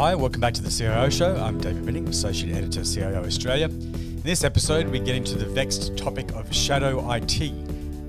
Hi, 0.00 0.14
welcome 0.14 0.40
back 0.40 0.54
to 0.54 0.62
the 0.62 0.70
CIO 0.70 1.10
Show. 1.10 1.36
I'm 1.36 1.58
David 1.58 1.84
Binning, 1.84 2.08
Associate 2.08 2.56
Editor, 2.56 2.84
CIO 2.84 3.22
Australia. 3.22 3.66
In 3.66 4.22
this 4.22 4.44
episode, 4.44 4.88
we 4.88 4.98
get 4.98 5.14
into 5.14 5.34
the 5.34 5.44
vexed 5.44 5.94
topic 5.98 6.32
of 6.32 6.50
shadow 6.54 7.12
IT. 7.12 7.52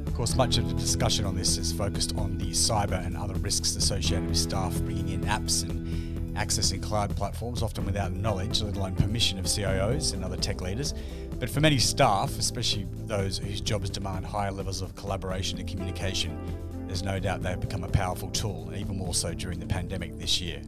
Of 0.07 0.13
course, 0.13 0.37
much 0.37 0.57
of 0.57 0.69
the 0.69 0.75
discussion 0.75 1.25
on 1.25 1.35
this 1.35 1.57
is 1.57 1.73
focused 1.73 2.15
on 2.15 2.37
the 2.37 2.51
cyber 2.51 3.05
and 3.05 3.17
other 3.17 3.33
risks 3.33 3.75
associated 3.75 4.25
with 4.25 4.37
staff 4.37 4.73
bringing 4.83 5.09
in 5.09 5.21
apps 5.25 5.69
and 5.69 6.33
accessing 6.37 6.81
cloud 6.81 7.13
platforms, 7.17 7.61
often 7.61 7.85
without 7.85 8.13
knowledge, 8.13 8.61
let 8.61 8.77
alone 8.77 8.95
permission 8.95 9.37
of 9.37 9.43
CIOs 9.43 10.13
and 10.13 10.23
other 10.23 10.37
tech 10.37 10.61
leaders. 10.61 10.93
But 11.41 11.49
for 11.49 11.59
many 11.59 11.77
staff, 11.77 12.39
especially 12.39 12.87
those 12.99 13.37
whose 13.37 13.59
jobs 13.59 13.89
demand 13.89 14.25
higher 14.25 14.51
levels 14.51 14.81
of 14.81 14.95
collaboration 14.95 15.59
and 15.59 15.67
communication, 15.67 16.39
there's 16.87 17.03
no 17.03 17.19
doubt 17.19 17.43
they've 17.43 17.59
become 17.59 17.83
a 17.83 17.89
powerful 17.89 18.29
tool, 18.29 18.71
even 18.73 18.97
more 18.97 19.13
so 19.13 19.33
during 19.33 19.59
the 19.59 19.67
pandemic 19.67 20.17
this 20.17 20.39
year. 20.39 20.61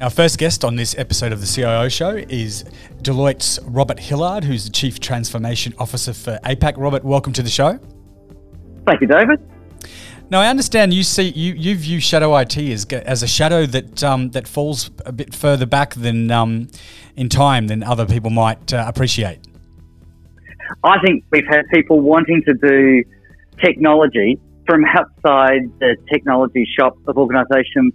Our 0.00 0.10
first 0.10 0.38
guest 0.38 0.64
on 0.64 0.74
this 0.74 0.98
episode 0.98 1.32
of 1.32 1.40
the 1.40 1.46
CIO 1.46 1.88
Show 1.88 2.16
is 2.28 2.64
Deloitte's 3.02 3.60
Robert 3.62 4.00
Hillard, 4.00 4.42
who's 4.42 4.64
the 4.64 4.72
Chief 4.72 4.98
Transformation 4.98 5.72
Officer 5.78 6.12
for 6.12 6.40
APAC. 6.44 6.74
Robert, 6.76 7.04
welcome 7.04 7.32
to 7.32 7.42
the 7.42 7.48
show. 7.48 7.78
Thank 8.86 9.00
you, 9.00 9.06
David. 9.06 9.40
Now, 10.30 10.40
I 10.40 10.48
understand 10.48 10.92
you 10.92 11.04
see 11.04 11.28
you, 11.28 11.54
you 11.54 11.76
view 11.76 12.00
shadow 12.00 12.36
IT 12.36 12.58
as, 12.58 12.84
as 12.86 13.22
a 13.22 13.28
shadow 13.28 13.66
that 13.66 14.02
um, 14.02 14.30
that 14.30 14.48
falls 14.48 14.90
a 15.06 15.12
bit 15.12 15.32
further 15.32 15.64
back 15.64 15.94
than 15.94 16.28
um, 16.32 16.68
in 17.14 17.28
time 17.28 17.68
than 17.68 17.84
other 17.84 18.04
people 18.04 18.30
might 18.30 18.72
uh, 18.72 18.84
appreciate. 18.88 19.38
I 20.82 20.98
think 21.04 21.24
we've 21.30 21.46
had 21.48 21.68
people 21.72 22.00
wanting 22.00 22.42
to 22.48 22.54
do 22.54 23.04
technology 23.62 24.40
from 24.66 24.84
outside 24.86 25.70
the 25.78 25.96
technology 26.10 26.66
shop 26.76 26.96
of 27.06 27.16
organisations 27.16 27.92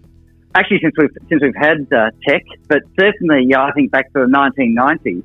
actually 0.55 0.79
since 0.81 0.95
we've 0.97 1.09
since 1.29 1.41
we've 1.41 1.55
had 1.55 1.87
uh, 1.93 2.11
tech, 2.27 2.43
but 2.67 2.81
certainly, 2.99 3.45
yeah, 3.47 3.63
I 3.63 3.71
think 3.71 3.91
back 3.91 4.11
to 4.13 4.19
the 4.19 4.25
1990s, 4.25 5.23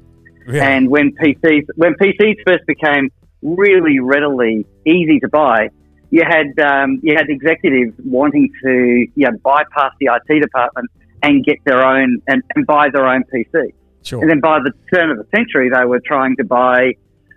yeah. 0.49 0.69
and 0.69 0.91
when 0.91 1.15
PCs 1.17 1.67
when 1.77 1.95
PCs 1.95 2.37
first 2.47 2.67
became 2.67 3.11
really 3.43 4.01
readily 4.01 4.67
easy 4.87 5.21
to 5.21 5.29
buy, 5.29 5.71
you 6.11 6.23
had 6.27 6.59
um, 6.61 7.01
you 7.03 7.15
had 7.17 7.29
executives 7.29 7.95
wanting 8.05 8.51
to 8.63 9.07
you 9.15 9.31
know, 9.31 9.37
bypass 9.43 9.93
the 10.01 10.11
IT 10.13 10.41
department 10.41 10.91
and 11.23 11.45
get 11.45 11.59
their 11.65 11.83
own 11.83 12.21
and, 12.29 12.43
and 12.55 12.67
buy 12.67 12.89
their 12.93 13.07
own 13.07 13.25
PC. 13.25 13.73
Sure. 14.03 14.21
And 14.21 14.31
then 14.31 14.41
by 14.41 14.59
the 14.59 14.73
turn 14.93 15.11
of 15.11 15.17
the 15.17 15.27
century, 15.35 15.71
they 15.71 15.85
were 15.87 16.01
trying 16.05 16.37
to 16.37 16.45
buy 16.45 16.93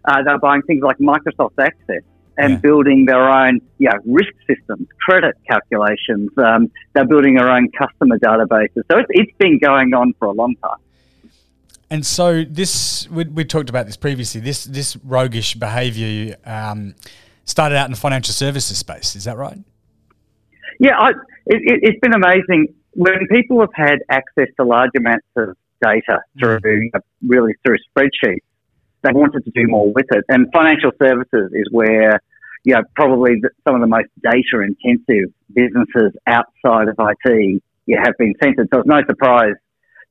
uh, 0.06 0.24
they 0.24 0.32
were 0.32 0.40
buying 0.40 0.62
things 0.64 0.84
like 0.84 0.98
Microsoft 0.98 1.54
Access 1.60 2.04
and 2.38 2.54
yeah. 2.54 2.60
building 2.60 3.06
their 3.06 3.30
own 3.30 3.60
you 3.78 3.90
know, 3.90 3.98
risk 4.06 4.34
systems, 4.48 4.88
credit 5.06 5.36
calculations. 5.50 6.30
Um, 6.38 6.72
they're 6.94 7.08
building 7.08 7.36
their 7.36 7.50
own 7.50 7.70
customer 7.72 8.18
databases. 8.20 8.84
So 8.92 9.00
it's, 9.00 9.10
it's 9.10 9.38
been 9.38 9.60
going 9.60 9.94
on 9.94 10.14
for 10.20 10.28
a 10.28 10.32
long 10.32 10.56
time. 10.64 10.80
And 11.90 12.06
so 12.06 12.44
this, 12.44 13.10
we, 13.10 13.24
we 13.26 13.46
talked 13.46 13.70
about 13.70 13.86
this 13.86 13.96
previously. 13.96 14.42
This 14.42 14.66
this 14.66 14.98
roguish 14.98 15.56
behaviour 15.56 16.36
um, 16.46 16.96
started 17.46 17.78
out 17.78 17.86
in 17.86 17.92
the 17.92 17.98
financial 17.98 18.34
services 18.34 18.78
space. 18.78 19.16
Is 19.16 19.24
that 19.24 19.38
right? 19.38 19.58
Yeah, 20.80 21.00
I, 21.00 21.12
it, 21.46 21.86
has 21.86 22.00
been 22.02 22.14
amazing 22.14 22.74
when 22.92 23.26
people 23.32 23.62
have 23.62 23.70
had 23.74 24.00
access 24.10 24.48
to 24.60 24.66
large 24.66 24.92
amounts 24.98 25.28
of 25.38 25.56
data 25.82 26.20
through 26.38 26.60
mm. 26.60 26.90
really 27.26 27.54
through 27.64 27.78
spreadsheets 27.96 28.42
they 29.04 29.12
wanted 29.14 29.46
to 29.46 29.52
do 29.52 29.68
more 29.68 29.92
with 29.94 30.06
it. 30.12 30.26
And 30.30 30.48
financial 30.54 30.92
services 31.02 31.52
is 31.54 31.68
where, 31.72 32.22
you 32.64 32.74
know, 32.74 32.82
probably 32.96 33.42
some 33.66 33.76
of 33.76 33.82
the 33.82 33.88
most 33.88 34.08
data 34.22 34.66
intensive 34.66 35.34
businesses 35.54 36.14
outside 36.28 36.88
of 36.88 36.96
IT 37.00 37.62
you 37.86 37.98
have 38.04 38.14
been 38.20 38.34
centered. 38.42 38.68
So 38.72 38.80
it's 38.80 38.88
no 38.88 39.02
surprise 39.08 39.56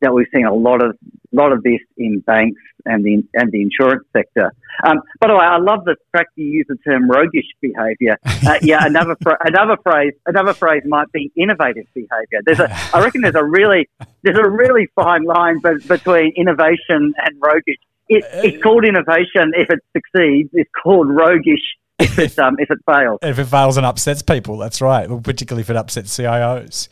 that 0.00 0.12
we've 0.12 0.26
seen 0.34 0.44
a 0.46 0.54
lot 0.54 0.82
of 0.82 0.96
lot 1.32 1.52
of 1.52 1.62
this 1.62 1.80
in 1.96 2.20
banks 2.20 2.60
and 2.84 3.04
the 3.04 3.22
and 3.34 3.50
the 3.52 3.62
insurance 3.62 4.04
sector. 4.14 4.52
Um, 4.84 5.00
by 5.20 5.28
the 5.28 5.34
way, 5.34 5.44
I 5.44 5.58
love 5.58 5.84
the 5.84 5.96
fact 6.12 6.30
you 6.36 6.46
use 6.46 6.66
the 6.68 6.76
term 6.76 7.10
roguish 7.10 7.46
behaviour. 7.60 8.18
Uh, 8.24 8.58
yeah, 8.62 8.84
another 8.84 9.16
another 9.44 9.76
phrase 9.82 10.12
another 10.26 10.54
phrase 10.54 10.82
might 10.86 11.10
be 11.12 11.32
innovative 11.36 11.86
behaviour. 11.94 12.40
There's 12.44 12.60
a 12.60 12.70
I 12.94 13.02
reckon 13.02 13.22
there's 13.22 13.34
a 13.34 13.44
really 13.44 13.88
there's 14.22 14.38
a 14.38 14.48
really 14.48 14.88
fine 14.94 15.24
line 15.24 15.60
be, 15.60 15.78
between 15.86 16.32
innovation 16.36 17.14
and 17.18 17.40
roguish. 17.40 17.76
It, 18.08 18.24
it's 18.34 18.62
called 18.62 18.84
innovation 18.84 19.52
if 19.54 19.68
it 19.70 19.80
succeeds. 19.92 20.50
It's 20.52 20.70
called 20.82 21.08
roguish 21.08 21.62
if 21.98 22.18
it 22.18 22.38
um, 22.38 22.56
if 22.58 22.70
it 22.70 22.78
fails. 22.86 23.18
If 23.22 23.38
it 23.38 23.46
fails 23.46 23.76
and 23.76 23.86
upsets 23.86 24.22
people, 24.22 24.58
that's 24.58 24.80
right. 24.80 25.08
Well, 25.08 25.20
particularly 25.20 25.62
if 25.62 25.70
it 25.70 25.76
upsets 25.76 26.16
CIOs. 26.16 26.88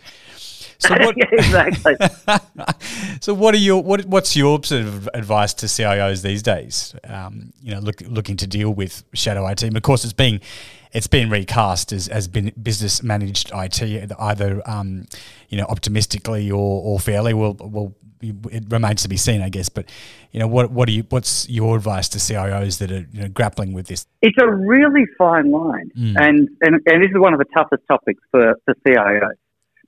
So 0.78 0.94
what, 1.00 1.14
exactly. 1.32 1.96
so 3.20 3.34
what 3.34 3.54
are 3.54 3.58
your 3.58 3.82
what 3.82 4.04
what's 4.06 4.36
your 4.36 4.62
sort 4.64 4.82
of 4.82 5.08
advice 5.14 5.54
to 5.54 5.66
CIOs 5.66 6.22
these 6.22 6.42
days? 6.42 6.94
Um, 7.04 7.52
you 7.62 7.72
know, 7.72 7.80
look, 7.80 8.00
looking 8.06 8.36
to 8.38 8.46
deal 8.46 8.72
with 8.72 9.04
shadow 9.12 9.46
IT. 9.46 9.62
And 9.62 9.76
of 9.76 9.82
course, 9.82 10.04
it's 10.04 10.12
being 10.12 10.40
it's 10.92 11.06
been 11.06 11.30
recast 11.30 11.92
as 11.92 12.08
as 12.08 12.28
been 12.28 12.52
business 12.60 13.02
managed 13.02 13.50
IT, 13.54 13.82
either 14.18 14.62
um, 14.68 15.06
you 15.48 15.58
know 15.58 15.66
optimistically 15.66 16.50
or, 16.50 16.82
or 16.82 17.00
fairly. 17.00 17.34
Well, 17.34 17.54
well, 17.60 17.94
it 18.50 18.64
remains 18.68 19.02
to 19.02 19.08
be 19.08 19.16
seen, 19.16 19.40
I 19.42 19.48
guess. 19.48 19.68
But 19.68 19.90
you 20.32 20.40
know, 20.40 20.46
what 20.46 20.70
what 20.70 20.86
do 20.86 20.92
you 20.92 21.04
what's 21.10 21.48
your 21.48 21.76
advice 21.76 22.08
to 22.10 22.18
CIOs 22.18 22.78
that 22.78 22.90
are 22.90 23.06
you 23.12 23.22
know, 23.22 23.28
grappling 23.28 23.72
with 23.72 23.86
this? 23.86 24.06
It's 24.22 24.36
a 24.40 24.50
really 24.50 25.04
fine 25.18 25.50
line, 25.50 25.90
mm. 25.96 26.14
and, 26.16 26.48
and 26.60 26.80
and 26.86 27.02
this 27.02 27.10
is 27.10 27.18
one 27.18 27.32
of 27.32 27.38
the 27.38 27.46
toughest 27.54 27.82
topics 27.88 28.22
for 28.30 28.54
for 28.64 28.74
CIOs 28.86 29.36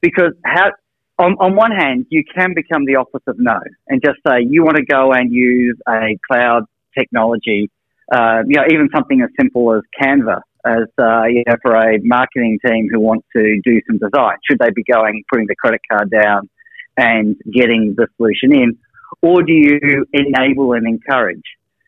because 0.00 0.32
how. 0.44 0.72
On, 1.18 1.34
on 1.40 1.56
one 1.56 1.70
hand, 1.70 2.04
you 2.10 2.22
can 2.36 2.52
become 2.52 2.84
the 2.84 2.96
office 2.96 3.22
of 3.26 3.36
no 3.38 3.58
and 3.88 4.02
just 4.04 4.18
say 4.28 4.42
you 4.46 4.62
want 4.62 4.76
to 4.76 4.84
go 4.84 5.14
and 5.14 5.32
use 5.32 5.74
a 5.88 6.18
cloud 6.30 6.64
technology, 6.94 7.70
uh, 8.12 8.42
you 8.46 8.56
know, 8.56 8.64
even 8.70 8.90
something 8.94 9.22
as 9.22 9.30
simple 9.40 9.72
as 9.72 9.80
Canva 9.98 10.42
as 10.66 10.88
uh, 10.98 11.24
you 11.24 11.44
know, 11.46 11.56
for 11.62 11.76
a 11.76 11.98
marketing 12.02 12.58
team 12.66 12.88
who 12.90 13.00
want 13.00 13.24
to 13.34 13.60
do 13.64 13.80
some 13.86 13.98
design? 13.98 14.36
Should 14.48 14.58
they 14.58 14.70
be 14.70 14.82
going, 14.82 15.22
putting 15.30 15.46
the 15.46 15.54
credit 15.54 15.80
card 15.90 16.10
down 16.10 16.48
and 16.96 17.36
getting 17.52 17.94
the 17.96 18.06
solution 18.16 18.52
in? 18.52 18.78
Or 19.22 19.42
do 19.42 19.52
you 19.52 20.06
enable 20.12 20.72
and 20.72 20.86
encourage? 20.86 21.42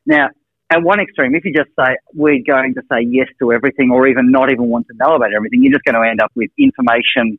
Now, 0.06 0.28
at 0.70 0.82
one 0.82 1.00
extreme, 1.00 1.34
if 1.34 1.44
you 1.44 1.52
just 1.54 1.70
say, 1.78 1.96
we're 2.14 2.42
going 2.46 2.74
to 2.74 2.82
say 2.92 3.06
yes 3.08 3.28
to 3.40 3.52
everything 3.52 3.90
or 3.90 4.06
even 4.06 4.30
not 4.30 4.50
even 4.52 4.68
want 4.68 4.86
to 4.88 4.94
know 4.96 5.14
about 5.14 5.32
everything, 5.34 5.62
you're 5.62 5.72
just 5.72 5.84
going 5.84 5.94
to 5.94 6.08
end 6.08 6.20
up 6.20 6.30
with 6.34 6.50
information, 6.58 7.38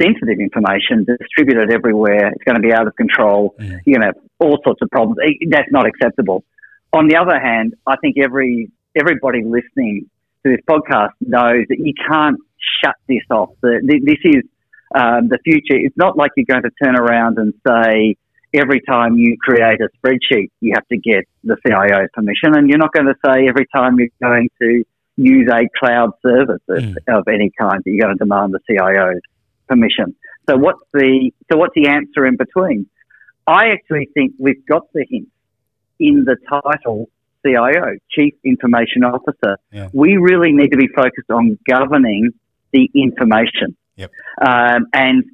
sensitive 0.00 0.38
information 0.38 1.04
distributed 1.04 1.72
everywhere. 1.72 2.28
It's 2.28 2.44
going 2.44 2.54
to 2.54 2.62
be 2.62 2.72
out 2.72 2.86
of 2.86 2.94
control. 2.96 3.54
You're 3.84 3.98
going 3.98 4.00
to 4.00 4.06
have 4.06 4.16
all 4.38 4.58
sorts 4.64 4.80
of 4.80 4.90
problems. 4.90 5.18
Eh, 5.24 5.46
that's 5.50 5.70
not 5.72 5.86
acceptable. 5.86 6.44
On 6.92 7.08
the 7.08 7.16
other 7.16 7.38
hand, 7.38 7.74
I 7.86 7.96
think 7.96 8.16
every 8.18 8.70
everybody 8.96 9.44
listening 9.44 10.08
to 10.44 10.52
this 10.52 10.60
podcast 10.68 11.12
knows 11.20 11.64
that 11.68 11.78
you 11.78 11.92
can't 12.08 12.38
shut 12.82 12.94
this 13.08 13.22
off. 13.30 13.50
This 13.62 14.18
is 14.24 14.42
um, 14.94 15.28
the 15.28 15.38
future. 15.44 15.76
It's 15.76 15.96
not 15.96 16.16
like 16.16 16.32
you're 16.36 16.46
going 16.48 16.62
to 16.62 16.70
turn 16.82 16.96
around 16.96 17.38
and 17.38 17.54
say 17.66 18.16
every 18.54 18.80
time 18.80 19.16
you 19.16 19.36
create 19.40 19.80
a 19.80 19.88
spreadsheet, 19.98 20.50
you 20.60 20.72
have 20.74 20.86
to 20.88 20.96
get 20.96 21.24
the 21.44 21.56
CIO's 21.66 22.08
permission, 22.12 22.54
and 22.54 22.68
you're 22.68 22.78
not 22.78 22.92
going 22.92 23.06
to 23.06 23.16
say 23.24 23.48
every 23.48 23.66
time 23.74 23.98
you're 23.98 24.08
going 24.22 24.48
to 24.60 24.84
use 25.16 25.48
a 25.52 25.68
cloud 25.78 26.10
service 26.24 26.62
mm. 26.70 26.94
of 27.08 27.26
any 27.28 27.50
kind 27.58 27.82
that 27.84 27.90
you're 27.90 28.06
going 28.06 28.16
to 28.16 28.24
demand 28.24 28.54
the 28.54 28.60
CIO's 28.68 29.20
permission. 29.68 30.14
So 30.48 30.56
what's 30.56 30.80
the 30.92 31.30
so 31.50 31.58
what's 31.58 31.74
the 31.74 31.88
answer 31.88 32.24
in 32.26 32.36
between? 32.36 32.86
I 33.46 33.68
actually 33.70 34.08
think 34.14 34.34
we've 34.38 34.64
got 34.66 34.92
the 34.92 35.04
hint 35.08 35.28
in 35.98 36.24
the 36.24 36.36
title 36.48 37.10
CIO, 37.44 37.96
Chief 38.10 38.34
Information 38.44 39.04
Officer. 39.04 39.58
Yeah. 39.72 39.88
We 39.92 40.16
really 40.16 40.52
need 40.52 40.72
to 40.72 40.76
be 40.76 40.88
focused 40.88 41.30
on 41.30 41.58
governing 41.68 42.30
the 42.72 42.90
information. 42.94 43.76
Yep. 43.98 44.12
Um, 44.40 44.86
and 44.92 45.24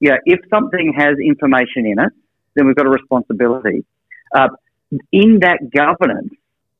yeah, 0.00 0.16
if 0.24 0.40
something 0.48 0.94
has 0.96 1.16
information 1.18 1.86
in 1.86 1.98
it, 1.98 2.12
then 2.54 2.66
we've 2.66 2.76
got 2.76 2.86
a 2.86 2.90
responsibility. 2.90 3.84
Uh, 4.34 4.48
in 5.10 5.40
that 5.40 5.70
governance, 5.74 6.32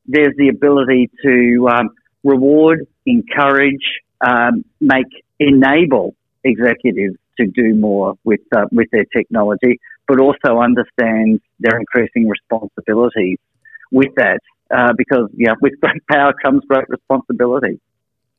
there's 0.05 0.35
the 0.37 0.49
ability 0.49 1.09
to 1.23 1.69
um, 1.69 1.89
reward, 2.23 2.87
encourage, 3.05 3.83
um, 4.25 4.63
make, 4.79 5.07
enable 5.39 6.15
executives 6.43 7.15
to 7.37 7.47
do 7.47 7.73
more 7.75 8.15
with 8.23 8.41
uh, 8.55 8.65
with 8.71 8.87
their 8.91 9.05
technology, 9.05 9.79
but 10.07 10.19
also 10.19 10.59
understand 10.59 11.41
their 11.59 11.79
increasing 11.79 12.27
responsibilities 12.27 13.39
with 13.91 14.13
that. 14.15 14.39
Uh, 14.73 14.93
because 14.97 15.29
yeah, 15.35 15.53
with 15.61 15.73
great 15.81 16.05
power 16.07 16.33
comes 16.43 16.63
great 16.67 16.87
responsibility. 16.89 17.79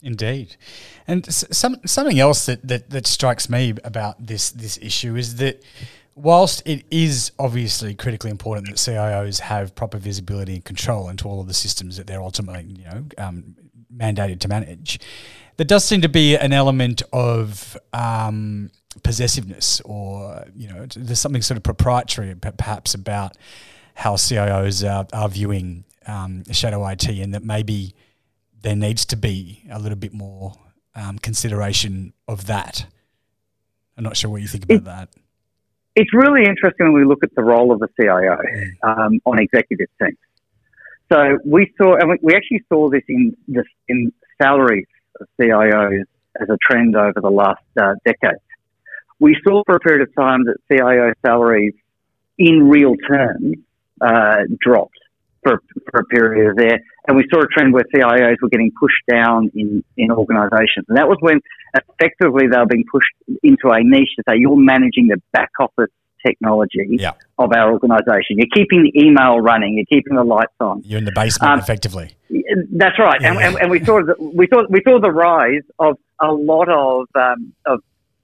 Indeed, 0.05 0.57
and 1.07 1.25
some 1.33 1.77
something 1.87 2.21
else 2.21 2.47
that, 2.47 2.67
that, 2.69 2.91
that 2.91 3.07
strikes 3.07 3.49
me 3.49 3.75
about 3.85 4.27
this 4.27 4.51
this 4.51 4.79
issue 4.83 5.17
is 5.17 5.37
that 5.37 5.63
whilst 6.15 6.63
it 6.67 6.85
is 6.91 7.33
obviously 7.39 7.95
critically 7.95 8.31
important 8.31 8.69
that 8.69 8.77
CIOs 8.77 9.41
have 9.41 9.75
proper 9.75 9.99
visibility 9.99 10.55
and 10.57 10.65
control 10.65 11.09
into 11.09 11.27
all 11.27 11.41
of 11.41 11.47
the 11.47 11.55
systems 11.55 11.97
that 11.97 12.07
they're 12.07 12.21
ultimately 12.21 12.65
you 12.65 12.85
know 12.85 13.05
um, 13.17 13.57
mandated 13.97 14.41
to 14.41 14.49
manage, 14.49 15.01
there 15.57 15.67
does 15.67 15.85
seem 15.85 16.03
to 16.03 16.09
be 16.09 16.37
an 16.37 16.53
element 16.53 17.03
of 17.13 17.77
um, 17.93 18.71
possessiveness, 19.03 19.81
or 19.85 20.45
you 20.55 20.69
know, 20.69 20.87
there's 20.97 21.21
something 21.21 21.43
sort 21.43 21.57
of 21.57 21.63
proprietary, 21.63 22.35
perhaps, 22.35 22.95
about 22.95 23.37
how 23.95 24.17
CIOs 24.17 24.89
are, 24.89 25.07
are 25.13 25.29
viewing 25.29 25.85
um, 26.07 26.45
shadow 26.53 26.87
IT, 26.89 27.07
and 27.09 27.35
that 27.35 27.45
maybe 27.45 27.95
there 28.65 28.75
needs 28.75 29.05
to 29.05 29.17
be 29.17 29.63
a 29.71 29.79
little 29.79 29.97
bit 29.97 30.15
more 30.15 30.55
um, 30.95 31.19
consideration 31.19 32.15
of 32.27 32.47
that. 32.47 32.87
I'm 33.97 34.03
not 34.03 34.17
sure 34.17 34.31
what 34.31 34.41
you 34.41 34.49
think 34.49 34.65
about 34.65 34.77
it, 34.77 34.85
that. 34.85 35.09
It's 35.95 36.13
really 36.15 36.45
interesting 36.47 36.93
when 36.93 36.95
we 36.95 37.05
look 37.05 37.23
at 37.23 37.35
the 37.37 37.43
role 37.45 37.73
of 37.73 37.79
the 37.79 37.89
CIO 38.01 38.39
mm. 38.39 38.71
um, 38.83 39.21
on 39.27 39.39
executive 39.39 39.89
teams. 40.03 40.17
So 41.13 41.39
we 41.45 41.73
saw, 41.77 41.97
and 41.97 42.19
we 42.23 42.35
actually 42.35 42.65
saw 42.71 42.89
this 42.89 43.03
in 43.07 43.37
this 43.47 43.67
in 43.87 44.13
salaries 44.43 44.87
of 45.21 45.29
CIOs 45.39 46.05
as 46.41 46.49
a 46.49 46.57
trend 46.63 46.97
over 46.97 47.21
the 47.21 47.31
last 47.31 47.63
uh, 47.81 47.95
decade. 48.07 48.41
We 49.21 49.37
saw 49.45 49.63
for 49.67 49.77
a 49.77 49.81
period 49.81 50.09
of 50.09 50.15
time 50.17 50.45
that 50.47 50.57
CIO 50.73 51.13
salaries, 51.25 51.75
in 52.39 52.69
real 52.69 52.97
terms, 52.97 53.59
uh, 54.01 54.39
dropped 54.59 54.99
for, 55.45 55.63
for 55.91 56.01
a 56.01 56.05
period 56.07 56.57
there. 56.57 56.81
And 57.07 57.17
we 57.17 57.25
saw 57.33 57.41
a 57.41 57.47
trend 57.47 57.73
where 57.73 57.85
CIOs 57.95 58.37
were 58.43 58.49
getting 58.49 58.73
pushed 58.81 59.03
down 59.11 59.51
in, 59.55 59.85
in 59.97 60.11
organizations. 60.11 60.87
And 60.89 60.97
that 60.97 61.07
was 61.07 61.19
when 61.21 61.41
effectively 61.75 62.47
they 62.51 62.57
were 62.57 62.67
being 62.67 62.85
pushed 62.91 63.13
into 63.43 63.71
a 63.71 63.83
niche 63.83 64.09
to 64.17 64.23
say, 64.29 64.37
you're 64.39 64.57
managing 64.57 65.09
the 65.09 65.21
back 65.33 65.51
office 65.61 65.91
technology 66.27 66.87
yeah. 66.91 67.13
of 67.39 67.53
our 67.53 67.73
organization. 67.73 68.39
You're 68.39 68.49
keeping 68.55 68.83
the 68.83 68.99
email 68.99 69.41
running. 69.41 69.75
You're 69.75 70.01
keeping 70.01 70.17
the 70.17 70.25
lights 70.25 70.55
on. 70.61 70.83
You're 70.85 70.99
in 70.99 71.05
the 71.05 71.13
basement, 71.15 71.53
um, 71.53 71.59
effectively. 71.59 72.17
That's 72.73 72.99
right. 72.99 73.21
Yeah. 73.21 73.33
And, 73.33 73.39
and, 73.39 73.57
and, 73.57 73.71
we 73.71 73.85
saw 73.85 74.01
the, 74.03 74.15
we 74.19 74.49
saw 74.49 74.65
we 74.71 74.81
saw 74.83 74.99
the 75.01 75.11
rise 75.11 75.63
of 75.79 75.99
a 76.21 76.33
lot 76.33 76.69
of 76.69 77.07
um, 77.15 77.53
of 77.67 77.81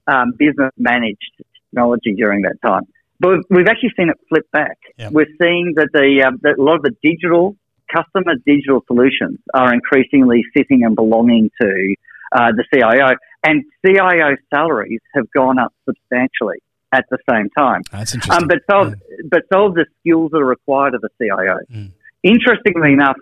um, 0.07 0.33
business 0.37 0.71
managed 0.77 1.31
technology 1.71 2.13
during 2.15 2.41
that 2.41 2.55
time. 2.65 2.87
But 3.21 3.41
we've, 3.51 3.67
actually 3.67 3.93
seen 3.95 4.09
it 4.09 4.17
flip 4.29 4.49
back. 4.51 4.79
Yep. 4.97 5.11
We're 5.11 5.33
seeing 5.39 5.73
that 5.75 5.89
the 5.93 6.23
um, 6.27 6.39
that 6.41 6.57
a 6.57 6.61
lot 6.61 6.77
of 6.77 6.81
the 6.81 6.95
digital 7.03 7.55
customer 7.93 8.33
digital 8.47 8.81
solutions 8.87 9.37
are 9.53 9.71
increasingly 9.71 10.43
sitting 10.57 10.83
and 10.83 10.95
belonging 10.95 11.51
to 11.61 11.95
uh, 12.31 12.51
the 12.55 12.63
CIO, 12.73 13.15
and 13.43 13.63
CIO 13.85 14.37
salaries 14.51 15.01
have 15.13 15.29
gone 15.31 15.59
up 15.59 15.71
substantially 15.85 16.63
at 16.91 17.05
the 17.11 17.19
same 17.29 17.49
time. 17.55 17.81
That's 17.91 18.15
interesting. 18.15 18.43
Um, 18.43 18.47
but 18.47 18.59
so, 18.69 18.89
mm. 18.89 18.95
but 19.29 19.43
so 19.53 19.69
the 19.69 19.85
skills 19.99 20.31
that 20.31 20.39
are 20.39 20.45
required 20.45 20.95
of 20.95 21.01
the 21.01 21.09
CIO. 21.21 21.59
Mm. 21.71 21.91
Interestingly 22.23 22.93
enough, 22.93 23.17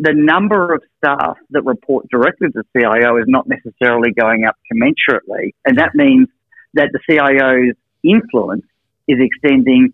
the 0.00 0.14
number 0.14 0.74
of 0.74 0.82
staff 0.96 1.36
that 1.50 1.62
report 1.62 2.08
directly 2.08 2.48
to 2.48 2.62
the 2.62 2.80
CIO 2.80 3.18
is 3.18 3.26
not 3.28 3.46
necessarily 3.48 4.10
going 4.12 4.46
up 4.46 4.56
commensurately, 4.72 5.54
and 5.64 5.78
that 5.78 5.94
means 5.94 6.26
that 6.74 6.90
the 6.92 7.00
CIO's 7.08 7.76
influence 8.02 8.64
is 9.08 9.18
extending 9.20 9.92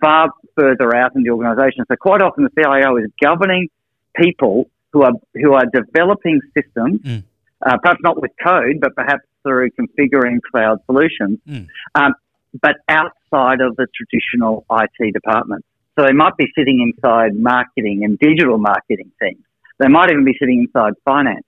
far 0.00 0.30
further 0.56 0.94
out 0.96 1.14
in 1.14 1.22
the 1.22 1.30
organisation. 1.30 1.84
So 1.88 1.96
quite 1.96 2.22
often 2.22 2.44
the 2.44 2.62
CIO 2.62 2.96
is 2.96 3.10
governing 3.20 3.68
people 4.16 4.70
who 4.92 5.02
are 5.02 5.12
who 5.34 5.52
are 5.52 5.64
developing 5.72 6.40
systems, 6.56 7.00
mm. 7.00 7.24
uh, 7.64 7.76
perhaps 7.82 8.00
not 8.02 8.20
with 8.20 8.30
code, 8.42 8.76
but 8.80 8.94
perhaps 8.94 9.22
through 9.42 9.70
configuring 9.70 10.38
cloud 10.50 10.78
solutions, 10.86 11.38
mm. 11.48 11.66
um, 11.94 12.14
but 12.60 12.76
outside 12.88 13.60
of 13.60 13.76
the 13.76 13.86
traditional 13.94 14.64
IT 14.70 15.12
department. 15.12 15.64
So 15.98 16.04
they 16.04 16.12
might 16.12 16.36
be 16.36 16.46
sitting 16.56 16.80
inside 16.80 17.34
marketing 17.34 18.04
and 18.04 18.18
digital 18.18 18.58
marketing 18.58 19.10
teams. 19.20 19.42
They 19.78 19.88
might 19.88 20.10
even 20.10 20.24
be 20.24 20.34
sitting 20.38 20.66
inside 20.66 20.94
finance 21.04 21.46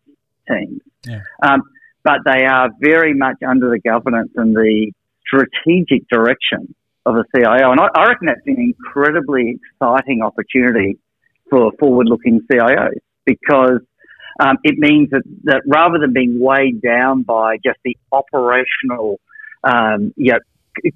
teams. 0.48 0.80
Yeah. 1.06 1.22
Um, 1.42 1.62
but 2.02 2.20
they 2.24 2.44
are 2.44 2.70
very 2.80 3.14
much 3.14 3.36
under 3.46 3.70
the 3.70 3.78
governance 3.78 4.30
and 4.36 4.54
the 4.54 4.92
strategic 5.26 6.08
direction 6.08 6.74
of 7.06 7.16
a 7.16 7.24
CIO. 7.34 7.72
And 7.72 7.80
I, 7.80 7.88
I 7.94 8.06
reckon 8.06 8.26
that's 8.26 8.40
an 8.46 8.56
incredibly 8.58 9.58
exciting 9.58 10.22
opportunity 10.22 10.98
for 11.48 11.72
forward 11.78 12.06
looking 12.08 12.40
CIOs 12.50 13.00
because 13.24 13.80
um, 14.40 14.56
it 14.62 14.76
means 14.78 15.10
that, 15.10 15.22
that 15.44 15.62
rather 15.66 15.98
than 15.98 16.12
being 16.12 16.38
weighed 16.40 16.80
down 16.80 17.22
by 17.22 17.56
just 17.64 17.78
the 17.84 17.96
operational, 18.12 19.20
um, 19.64 20.12
you 20.16 20.32
know, 20.32 20.38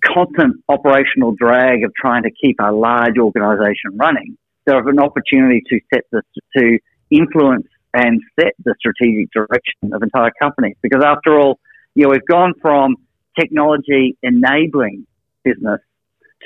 constant 0.05 0.63
operational 0.69 1.33
drag 1.33 1.85
of 1.85 1.93
trying 2.01 2.23
to 2.23 2.31
keep 2.31 2.57
a 2.61 2.73
large 2.73 3.19
organisation 3.19 3.97
running, 3.97 4.39
there 4.67 4.79
is 4.79 4.87
an 4.87 4.99
opportunity 4.99 5.63
to 5.69 5.81
set 5.93 6.05
the, 6.11 6.23
to 6.57 6.79
influence 7.11 7.67
and 7.93 8.21
set 8.39 8.53
the 8.65 8.75
strategic 8.79 9.31
direction 9.33 9.93
of 9.93 10.03
entire 10.03 10.33
companies. 10.41 10.77
Because 10.83 11.03
after 11.05 11.39
all, 11.39 11.59
you 11.95 12.05
know, 12.05 12.11
we've 12.11 12.27
gone 12.29 12.55
from 12.63 12.97
technology 13.39 14.17
enabling 14.23 15.07
business 15.45 15.81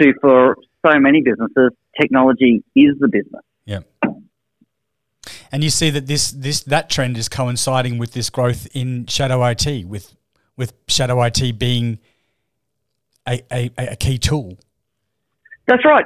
to 0.00 0.12
for 0.21 0.56
so 0.87 0.99
many 0.99 1.23
businesses, 1.23 1.71
technology 2.00 2.62
is 2.75 2.95
the 2.99 3.09
business. 3.09 3.43
Yeah. 3.65 3.81
And 5.50 5.65
you 5.65 5.71
see 5.71 5.91
that 5.91 6.06
this 6.06 6.31
this 6.31 6.61
that 6.65 6.91
trend 6.91 7.17
is 7.17 7.29
coinciding 7.29 7.99
with 7.99 8.12
this 8.12 8.31
growth 8.31 8.69
in 8.75 9.06
shadow 9.06 9.45
IT, 9.45 9.87
with 9.87 10.15
with 10.56 10.73
shadow 10.89 11.23
IT 11.23 11.59
being 11.59 11.99
a, 13.27 13.43
a, 13.50 13.71
a 13.79 13.97
key 13.97 14.19
tool. 14.19 14.59
That's 15.67 15.85
right, 15.85 16.05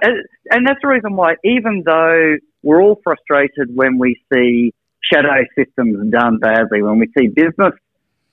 and 0.51 0.67
that's 0.67 0.81
the 0.83 0.89
reason 0.89 1.15
why, 1.15 1.37
even 1.45 1.85
though 1.87 2.37
we're 2.63 2.83
all 2.83 3.01
frustrated 3.05 3.75
when 3.75 3.97
we 3.99 4.21
see 4.33 4.75
shadow 5.13 5.45
systems 5.57 6.11
done 6.11 6.39
badly, 6.39 6.83
when 6.83 6.99
we 6.99 7.09
see 7.17 7.29
business 7.29 7.73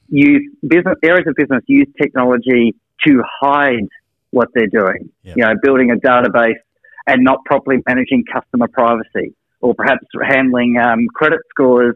use 0.08 0.52
business 0.68 0.98
areas 1.04 1.26
of 1.28 1.36
business 1.36 1.64
use 1.68 1.88
technology 2.02 2.76
to 3.06 3.22
hide 3.42 3.88
what 4.32 4.50
they're 4.54 4.68
doing. 4.68 5.10
Yep. 5.24 5.38
You 5.38 5.44
know, 5.44 5.54
building 5.62 5.92
a 5.92 5.96
database 5.96 6.60
and 7.08 7.24
not 7.24 7.44
properly 7.46 7.78
managing 7.88 8.24
customer 8.32 8.68
privacy, 8.68 9.34
or 9.62 9.74
perhaps 9.74 10.06
handling 10.28 10.78
um, 10.78 11.08
credit 11.14 11.40
scores 11.50 11.96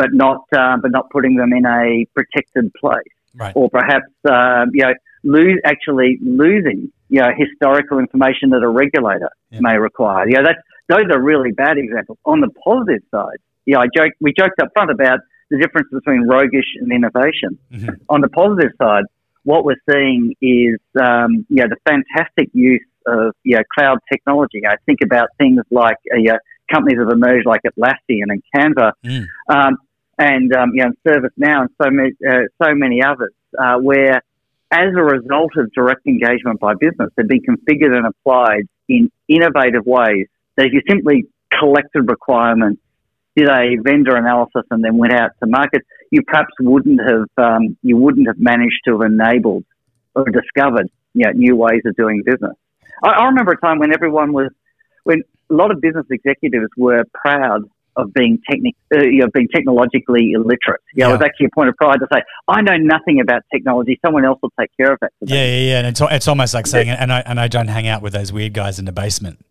but 0.00 0.14
not 0.14 0.44
uh, 0.56 0.78
but 0.80 0.90
not 0.90 1.10
putting 1.10 1.36
them 1.36 1.52
in 1.52 1.66
a 1.66 2.06
protected 2.14 2.72
place, 2.72 3.14
right. 3.34 3.52
or 3.54 3.68
perhaps 3.68 4.10
uh, 4.26 4.64
you 4.72 4.82
know 4.82 4.94
lose 5.22 5.60
actually 5.66 6.18
losing 6.22 6.90
you 7.10 7.20
know 7.20 7.28
historical 7.36 7.98
information 7.98 8.48
that 8.48 8.62
a 8.62 8.68
regulator 8.68 9.28
yep. 9.50 9.60
may 9.60 9.76
require. 9.76 10.26
You 10.26 10.36
know, 10.36 10.44
that's 10.44 10.62
those 10.88 11.04
are 11.12 11.20
really 11.20 11.52
bad 11.52 11.76
examples. 11.76 12.16
On 12.24 12.40
the 12.40 12.48
positive 12.64 13.02
side, 13.10 13.40
yeah, 13.66 13.66
you 13.66 13.74
know, 13.74 13.80
I 13.80 13.86
joke 13.94 14.12
we 14.22 14.32
joked 14.32 14.58
up 14.58 14.68
front 14.72 14.90
about 14.90 15.20
the 15.50 15.58
difference 15.58 15.88
between 15.92 16.22
roguish 16.26 16.70
and 16.80 16.90
innovation. 16.90 17.58
Mm-hmm. 17.70 17.90
On 18.08 18.22
the 18.22 18.28
positive 18.30 18.72
side, 18.80 19.04
what 19.44 19.64
we're 19.64 19.80
seeing 19.90 20.34
is 20.40 20.78
um, 21.00 21.46
you 21.48 21.56
know, 21.56 21.68
the 21.68 21.76
fantastic 21.88 22.50
use 22.52 22.84
of 23.06 23.34
you 23.42 23.56
know, 23.56 23.62
cloud 23.76 23.98
technology. 24.12 24.62
I 24.66 24.76
think 24.86 25.00
about 25.02 25.28
things 25.38 25.60
like 25.70 25.96
uh, 26.14 26.36
companies 26.72 26.98
have 26.98 27.10
emerged 27.10 27.46
like 27.46 27.62
Atlassian 27.62 28.28
and 28.28 28.42
Canva, 28.54 28.92
mm. 29.04 29.26
um, 29.48 29.76
and 30.18 30.54
um, 30.54 30.72
you 30.74 30.84
know, 30.84 30.92
ServiceNow 31.06 31.62
and 31.62 31.70
so 31.82 31.90
many, 31.90 32.10
uh, 32.28 32.46
so 32.62 32.74
many 32.74 33.02
others, 33.02 33.32
uh, 33.58 33.76
where 33.76 34.22
as 34.70 34.88
a 34.96 35.02
result 35.02 35.50
of 35.56 35.72
direct 35.72 36.06
engagement 36.06 36.60
by 36.60 36.74
business, 36.74 37.10
they've 37.16 37.26
been 37.26 37.42
configured 37.42 37.96
and 37.96 38.06
applied 38.06 38.68
in 38.88 39.10
innovative 39.28 39.84
ways 39.84 40.26
that 40.56 40.66
if 40.66 40.72
you 40.72 40.82
simply 40.88 41.26
collected 41.58 42.08
requirements, 42.08 42.80
did 43.36 43.48
a 43.48 43.76
vendor 43.82 44.16
analysis, 44.16 44.62
and 44.70 44.84
then 44.84 44.96
went 44.96 45.12
out 45.12 45.30
to 45.40 45.46
market, 45.46 45.82
you 46.10 46.22
perhaps 46.22 46.52
wouldn't 46.60 47.00
have 47.00 47.26
um, 47.36 47.76
you 47.82 47.96
wouldn't 47.96 48.26
have 48.26 48.38
managed 48.38 48.80
to 48.86 48.92
have 48.92 49.10
enabled 49.10 49.64
or 50.14 50.24
discovered 50.24 50.90
you 51.14 51.24
know, 51.24 51.32
new 51.32 51.56
ways 51.56 51.82
of 51.86 51.94
doing 51.96 52.22
business. 52.24 52.56
I, 53.02 53.10
I 53.10 53.24
remember 53.26 53.52
a 53.52 53.60
time 53.60 53.78
when 53.78 53.92
everyone 53.92 54.32
was 54.32 54.50
when 55.04 55.22
a 55.50 55.54
lot 55.54 55.70
of 55.70 55.80
business 55.80 56.06
executives 56.10 56.68
were 56.76 57.04
proud 57.14 57.62
of 57.96 58.12
being 58.14 58.38
technic, 58.48 58.76
uh, 58.94 59.00
you 59.02 59.18
know, 59.18 59.26
being 59.34 59.48
technologically 59.54 60.32
illiterate. 60.32 60.80
You 60.94 61.02
know, 61.02 61.08
yeah. 61.08 61.14
it 61.14 61.18
was 61.18 61.22
actually 61.24 61.46
a 61.46 61.54
point 61.54 61.68
of 61.68 61.76
pride 61.76 61.98
to 61.98 62.06
say, 62.12 62.22
I 62.48 62.62
know 62.62 62.76
nothing 62.76 63.20
about 63.20 63.42
technology. 63.52 63.98
Someone 64.04 64.24
else 64.24 64.38
will 64.42 64.52
take 64.58 64.70
care 64.76 64.92
of 64.92 64.98
it. 65.02 65.12
Yeah, 65.20 65.44
yeah, 65.44 65.56
yeah. 65.56 65.78
And 65.78 65.86
it's, 65.88 66.00
it's 66.00 66.28
almost 66.28 66.54
like 66.54 66.66
saying, 66.66 66.88
and 66.88 67.12
I, 67.12 67.20
and 67.20 67.40
I 67.40 67.48
don't 67.48 67.68
hang 67.68 67.88
out 67.88 68.00
with 68.00 68.12
those 68.12 68.32
weird 68.32 68.54
guys 68.54 68.78
in 68.78 68.84
the 68.84 68.92
basement. 68.92 69.44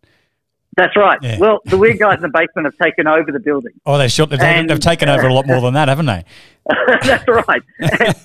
That's 0.79 0.95
right. 0.95 1.19
Yeah. 1.21 1.39
Well, 1.39 1.59
the 1.65 1.77
weird 1.77 2.00
guys 2.00 2.15
in 2.15 2.21
the 2.21 2.29
basement 2.33 2.65
have 2.65 2.77
taken 2.81 3.05
over 3.05 3.33
the 3.33 3.39
building. 3.39 3.74
Oh, 3.86 3.98
they 3.98 4.07
should. 4.07 4.29
They've, 4.29 4.39
and, 4.39 4.69
they've 4.69 4.79
taken 4.79 5.09
over 5.09 5.27
a 5.27 5.33
lot 5.33 5.45
more 5.45 5.59
than 5.59 5.74
that, 5.74 5.89
haven't 5.89 6.05
they? 6.05 6.24
that's 7.03 7.27
right. 7.27 7.62
and, 7.79 8.15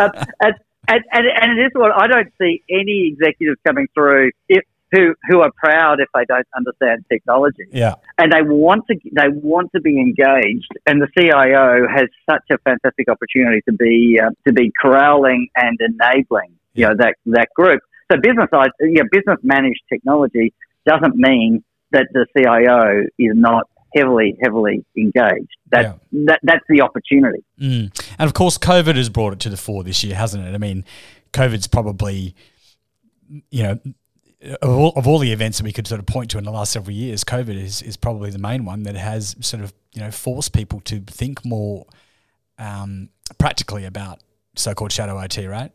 uh, 0.00 0.52
and, 0.86 1.02
and, 1.10 1.26
and, 1.40 1.58
it 1.58 1.62
is 1.64 1.70
what 1.74 1.90
I 1.92 2.06
don't 2.06 2.32
see 2.40 2.62
any 2.70 3.08
executives 3.12 3.58
coming 3.66 3.88
through 3.94 4.30
if, 4.48 4.62
who 4.92 5.14
who 5.28 5.40
are 5.40 5.50
proud 5.56 5.98
if 5.98 6.08
they 6.14 6.24
don't 6.26 6.46
understand 6.56 7.04
technology. 7.10 7.64
Yeah. 7.72 7.96
And 8.16 8.30
they 8.30 8.42
want 8.42 8.84
to 8.90 8.98
they 9.10 9.28
want 9.28 9.72
to 9.74 9.80
be 9.80 9.98
engaged, 9.98 10.70
and 10.86 11.02
the 11.02 11.08
CIO 11.18 11.88
has 11.88 12.08
such 12.30 12.44
a 12.52 12.58
fantastic 12.58 13.08
opportunity 13.08 13.60
to 13.68 13.72
be 13.72 14.20
uh, 14.22 14.30
to 14.46 14.52
be 14.52 14.70
corralling 14.80 15.48
and 15.56 15.76
enabling 15.80 16.54
you 16.74 16.86
know 16.86 16.94
that 16.96 17.16
that 17.26 17.48
group. 17.56 17.80
So 18.12 18.18
business, 18.20 18.48
yeah, 18.52 19.02
business 19.10 19.38
managed 19.42 19.82
technology 19.90 20.52
doesn't 20.86 21.16
mean 21.16 21.64
that 21.94 22.08
the 22.12 22.26
CIO 22.36 23.06
is 23.18 23.34
not 23.34 23.68
heavily, 23.94 24.36
heavily 24.42 24.84
engaged. 24.96 25.56
That, 25.70 25.82
yeah. 25.82 26.24
that 26.26 26.40
that's 26.42 26.64
the 26.68 26.82
opportunity. 26.82 27.42
Mm. 27.60 28.14
And 28.18 28.28
of 28.28 28.34
course, 28.34 28.58
COVID 28.58 28.96
has 28.96 29.08
brought 29.08 29.32
it 29.32 29.40
to 29.40 29.48
the 29.48 29.56
fore 29.56 29.82
this 29.82 30.04
year, 30.04 30.14
hasn't 30.14 30.46
it? 30.46 30.54
I 30.54 30.58
mean, 30.58 30.84
COVID's 31.32 31.66
probably, 31.66 32.34
you 33.50 33.62
know, 33.62 33.78
of 34.60 34.68
all, 34.68 34.92
of 34.96 35.06
all 35.06 35.18
the 35.18 35.32
events 35.32 35.58
that 35.58 35.64
we 35.64 35.72
could 35.72 35.86
sort 35.86 36.00
of 36.00 36.06
point 36.06 36.30
to 36.30 36.38
in 36.38 36.44
the 36.44 36.50
last 36.50 36.72
several 36.72 36.94
years, 36.94 37.24
COVID 37.24 37.56
is, 37.56 37.80
is 37.82 37.96
probably 37.96 38.30
the 38.30 38.38
main 38.38 38.64
one 38.64 38.82
that 38.82 38.94
has 38.94 39.34
sort 39.40 39.62
of 39.62 39.72
you 39.94 40.02
know 40.02 40.10
forced 40.10 40.52
people 40.52 40.80
to 40.80 41.00
think 41.00 41.44
more 41.44 41.86
um, 42.58 43.08
practically 43.38 43.84
about 43.84 44.20
so-called 44.54 44.92
shadow 44.92 45.18
IT, 45.20 45.38
right? 45.48 45.72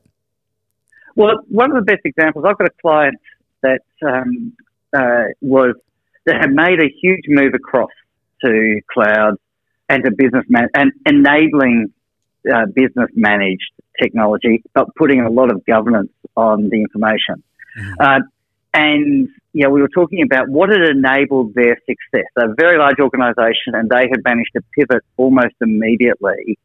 Well, 1.16 1.40
one 1.50 1.72
of 1.72 1.76
the 1.76 1.92
best 1.92 2.02
examples, 2.06 2.46
I've 2.48 2.58
got 2.58 2.68
a 2.68 2.82
client 2.82 3.20
that 3.62 3.82
um, 4.06 4.54
uh, 4.96 5.26
was 5.42 5.76
that 6.30 6.40
had 6.40 6.52
made 6.52 6.80
a 6.80 6.90
huge 7.02 7.24
move 7.28 7.54
across 7.56 7.90
to 8.46 8.82
cloud 8.92 9.36
and 9.90 10.04
to 10.06 10.12
business 10.12 10.46
man 10.48 10.68
and 10.76 10.92
enabling 11.06 11.92
uh, 12.52 12.66
business 12.74 13.10
managed 13.16 13.72
technology, 14.02 14.62
but 14.74 14.88
putting 14.96 15.22
a 15.22 15.30
lot 15.30 15.52
of 15.52 15.66
governance 15.66 16.12
on 16.38 16.70
the 16.70 16.78
information. 16.78 17.44
Mm-hmm. 17.78 17.94
Uh, 18.00 18.20
and 18.74 19.30
yeah, 19.54 19.68
we 19.68 19.82
were 19.82 19.90
talking 19.90 20.22
about 20.22 20.48
what 20.48 20.70
had 20.70 20.82
enabled 20.82 21.56
their 21.56 21.76
success. 21.88 22.30
a 22.38 22.54
very 22.56 22.78
large 22.78 23.00
organisation, 23.00 23.74
and 23.74 23.90
they 23.90 24.08
had 24.10 24.24
managed 24.24 24.52
to 24.56 24.62
pivot 24.78 25.04
almost 25.18 25.56
immediately 25.60 26.60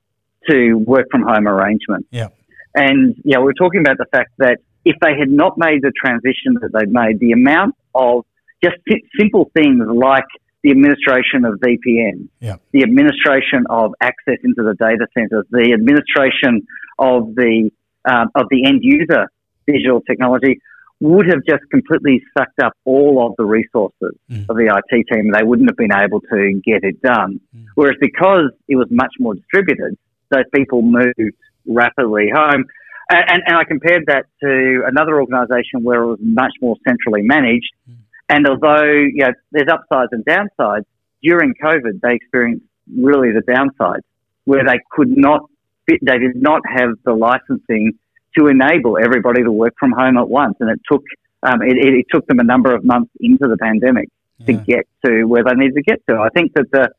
to 0.50 0.75
work 0.75 1.06
from 1.11 1.23
home 1.23 1.49
arrangement. 1.49 2.06
Yeah. 2.11 2.28
And 2.75 3.16
yeah, 3.25 3.38
we 3.38 3.44
were 3.44 3.54
talking 3.54 3.80
about 3.80 3.97
the 3.97 4.06
fact 4.12 4.33
that 4.38 4.59
if 4.85 4.97
they 5.00 5.18
had 5.18 5.30
not 5.30 5.56
made 5.56 5.80
the 5.80 5.92
transition 5.97 6.59
that 6.61 6.71
they'd 6.75 6.92
made, 6.92 7.18
the 7.18 7.33
amount 7.33 7.75
of 7.94 8.26
just 8.62 8.76
simple 9.18 9.50
things 9.54 9.82
like 9.87 10.25
the 10.62 10.70
administration 10.70 11.44
of 11.44 11.61
VPN, 11.61 12.28
the 12.73 12.82
administration 12.82 13.64
of 13.68 13.92
access 14.00 14.38
into 14.42 14.62
the 14.62 14.75
data 14.78 15.06
centers, 15.12 15.44
the 15.50 15.73
administration 15.75 16.66
of 16.99 17.34
the 17.34 17.70
um, 18.06 18.28
of 18.34 18.46
the 18.50 18.66
end 18.66 18.80
user 18.82 19.30
digital 19.66 20.00
technology 20.02 20.61
would 21.00 21.26
have 21.26 21.40
just 21.46 21.62
completely 21.70 22.23
sucked 22.37 22.61
up 22.61 22.73
all 22.84 23.26
of 23.26 23.34
the 23.37 23.44
resources 23.44 24.16
mm. 24.30 24.49
of 24.49 24.56
the 24.56 24.73
IT 24.73 25.06
team. 25.12 25.32
They 25.32 25.42
wouldn't 25.42 25.68
have 25.68 25.76
been 25.76 25.92
able 25.92 26.20
to 26.20 26.61
get 26.64 26.84
it 26.84 27.02
done. 27.02 27.40
Mm. 27.54 27.66
Whereas 27.75 27.96
because 28.00 28.52
it 28.68 28.76
was 28.76 28.88
much 28.90 29.12
more 29.18 29.34
distributed, 29.34 29.99
those 30.30 30.44
people 30.54 30.82
moved 30.82 31.37
rapidly 31.66 32.30
home. 32.34 32.64
And, 33.11 33.25
and, 33.28 33.42
and 33.46 33.56
I 33.56 33.64
compared 33.64 34.04
that 34.06 34.26
to 34.40 34.82
another 34.87 35.20
organisation 35.20 35.82
where 35.82 36.02
it 36.04 36.06
was 36.06 36.18
much 36.23 36.52
more 36.62 36.76
centrally 36.87 37.23
managed. 37.23 37.73
Mm. 37.90 37.96
And 38.28 38.46
although 38.46 38.84
you 38.84 39.24
know, 39.24 39.32
there's 39.52 39.68
upsides 39.68 40.10
and 40.12 40.24
downsides, 40.24 40.84
during 41.22 41.54
COVID 41.62 42.00
they 42.00 42.14
experienced 42.14 42.64
really 42.96 43.30
the 43.32 43.42
downsides 43.42 44.02
where 44.44 44.64
they 44.64 44.78
could 44.90 45.16
not 45.16 45.42
fit, 45.86 46.00
they 46.02 46.18
did 46.18 46.36
not 46.36 46.62
have 46.66 46.90
the 47.04 47.12
licensing 47.14 47.92
to 48.36 48.48
enable 48.48 48.98
everybody 48.98 49.42
to 49.42 49.52
work 49.52 49.74
from 49.78 49.92
home 49.92 50.16
at 50.18 50.28
once. 50.28 50.56
And 50.60 50.70
it 50.70 50.80
took, 50.90 51.02
um, 51.42 51.62
it, 51.62 51.76
it, 51.76 52.06
took 52.10 52.26
them 52.26 52.40
a 52.40 52.44
number 52.44 52.74
of 52.74 52.84
months 52.84 53.10
into 53.20 53.46
the 53.48 53.56
pandemic 53.56 54.08
yeah. 54.38 54.46
to 54.46 54.52
get 54.52 54.86
to 55.04 55.24
where 55.24 55.44
they 55.44 55.54
needed 55.54 55.74
to 55.76 55.82
get 55.82 56.00
to. 56.08 56.16
I 56.16 56.28
think 56.30 56.52
that 56.54 56.70
the, 56.72 56.90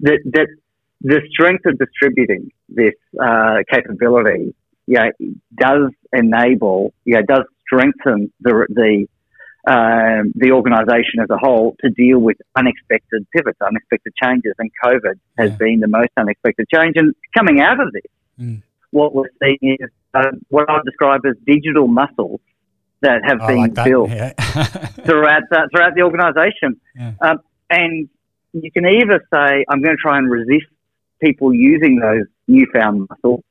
that, 0.00 0.18
that 0.32 0.48
the 1.02 1.20
strength 1.30 1.66
of 1.66 1.78
distributing 1.78 2.50
this 2.68 2.94
uh, 3.20 3.58
capability 3.70 4.54
yeah, 4.86 5.10
does 5.54 5.90
enable, 6.12 6.94
yeah, 7.04 7.20
does 7.26 7.44
strengthen 7.60 8.32
the, 8.40 8.66
the 8.70 9.06
um, 9.66 10.32
the 10.34 10.52
organisation 10.52 11.20
as 11.22 11.28
a 11.30 11.36
whole 11.36 11.76
to 11.80 11.90
deal 11.90 12.18
with 12.18 12.36
unexpected 12.56 13.26
pivots, 13.34 13.58
unexpected 13.60 14.12
changes, 14.22 14.54
and 14.58 14.70
COVID 14.84 15.18
has 15.38 15.50
yeah. 15.50 15.56
been 15.56 15.80
the 15.80 15.88
most 15.88 16.10
unexpected 16.16 16.66
change. 16.72 16.94
And 16.96 17.14
coming 17.36 17.60
out 17.60 17.80
of 17.80 17.92
this, 17.92 18.02
mm. 18.40 18.62
what 18.90 19.14
we're 19.14 19.30
seeing 19.42 19.76
is 19.80 19.90
uh, 20.14 20.30
what 20.48 20.70
I've 20.70 20.84
described 20.84 21.26
as 21.26 21.34
digital 21.46 21.88
muscles 21.88 22.40
that 23.00 23.20
have 23.24 23.38
been 23.46 23.74
like 23.74 23.74
built 23.84 24.10
yeah. 24.10 24.32
throughout 25.04 25.42
the, 25.50 25.68
throughout 25.72 25.94
the 25.94 26.02
organisation. 26.02 26.80
Yeah. 26.96 27.12
Um, 27.20 27.38
and 27.70 28.08
you 28.52 28.70
can 28.72 28.86
either 28.86 29.24
say, 29.32 29.64
I'm 29.68 29.82
going 29.82 29.96
to 29.96 30.02
try 30.02 30.18
and 30.18 30.30
resist 30.30 30.66
people 31.20 31.52
using 31.52 31.98
those 32.00 32.26
newfound 32.46 33.08
muscles, 33.10 33.42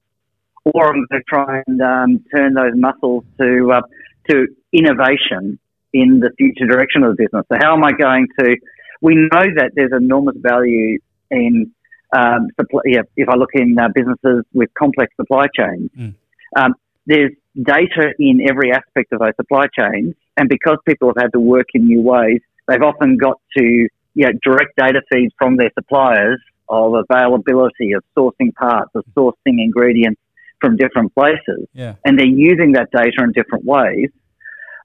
or 0.66 0.88
I'm 0.88 1.06
going 1.10 1.22
to 1.22 1.24
try 1.28 1.64
and 1.68 1.82
um, 1.82 2.26
turn 2.34 2.54
those 2.54 2.74
muscles 2.76 3.24
to 3.40 3.72
uh, 3.72 3.82
to 4.30 4.48
innovation 4.74 5.60
in 5.94 6.20
the 6.20 6.32
future 6.38 6.66
direction 6.66 7.04
of 7.04 7.16
the 7.16 7.24
business. 7.24 7.46
So 7.52 7.58
how 7.62 7.74
am 7.74 7.84
I 7.84 7.92
going 7.92 8.28
to? 8.40 8.58
We 9.02 9.16
know 9.16 9.46
that 9.58 9.72
there's 9.76 9.92
enormous 9.96 10.36
value 10.40 11.00
in 11.30 11.72
um, 12.16 12.48
supply, 12.60 12.82
yeah, 12.86 13.02
if 13.16 13.30
I 13.30 13.36
look 13.36 13.52
in 13.54 13.78
uh, 13.80 13.90
businesses 13.94 14.46
with 14.54 14.70
complex 14.78 15.14
supply 15.16 15.46
chains. 15.56 15.90
Mm. 15.98 16.16
Um, 16.56 16.74
there's 17.06 17.32
data 17.62 18.14
in 18.20 18.42
every 18.48 18.72
aspect 18.72 19.14
of 19.14 19.20
those 19.20 19.36
supply 19.36 19.66
chains, 19.78 20.16
and 20.38 20.50
because 20.50 20.78
people 20.88 21.10
have 21.10 21.22
had 21.22 21.34
to 21.34 21.40
work 21.40 21.68
in 21.74 21.86
new 21.86 22.02
ways, 22.02 22.42
they've 22.68 22.82
often 22.82 23.18
got 23.18 23.40
to 23.58 23.64
you 23.64 24.26
know, 24.26 24.32
direct 24.44 24.76
data 24.78 25.02
feeds 25.12 25.34
from 25.38 25.58
their 25.58 25.72
suppliers 25.76 26.42
of 26.70 26.94
availability, 27.10 27.94
of 27.94 28.04
sourcing 28.18 28.54
parts, 28.56 28.92
of 28.96 29.06
sourcing 29.16 29.62
ingredients 29.64 30.20
from 30.60 30.76
different 30.76 31.14
places, 31.14 31.68
yeah. 31.74 31.96
and 32.04 32.18
they're 32.18 32.26
using 32.26 32.74
that 32.74 32.90
data 32.92 33.24
in 33.24 33.32
different 33.32 33.64
ways. 33.64 34.10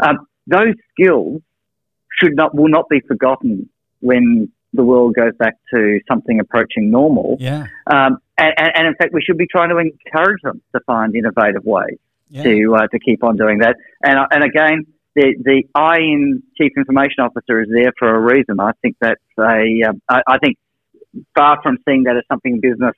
Um, 0.02 0.26
those 0.46 0.74
skills 0.92 1.42
should 2.20 2.34
not 2.34 2.54
will 2.54 2.68
not 2.68 2.88
be 2.88 3.00
forgotten 3.00 3.68
when 4.00 4.50
the 4.72 4.82
world 4.82 5.14
goes 5.14 5.34
back 5.38 5.54
to 5.72 6.00
something 6.08 6.40
approaching 6.40 6.90
normal. 6.90 7.36
Yeah. 7.38 7.66
Um, 7.86 8.18
and, 8.38 8.54
and, 8.58 8.86
in 8.86 8.94
fact, 8.94 9.12
we 9.12 9.20
should 9.22 9.36
be 9.36 9.46
trying 9.46 9.68
to 9.68 9.76
encourage 9.76 10.40
them 10.42 10.62
to 10.74 10.80
find 10.86 11.14
innovative 11.14 11.64
ways 11.64 11.98
yeah. 12.30 12.42
to 12.42 12.74
uh, 12.74 12.86
to 12.88 12.98
keep 12.98 13.22
on 13.22 13.36
doing 13.36 13.58
that. 13.58 13.76
And 14.02 14.18
and 14.30 14.42
again, 14.42 14.86
the 15.14 15.34
the 15.42 15.64
I 15.74 15.98
in 15.98 16.42
Chief 16.56 16.72
Information 16.76 17.20
Officer 17.20 17.60
is 17.60 17.68
there 17.70 17.92
for 17.98 18.14
a 18.14 18.20
reason. 18.20 18.58
I 18.60 18.72
think 18.80 18.96
that's 19.00 19.20
a. 19.38 19.88
Um, 19.88 20.02
I, 20.08 20.22
I 20.26 20.38
think 20.38 20.56
far 21.36 21.60
from 21.62 21.78
seeing 21.86 22.04
that 22.04 22.16
as 22.16 22.22
something 22.28 22.60
business 22.60 22.94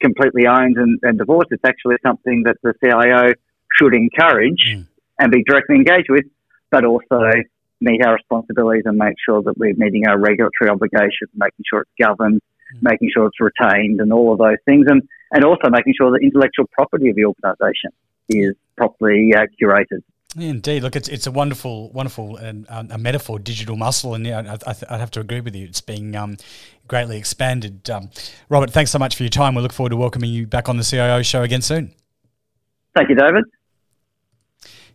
completely 0.00 0.46
owns 0.46 0.76
and, 0.76 0.98
and 1.02 1.18
divorced, 1.18 1.48
it's 1.50 1.64
actually 1.64 1.96
something 2.02 2.42
that 2.44 2.56
the 2.62 2.74
CIO 2.82 3.32
should 3.78 3.94
encourage 3.94 4.74
mm. 4.76 4.86
and 5.18 5.32
be 5.32 5.42
directly 5.44 5.76
engaged 5.76 6.10
with 6.10 6.24
but 6.74 6.84
also 6.84 7.30
meet 7.80 8.04
our 8.04 8.14
responsibilities 8.14 8.82
and 8.84 8.98
make 8.98 9.14
sure 9.24 9.40
that 9.42 9.56
we're 9.56 9.74
meeting 9.76 10.08
our 10.08 10.18
regulatory 10.18 10.68
obligations, 10.68 11.30
making 11.34 11.64
sure 11.70 11.82
it's 11.82 11.90
governed, 12.00 12.40
mm. 12.74 12.82
making 12.82 13.10
sure 13.14 13.26
it's 13.26 13.38
retained, 13.40 14.00
and 14.00 14.12
all 14.12 14.32
of 14.32 14.38
those 14.38 14.56
things, 14.64 14.86
and 14.88 15.00
and 15.30 15.44
also 15.44 15.70
making 15.70 15.94
sure 15.96 16.10
the 16.10 16.24
intellectual 16.24 16.66
property 16.72 17.10
of 17.10 17.16
the 17.16 17.24
organisation 17.24 17.90
is 18.28 18.54
properly 18.76 19.32
uh, 19.36 19.46
curated. 19.60 20.02
Indeed, 20.36 20.82
look, 20.82 20.96
it's 20.96 21.08
it's 21.08 21.28
a 21.28 21.30
wonderful, 21.30 21.92
wonderful 21.92 22.36
and 22.38 22.66
uh, 22.68 22.82
a 22.90 22.98
metaphor, 22.98 23.38
digital 23.38 23.76
muscle, 23.76 24.14
and 24.14 24.26
yeah, 24.26 24.56
I, 24.66 24.70
I 24.70 24.74
would 24.90 25.00
have 25.00 25.12
to 25.12 25.20
agree 25.20 25.40
with 25.40 25.54
you. 25.54 25.66
It's 25.66 25.80
being 25.80 26.16
um, 26.16 26.38
greatly 26.88 27.18
expanded. 27.18 27.88
Um, 27.88 28.10
Robert, 28.48 28.72
thanks 28.72 28.90
so 28.90 28.98
much 28.98 29.14
for 29.14 29.22
your 29.22 29.30
time. 29.30 29.54
We 29.54 29.62
look 29.62 29.72
forward 29.72 29.90
to 29.90 29.96
welcoming 29.96 30.30
you 30.30 30.48
back 30.48 30.68
on 30.68 30.76
the 30.76 30.82
CIO 30.82 31.22
show 31.22 31.42
again 31.42 31.62
soon. 31.62 31.94
Thank 32.96 33.10
you, 33.10 33.14
David. 33.14 33.44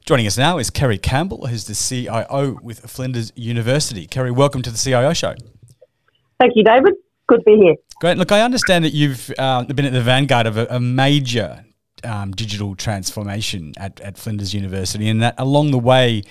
Joining 0.09 0.25
us 0.25 0.39
now 0.39 0.57
is 0.57 0.71
Kerrie 0.71 0.97
Campbell, 0.97 1.45
who's 1.45 1.65
the 1.65 1.75
CIO 1.75 2.57
with 2.63 2.79
Flinders 2.89 3.31
University. 3.35 4.07
Kerrie, 4.07 4.31
welcome 4.31 4.63
to 4.63 4.71
the 4.71 4.77
CIO 4.79 5.13
show. 5.13 5.35
Thank 6.39 6.53
you, 6.55 6.63
David. 6.63 6.95
Good 7.27 7.41
to 7.41 7.43
be 7.43 7.57
here. 7.57 7.75
Great. 8.01 8.17
Look, 8.17 8.31
I 8.31 8.41
understand 8.41 8.85
that 8.85 8.93
you've 8.93 9.31
uh, 9.37 9.65
been 9.65 9.85
at 9.85 9.93
the 9.93 10.01
vanguard 10.01 10.47
of 10.47 10.57
a, 10.57 10.65
a 10.71 10.79
major 10.79 11.63
um, 12.03 12.31
digital 12.31 12.75
transformation 12.75 13.75
at, 13.77 13.99
at 13.99 14.17
Flinders 14.17 14.51
University, 14.51 15.07
and 15.09 15.21
that 15.21 15.35
along 15.37 15.69
the 15.69 15.77
way, 15.77 16.23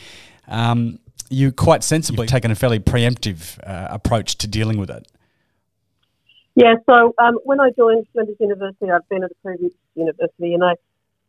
um, 0.48 0.98
you 1.30 1.52
quite 1.52 1.84
sensibly 1.84 2.26
taken 2.26 2.50
a 2.50 2.56
fairly 2.56 2.80
preemptive 2.80 3.60
uh, 3.64 3.86
approach 3.90 4.38
to 4.38 4.48
dealing 4.48 4.78
with 4.78 4.90
it. 4.90 5.06
Yeah, 6.56 6.74
so 6.90 7.14
um, 7.18 7.38
when 7.44 7.60
I 7.60 7.70
joined 7.78 8.08
Flinders 8.12 8.38
University, 8.40 8.90
I'd 8.90 9.08
been 9.08 9.22
at 9.22 9.30
a 9.30 9.36
previous 9.40 9.70
university, 9.94 10.54
and 10.54 10.64
I 10.64 10.74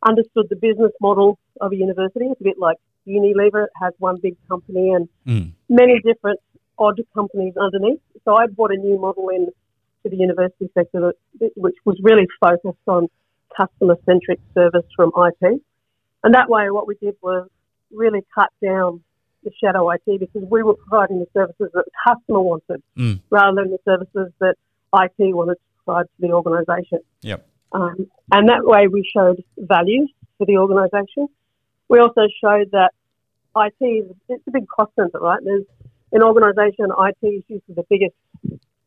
understood 0.06 0.46
the 0.48 0.56
business 0.56 0.92
model 1.00 1.38
of 1.60 1.72
a 1.72 1.76
university. 1.76 2.26
It's 2.26 2.40
a 2.40 2.44
bit 2.44 2.58
like 2.58 2.76
Unilever. 3.06 3.64
It 3.64 3.70
has 3.80 3.92
one 3.98 4.16
big 4.22 4.36
company 4.48 4.90
and 4.90 5.08
mm. 5.26 5.52
many 5.68 6.00
different 6.04 6.40
odd 6.78 7.00
companies 7.14 7.54
underneath. 7.56 8.00
So 8.24 8.34
I 8.34 8.46
brought 8.46 8.72
a 8.72 8.76
new 8.76 8.98
model 8.98 9.28
in 9.28 9.48
to 10.02 10.08
the 10.08 10.16
university 10.16 10.70
sector 10.74 11.12
that, 11.40 11.50
which 11.56 11.76
was 11.84 11.98
really 12.02 12.26
focused 12.40 12.86
on 12.86 13.08
customer-centric 13.56 14.40
service 14.54 14.86
from 14.96 15.12
IT. 15.16 15.60
And 16.22 16.34
that 16.34 16.48
way, 16.48 16.70
what 16.70 16.86
we 16.86 16.94
did 16.96 17.16
was 17.22 17.48
really 17.92 18.24
cut 18.34 18.50
down 18.62 19.02
the 19.42 19.50
shadow 19.62 19.90
IT 19.90 20.02
because 20.06 20.42
we 20.50 20.62
were 20.62 20.74
providing 20.74 21.18
the 21.18 21.26
services 21.32 21.70
that 21.74 21.84
the 21.84 21.90
customer 22.06 22.40
wanted 22.40 22.82
mm. 22.96 23.20
rather 23.30 23.62
than 23.62 23.70
the 23.70 23.78
services 23.84 24.32
that 24.38 24.54
IT 24.94 25.34
wanted 25.34 25.54
to 25.54 25.60
provide 25.84 26.04
to 26.04 26.26
the 26.26 26.32
organisation. 26.32 26.98
Yep. 27.22 27.46
Um, 27.72 28.10
and 28.32 28.48
that 28.48 28.64
way 28.64 28.86
we 28.88 29.08
showed 29.16 29.42
value 29.58 30.06
for 30.38 30.46
the 30.46 30.56
organisation. 30.56 31.28
We 31.88 31.98
also 31.98 32.22
showed 32.42 32.70
that 32.72 32.90
IT 33.56 33.84
is 33.84 34.10
it's 34.28 34.46
a 34.46 34.50
big 34.50 34.66
cost 34.68 34.92
center, 34.96 35.18
right? 35.18 35.40
There's 35.44 35.64
an 36.12 36.22
organisation, 36.22 36.86
IT 36.90 37.26
is 37.26 37.42
usually 37.48 37.74
the 37.74 37.84
biggest 37.88 38.14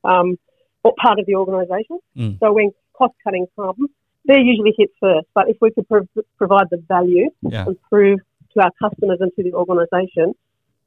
um, 0.04 0.38
part 0.84 1.20
of 1.20 1.26
the 1.26 1.36
organisation. 1.36 2.00
Mm. 2.18 2.40
So 2.40 2.52
when 2.54 2.72
cost 2.94 3.14
cutting 3.24 3.48
comes, 3.56 3.90
they're 4.26 4.40
usually 4.40 4.74
hit 4.78 4.92
first. 5.00 5.28
But 5.34 5.50
if 5.50 5.58
we 5.62 5.72
could 5.72 5.88
pro- 5.88 6.08
provide 6.38 6.68
the 6.70 6.84
value 6.88 7.30
yeah. 7.42 7.66
and 7.66 7.78
prove 7.90 8.20
to 8.54 8.62
our 8.62 8.72
customers 8.82 9.18
and 9.20 9.32
to 9.36 9.44
the 9.44 9.54
organisation 9.54 10.34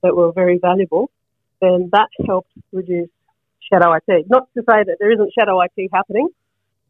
that 0.02 0.16
we're 0.16 0.32
very 0.32 0.58
valuable, 0.58 1.10
then 1.60 1.90
that 1.92 2.08
helps 2.26 2.50
reduce 2.72 3.08
shadow 3.72 3.92
IT. 3.94 4.26
Not 4.28 4.48
to 4.54 4.60
say 4.60 4.84
that 4.84 4.96
there 5.00 5.10
isn't 5.10 5.32
shadow 5.38 5.60
IT 5.60 5.90
happening. 5.92 6.28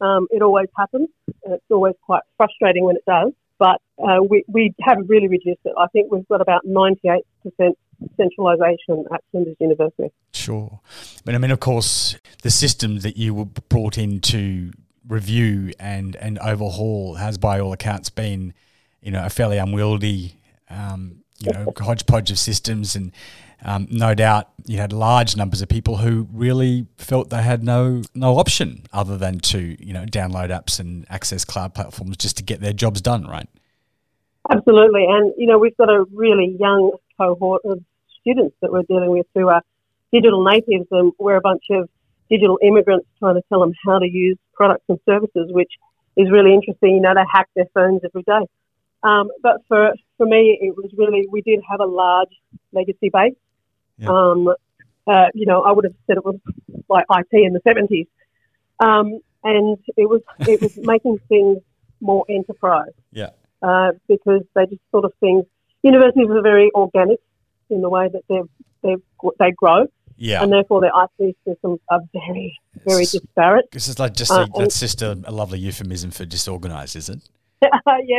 Um, 0.00 0.26
it 0.30 0.42
always 0.42 0.68
happens, 0.76 1.08
and 1.44 1.54
it's 1.54 1.64
always 1.70 1.94
quite 2.02 2.22
frustrating 2.36 2.84
when 2.84 2.96
it 2.96 3.04
does. 3.06 3.32
But 3.58 3.80
uh, 3.98 4.22
we, 4.28 4.44
we 4.48 4.74
have 4.82 4.98
really 5.08 5.28
reduced 5.28 5.60
it. 5.64 5.72
I 5.78 5.86
think 5.88 6.12
we've 6.12 6.28
got 6.28 6.42
about 6.42 6.66
98% 6.66 7.22
centralisation 8.16 9.06
at 9.12 9.22
Flinders 9.30 9.56
University. 9.58 10.12
Sure. 10.34 10.80
But 11.24 11.34
I 11.34 11.38
mean, 11.38 11.50
of 11.50 11.60
course, 11.60 12.18
the 12.42 12.50
system 12.50 12.98
that 13.00 13.16
you 13.16 13.32
were 13.32 13.46
brought 13.46 13.96
in 13.96 14.20
to 14.22 14.72
review 15.08 15.72
and, 15.80 16.16
and 16.16 16.38
overhaul 16.40 17.14
has, 17.14 17.38
by 17.38 17.58
all 17.58 17.72
accounts, 17.72 18.10
been 18.10 18.52
you 19.00 19.10
know, 19.10 19.24
a 19.24 19.30
fairly 19.30 19.56
unwieldy 19.56 20.36
um, 20.68 21.22
you 21.38 21.52
know, 21.52 21.72
hodgepodge 21.78 22.30
of 22.30 22.38
systems 22.38 22.96
and 22.96 23.12
um, 23.64 23.86
no 23.90 24.14
doubt 24.14 24.50
you 24.64 24.78
had 24.78 24.92
large 24.92 25.36
numbers 25.36 25.62
of 25.62 25.68
people 25.68 25.96
who 25.96 26.28
really 26.32 26.86
felt 26.98 27.30
they 27.30 27.42
had 27.42 27.64
no 27.64 28.02
no 28.14 28.38
option 28.38 28.84
other 28.92 29.16
than 29.16 29.38
to 29.40 29.76
you 29.84 29.92
know 29.92 30.04
download 30.04 30.50
apps 30.50 30.78
and 30.78 31.06
access 31.08 31.44
cloud 31.44 31.74
platforms 31.74 32.16
just 32.16 32.36
to 32.36 32.42
get 32.42 32.60
their 32.60 32.72
jobs 32.72 33.00
done, 33.00 33.26
right? 33.26 33.48
Absolutely, 34.50 35.06
and 35.08 35.32
you 35.36 35.46
know 35.46 35.58
we've 35.58 35.76
got 35.76 35.88
a 35.88 36.04
really 36.12 36.56
young 36.58 36.92
cohort 37.16 37.62
of 37.64 37.82
students 38.20 38.56
that 38.60 38.72
we're 38.72 38.82
dealing 38.82 39.10
with 39.10 39.26
who 39.34 39.48
are 39.48 39.62
digital 40.12 40.44
natives, 40.44 40.86
and 40.90 41.12
we're 41.18 41.36
a 41.36 41.40
bunch 41.40 41.64
of 41.70 41.88
digital 42.30 42.58
immigrants 42.62 43.06
trying 43.18 43.34
to 43.34 43.42
tell 43.48 43.60
them 43.60 43.72
how 43.84 43.98
to 43.98 44.06
use 44.06 44.36
products 44.54 44.84
and 44.88 44.98
services, 45.06 45.50
which 45.50 45.72
is 46.16 46.30
really 46.30 46.52
interesting. 46.54 46.96
You 46.96 47.00
know, 47.00 47.14
they 47.14 47.24
hack 47.30 47.48
their 47.54 47.66
phones 47.74 48.02
every 48.04 48.22
day. 48.22 48.46
Um, 49.02 49.28
but 49.42 49.62
for, 49.68 49.92
for 50.16 50.26
me, 50.26 50.58
it 50.60 50.76
was 50.76 50.90
really, 50.96 51.28
we 51.30 51.42
did 51.42 51.60
have 51.70 51.80
a 51.80 51.86
large 51.86 52.30
legacy 52.72 53.10
base. 53.12 53.34
Yeah. 53.98 54.08
Um, 54.08 54.48
uh, 55.06 55.26
you 55.34 55.46
know, 55.46 55.62
I 55.62 55.72
would 55.72 55.84
have 55.84 55.94
said 56.06 56.16
it 56.16 56.24
was 56.24 56.38
like 56.88 57.06
IT 57.10 57.28
in 57.32 57.52
the 57.52 57.60
70s. 57.60 58.08
Um, 58.80 59.20
and 59.44 59.78
it 59.96 60.08
was, 60.08 60.22
it 60.40 60.60
was 60.60 60.76
making 60.82 61.18
things 61.28 61.58
more 62.00 62.24
enterprise. 62.28 62.92
Yeah. 63.12 63.30
Uh, 63.62 63.92
because 64.08 64.42
they 64.54 64.66
just 64.66 64.82
sort 64.90 65.04
of 65.04 65.12
things, 65.20 65.44
universities 65.82 66.28
are 66.28 66.42
very 66.42 66.70
organic 66.74 67.20
in 67.70 67.80
the 67.80 67.88
way 67.88 68.08
that 68.08 68.22
they 68.28 68.40
they 68.82 68.96
they 69.38 69.50
grow. 69.52 69.86
Yeah. 70.18 70.42
And 70.42 70.50
therefore, 70.52 70.80
their 70.80 70.92
IT 70.94 71.36
systems 71.46 71.78
are 71.90 72.00
very, 72.12 72.58
very 72.86 73.02
it's, 73.02 73.12
disparate. 73.12 73.70
This 73.70 73.88
is 73.88 73.98
like 73.98 74.14
just 74.14 74.30
a, 74.30 74.42
uh, 74.42 74.46
that's 74.56 74.80
just 74.80 75.02
a, 75.02 75.12
a, 75.24 75.32
lovely 75.32 75.58
euphemism 75.58 76.10
for 76.10 76.24
disorganized, 76.24 76.96
is 76.96 77.10
it? 77.10 77.28
yeah, 77.62 77.68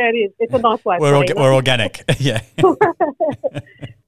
it 0.08 0.16
is. 0.16 0.32
It's 0.38 0.54
a 0.54 0.58
nice 0.58 0.84
way. 0.84 0.98
We're, 1.00 1.12
orga- 1.12 1.34
we're 1.34 1.54
organic. 1.54 2.04
yeah. 2.18 2.40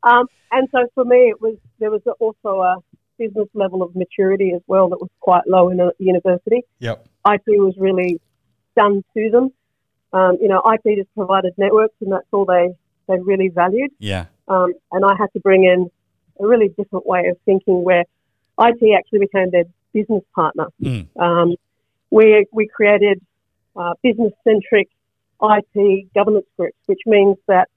Um, 0.03 0.27
and 0.51 0.69
so 0.73 0.87
for 0.95 1.05
me, 1.05 1.31
it 1.31 1.41
was 1.41 1.57
there 1.79 1.91
was 1.91 2.03
also 2.19 2.61
a 2.61 2.77
business 3.19 3.49
level 3.55 3.83
of 3.83 3.95
maturity 3.95 4.53
as 4.55 4.63
well 4.67 4.89
that 4.89 5.01
was 5.01 5.11
quite 5.21 5.47
low 5.47 5.69
in 5.69 5.79
a 5.81 5.91
university. 5.99 6.63
Yep. 6.79 7.07
IT 7.29 7.43
was 7.47 7.75
really 7.79 8.21
done 8.77 9.05
to 9.15 9.31
them. 9.31 9.53
Um, 10.13 10.39
you 10.41 10.49
know, 10.49 10.63
IT 10.65 10.97
just 10.97 11.15
provided 11.15 11.53
networks, 11.57 11.95
and 12.01 12.13
that's 12.13 12.27
all 12.33 12.45
they 12.45 12.75
they 13.09 13.21
really 13.21 13.49
valued. 13.49 13.91
Yeah. 13.99 14.27
Um, 14.49 14.73
and 14.93 15.05
I 15.05 15.15
had 15.19 15.33
to 15.35 15.41
bring 15.41 15.65
in 15.65 15.91
a 16.41 16.47
really 16.47 16.69
different 16.69 17.07
way 17.07 17.27
of 17.29 17.37
thinking 17.45 17.85
where 17.85 18.05
IT 18.61 18.97
actually 18.97 19.21
became 19.21 19.51
their 19.51 19.65
business 19.93 20.23
partner. 20.35 20.67
Mm. 20.83 21.07
Um, 21.21 21.55
we 22.11 22.47
we 22.53 22.67
created 22.67 23.21
uh, 23.77 23.95
business 24.03 24.33
centric 24.45 24.89
IT 25.43 26.13
governance 26.15 26.47
groups, 26.57 26.79
which 26.87 27.01
means 27.07 27.37
that 27.47 27.69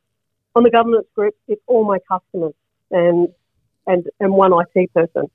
on 0.55 0.63
the 0.63 0.69
governance 0.69 1.07
group, 1.15 1.35
it's 1.47 1.61
all 1.67 1.85
my 1.85 1.99
customers 2.09 2.53
and 2.91 3.29
and 3.87 4.05
and 4.19 4.33
one 4.33 4.51
IT 4.53 4.93
person 4.93 5.29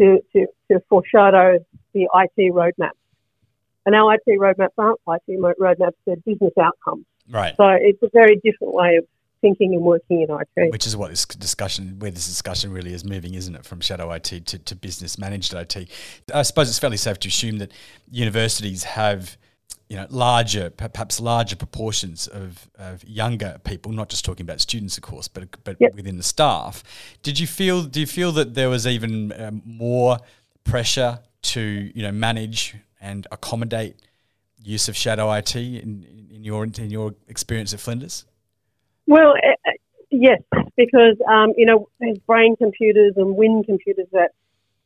to 0.00 0.18
to, 0.32 0.46
to 0.70 0.80
foreshadow 0.88 1.58
the 1.94 2.08
IT 2.14 2.52
roadmap. 2.52 2.90
And 3.86 3.94
our 3.94 4.14
IT 4.14 4.22
roadmaps 4.28 4.68
aren't 4.76 5.00
IT 5.08 5.40
roadmaps; 5.40 5.92
they're 6.06 6.16
business 6.16 6.52
outcomes. 6.60 7.06
Right. 7.30 7.54
So 7.56 7.66
it's 7.68 8.02
a 8.02 8.10
very 8.12 8.36
different 8.36 8.74
way 8.74 8.96
of 8.96 9.06
thinking 9.40 9.74
and 9.74 9.82
working 9.82 10.22
in 10.22 10.30
IT. 10.30 10.72
Which 10.72 10.86
is 10.86 10.96
what 10.96 11.10
this 11.10 11.24
discussion, 11.24 11.98
where 11.98 12.10
this 12.10 12.26
discussion 12.26 12.72
really 12.72 12.92
is 12.92 13.04
moving, 13.04 13.34
isn't 13.34 13.54
it, 13.54 13.64
from 13.64 13.80
shadow 13.80 14.10
IT 14.12 14.24
to, 14.46 14.58
to 14.58 14.76
business 14.76 15.18
managed 15.18 15.54
IT? 15.54 15.76
I 16.34 16.42
suppose 16.42 16.68
it's 16.68 16.78
fairly 16.78 16.96
safe 16.96 17.18
to 17.20 17.28
assume 17.28 17.58
that 17.58 17.72
universities 18.10 18.84
have 18.84 19.36
you 19.88 19.96
know, 19.96 20.06
larger, 20.10 20.68
perhaps 20.70 21.18
larger 21.18 21.56
proportions 21.56 22.26
of, 22.26 22.70
of 22.78 23.02
younger 23.04 23.58
people, 23.64 23.90
not 23.90 24.10
just 24.10 24.24
talking 24.24 24.44
about 24.44 24.60
students, 24.60 24.98
of 24.98 25.02
course, 25.02 25.28
but 25.28 25.64
but 25.64 25.76
yep. 25.80 25.94
within 25.94 26.18
the 26.18 26.22
staff. 26.22 26.84
Did 27.22 27.38
you 27.38 27.46
feel? 27.46 27.82
Do 27.84 28.00
you 28.00 28.06
feel 28.06 28.30
that 28.32 28.54
there 28.54 28.68
was 28.68 28.86
even 28.86 29.32
um, 29.40 29.62
more 29.64 30.18
pressure 30.64 31.20
to 31.40 31.60
you 31.94 32.02
know 32.02 32.12
manage 32.12 32.76
and 33.00 33.26
accommodate 33.32 33.96
use 34.62 34.88
of 34.88 34.96
shadow 34.96 35.32
IT 35.32 35.56
in, 35.56 36.04
in 36.30 36.44
your 36.44 36.64
in 36.64 36.90
your 36.90 37.14
experience 37.28 37.72
at 37.72 37.80
Flinders? 37.80 38.26
Well, 39.06 39.32
uh, 39.36 39.70
yes, 40.10 40.42
because 40.76 41.16
um, 41.26 41.54
you 41.56 41.64
know 41.64 41.88
there's 41.98 42.18
brain 42.18 42.56
computers 42.56 43.14
and 43.16 43.36
wind 43.36 43.64
computers 43.64 44.08
at, 44.14 44.32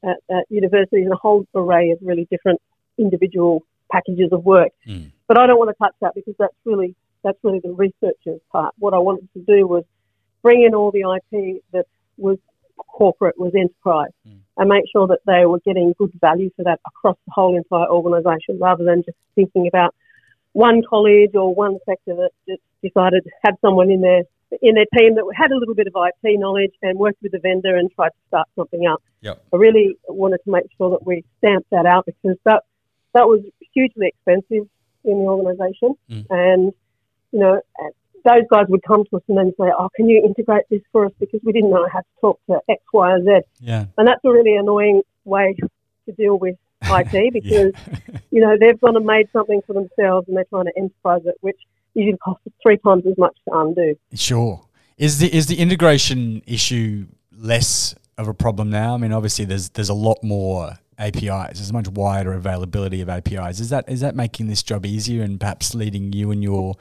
at, 0.09 0.17
at 0.31 0.45
universities 0.49 1.05
and 1.05 1.13
a 1.13 1.17
whole 1.17 1.45
array 1.57 1.91
of 1.91 1.99
really 2.03 2.29
different 2.31 2.61
individual 2.99 3.65
packages 3.93 4.31
of 4.33 4.45
work. 4.45 4.73
Mm. 4.89 5.13
But 5.29 5.39
I 5.39 5.47
don't 5.47 5.59
want 5.59 5.71
to 5.71 5.77
touch 5.83 5.95
that 6.01 6.15
because 6.15 6.35
that's 6.39 6.57
really 6.65 6.95
that's 7.23 7.39
really 7.43 7.61
the 7.63 7.73
researcher's 7.73 8.41
part. 8.51 8.75
What 8.79 8.95
I 8.95 8.99
wanted 8.99 9.29
to 9.35 9.41
do 9.41 9.67
was 9.67 9.85
bring 10.43 10.65
in 10.65 10.75
all 10.75 10.91
the 10.91 11.01
IP 11.01 11.63
that 11.73 11.87
was 12.17 12.39
corporate, 12.77 13.39
was 13.39 13.53
enterprise, 13.55 14.11
mm. 14.29 14.39
and 14.57 14.69
make 14.69 14.85
sure 14.91 15.07
that 15.07 15.21
they 15.27 15.47
were 15.47 15.61
getting 15.61 15.95
good 15.99 16.13
value 16.21 16.51
for 16.57 16.65
that 16.65 16.81
across 16.87 17.17
the 17.27 17.33
whole 17.33 17.57
entire 17.57 17.89
organisation, 17.89 18.59
rather 18.59 18.85
than 18.85 19.03
just 19.05 19.17
thinking 19.35 19.69
about 19.69 19.95
one 20.53 20.83
college 20.89 21.35
or 21.35 21.55
one 21.55 21.79
sector 21.87 22.15
that 22.15 22.31
just 22.49 22.63
decided 22.83 23.23
to 23.25 23.31
have 23.45 23.55
someone 23.61 23.91
in 23.91 24.01
their 24.01 24.23
in 24.61 24.75
their 24.75 24.87
team 24.99 25.15
that 25.15 25.25
had 25.35 25.51
a 25.51 25.57
little 25.57 25.75
bit 25.75 25.87
of 25.87 25.95
IP 25.97 26.39
knowledge 26.39 26.73
and 26.83 26.99
worked 26.99 27.23
with 27.23 27.33
the 27.33 27.39
vendor 27.39 27.77
and 27.77 27.91
tried 27.93 28.11
to 28.11 28.21
start 28.29 28.47
something 28.55 28.87
up. 28.87 29.03
Yep. 29.23 29.43
I 29.53 29.57
really 29.57 29.97
wanted 30.09 30.41
to 30.45 30.51
make 30.51 30.65
sure 30.77 30.91
that 30.91 31.07
we 31.07 31.25
stamped 31.39 31.71
that 31.71 31.87
out 31.87 32.05
because 32.05 32.37
that 32.45 32.63
that 33.15 33.27
was 33.27 33.41
hugely 33.75 34.09
expensive 34.09 34.69
in 35.05 35.19
the 35.19 35.25
organisation. 35.25 35.95
Mm. 36.11 36.27
And, 36.31 36.73
you 37.33 37.41
know, 37.41 37.61
those 38.25 38.45
guys 38.51 38.67
would 38.69 38.83
come 38.87 39.05
to 39.11 39.17
us 39.17 39.23
and 39.29 39.37
then 39.37 39.53
say, 39.59 39.73
oh, 39.77 39.89
can 39.97 40.09
you 40.09 40.23
integrate 40.25 40.65
this 40.71 40.83
for 40.93 41.07
us? 41.07 41.13
Because 41.19 41.41
we 41.45 41.53
didn't 41.53 41.71
know 41.71 41.89
how 41.93 42.01
to 42.01 42.07
talk 42.21 42.41
to 42.49 42.61
X, 42.69 42.83
Y, 42.93 43.11
or 43.11 43.21
Z. 43.21 43.47
Yeah. 43.61 43.87
And 43.99 44.07
that's 44.07 44.21
a 44.25 44.31
really 44.31 44.57
annoying 44.57 45.03
way 45.25 45.57
to 46.07 46.13
deal 46.13 46.39
with 46.39 46.57
IT 46.83 47.33
because, 47.33 47.73
you 48.31 48.41
know, 48.41 48.57
they've 48.59 48.81
gone 48.81 48.97
and 48.97 49.07
made 49.07 49.29
something 49.33 49.61
for 49.67 49.73
themselves 49.73 50.29
and 50.29 50.37
they're 50.37 50.45
trying 50.45 50.67
to 50.67 50.73
enterprise 50.77 51.23
it, 51.25 51.37
which 51.41 51.59
usually 51.95 52.19
costs 52.19 52.47
three 52.63 52.79
times 52.79 53.05
as 53.07 53.17
much 53.19 53.37
to 53.49 53.55
undo. 53.55 53.95
Sure. 54.15 54.65
Is 54.99 55.19
the, 55.19 55.35
is 55.35 55.47
the 55.47 55.59
integration 55.59 56.43
issue 56.47 57.07
less 57.37 57.95
of 58.19 58.29
a 58.29 58.35
problem 58.35 58.71
now? 58.71 58.95
I 58.95 58.99
mean, 58.99 59.13
obviously, 59.13 59.45
there's 59.45 59.71
there's 59.71 59.89
a 59.89 59.95
lot 59.95 60.23
more 60.23 60.79
APIs. 60.99 61.59
There's 61.59 61.71
a 61.71 61.73
much 61.73 61.89
wider 61.89 62.33
availability 62.33 63.01
of 63.01 63.09
APIs. 63.09 63.61
Is 63.61 63.71
that 63.71 63.89
is 63.89 64.01
that 64.01 64.15
making 64.15 64.49
this 64.49 64.63
job 64.63 64.87
easier 64.87 65.23
and 65.23 65.41
perhaps 65.41 65.75
leading 65.75 66.13
you 66.13 66.31
and 66.31 66.43
your 66.43 66.77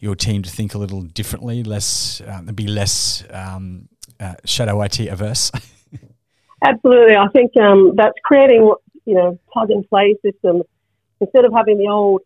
your 0.00 0.14
team 0.14 0.42
to 0.42 0.50
think 0.50 0.74
a 0.74 0.78
little 0.78 1.02
differently, 1.02 1.62
less 1.62 2.20
uh, 2.22 2.42
be 2.52 2.66
less 2.66 3.24
um, 3.30 3.88
uh, 4.20 4.34
shadow 4.44 4.80
IT 4.82 5.00
averse? 5.00 5.50
Absolutely, 6.64 7.16
I 7.16 7.28
think 7.28 7.56
um, 7.56 7.92
that's 7.96 8.18
creating 8.24 8.72
you 9.04 9.14
know 9.14 9.38
plug 9.52 9.70
and 9.70 9.88
play 9.88 10.14
systems 10.22 10.64
instead 11.20 11.44
of 11.44 11.52
having 11.52 11.78
the 11.78 11.88
old 11.88 12.22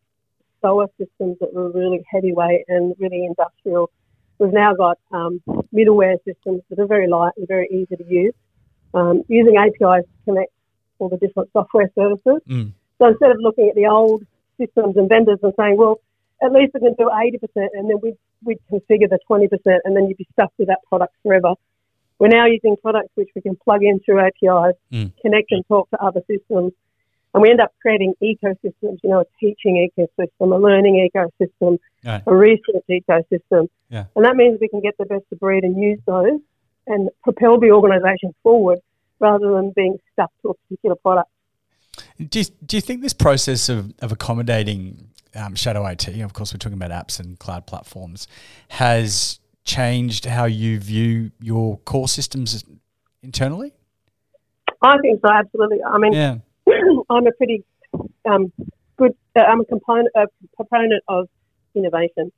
SOA 0.63 0.89
systems 0.99 1.37
that 1.41 1.53
were 1.53 1.71
really 1.71 2.05
heavyweight 2.11 2.65
and 2.69 2.95
really 2.99 3.25
industrial. 3.27 3.91
We've 4.39 4.53
now 4.53 4.75
got 4.75 4.99
um, 5.13 5.41
middleware 5.75 6.17
systems 6.25 6.63
that 6.69 6.79
are 6.79 6.87
very 6.87 7.09
light 7.09 7.33
and 7.37 7.49
very 7.49 7.69
easy 7.71 7.97
to 7.97 8.05
use. 8.07 8.35
Um, 8.95 9.23
using 9.29 9.57
APIs 9.57 10.05
to 10.05 10.25
connect 10.25 10.51
all 10.99 11.09
the 11.09 11.17
different 11.17 11.51
software 11.53 11.91
services. 11.95 12.41
Mm. 12.49 12.73
So 12.99 13.09
instead 13.09 13.31
of 13.31 13.37
looking 13.41 13.69
at 13.69 13.75
the 13.75 13.87
old 13.87 14.25
systems 14.59 14.97
and 14.97 15.09
vendors 15.09 15.39
and 15.43 15.53
saying, 15.59 15.77
well, 15.77 16.01
at 16.43 16.53
least 16.53 16.73
we 16.75 16.81
can 16.81 16.95
do 16.95 17.11
80% 17.13 17.41
and 17.75 17.89
then 17.89 17.99
we'd, 18.03 18.17
we'd 18.45 18.59
configure 18.71 19.09
the 19.09 19.19
20% 19.29 19.49
and 19.85 19.97
then 19.97 20.07
you'd 20.07 20.19
be 20.19 20.27
stuck 20.33 20.53
with 20.59 20.69
that 20.69 20.81
product 20.89 21.15
forever. 21.23 21.55
We're 22.19 22.29
now 22.29 22.47
using 22.47 22.77
products 22.81 23.11
which 23.15 23.29
we 23.35 23.43
can 23.43 23.57
plug 23.57 23.83
in 23.83 24.01
through 24.01 24.21
APIs, 24.21 24.77
mm. 24.93 25.13
connect 25.21 25.53
and 25.53 25.67
talk 25.69 25.91
to 25.91 26.03
other 26.03 26.21
systems. 26.27 26.73
And 27.35 27.43
we 27.43 27.51
end 27.51 27.61
up 27.61 27.75
creating 27.83 28.15
ecosystems, 28.23 28.99
you 29.03 29.11
know, 29.11 29.21
a 29.21 29.25
teaching 29.39 29.87
ecosystem, 29.91 30.53
a 30.53 30.57
learning 30.57 31.07
ecosystem, 31.15 31.79
right. 32.03 32.23
a 32.27 32.35
research 32.35 32.85
ecosystem. 32.91 33.69
Yeah. 33.91 34.05
And 34.17 34.25
that 34.25 34.37
means 34.37 34.59
we 34.59 34.69
can 34.69 34.81
get 34.81 34.97
the 34.97 35.05
best 35.05 35.25
of 35.31 35.39
breed 35.39 35.65
and 35.65 35.81
use 35.81 35.99
those 36.07 36.41
and 36.87 37.11
propel 37.23 37.61
the 37.61 37.73
organisation 37.73 38.35
forward 38.43 38.79
rather 39.21 39.53
than 39.53 39.73
being 39.75 39.99
stuck 40.13 40.31
to 40.43 40.51
a 40.51 40.55
particular 40.55 40.97
product. 40.97 41.31
Do 42.19 42.41
you, 42.41 42.45
do 42.65 42.77
you 42.77 42.81
think 42.81 43.03
this 43.03 43.13
process 43.13 43.69
of, 43.69 43.95
of 44.01 44.13
accommodating 44.13 45.09
um, 45.35 45.55
Shadow 45.55 45.87
IT, 45.87 46.09
of 46.21 46.33
course, 46.33 46.53
we're 46.53 46.59
talking 46.59 46.81
about 46.81 46.91
apps 46.91 47.21
and 47.21 47.39
cloud 47.39 47.67
platforms, 47.67 48.27
has 48.69 49.39
changed 49.65 50.25
how 50.25 50.45
you 50.45 50.79
view 50.79 51.31
your 51.41 51.79
core 51.79 52.09
systems 52.09 52.65
internally? 53.23 53.75
I 54.83 54.97
think 55.03 55.21
so, 55.21 55.33
absolutely. 55.33 55.79
I 55.83 55.99
mean, 55.99 56.13
yeah. 56.13 56.39
I'm 57.11 57.27
a 57.27 57.33
pretty 57.33 57.65
um, 58.29 58.53
good, 58.97 59.15
uh, 59.37 59.41
I'm 59.41 59.61
a 59.61 59.65
component, 59.65 60.09
a 60.15 60.27
proponent 60.57 61.03
of 61.09 61.29
innovation. 61.75 62.33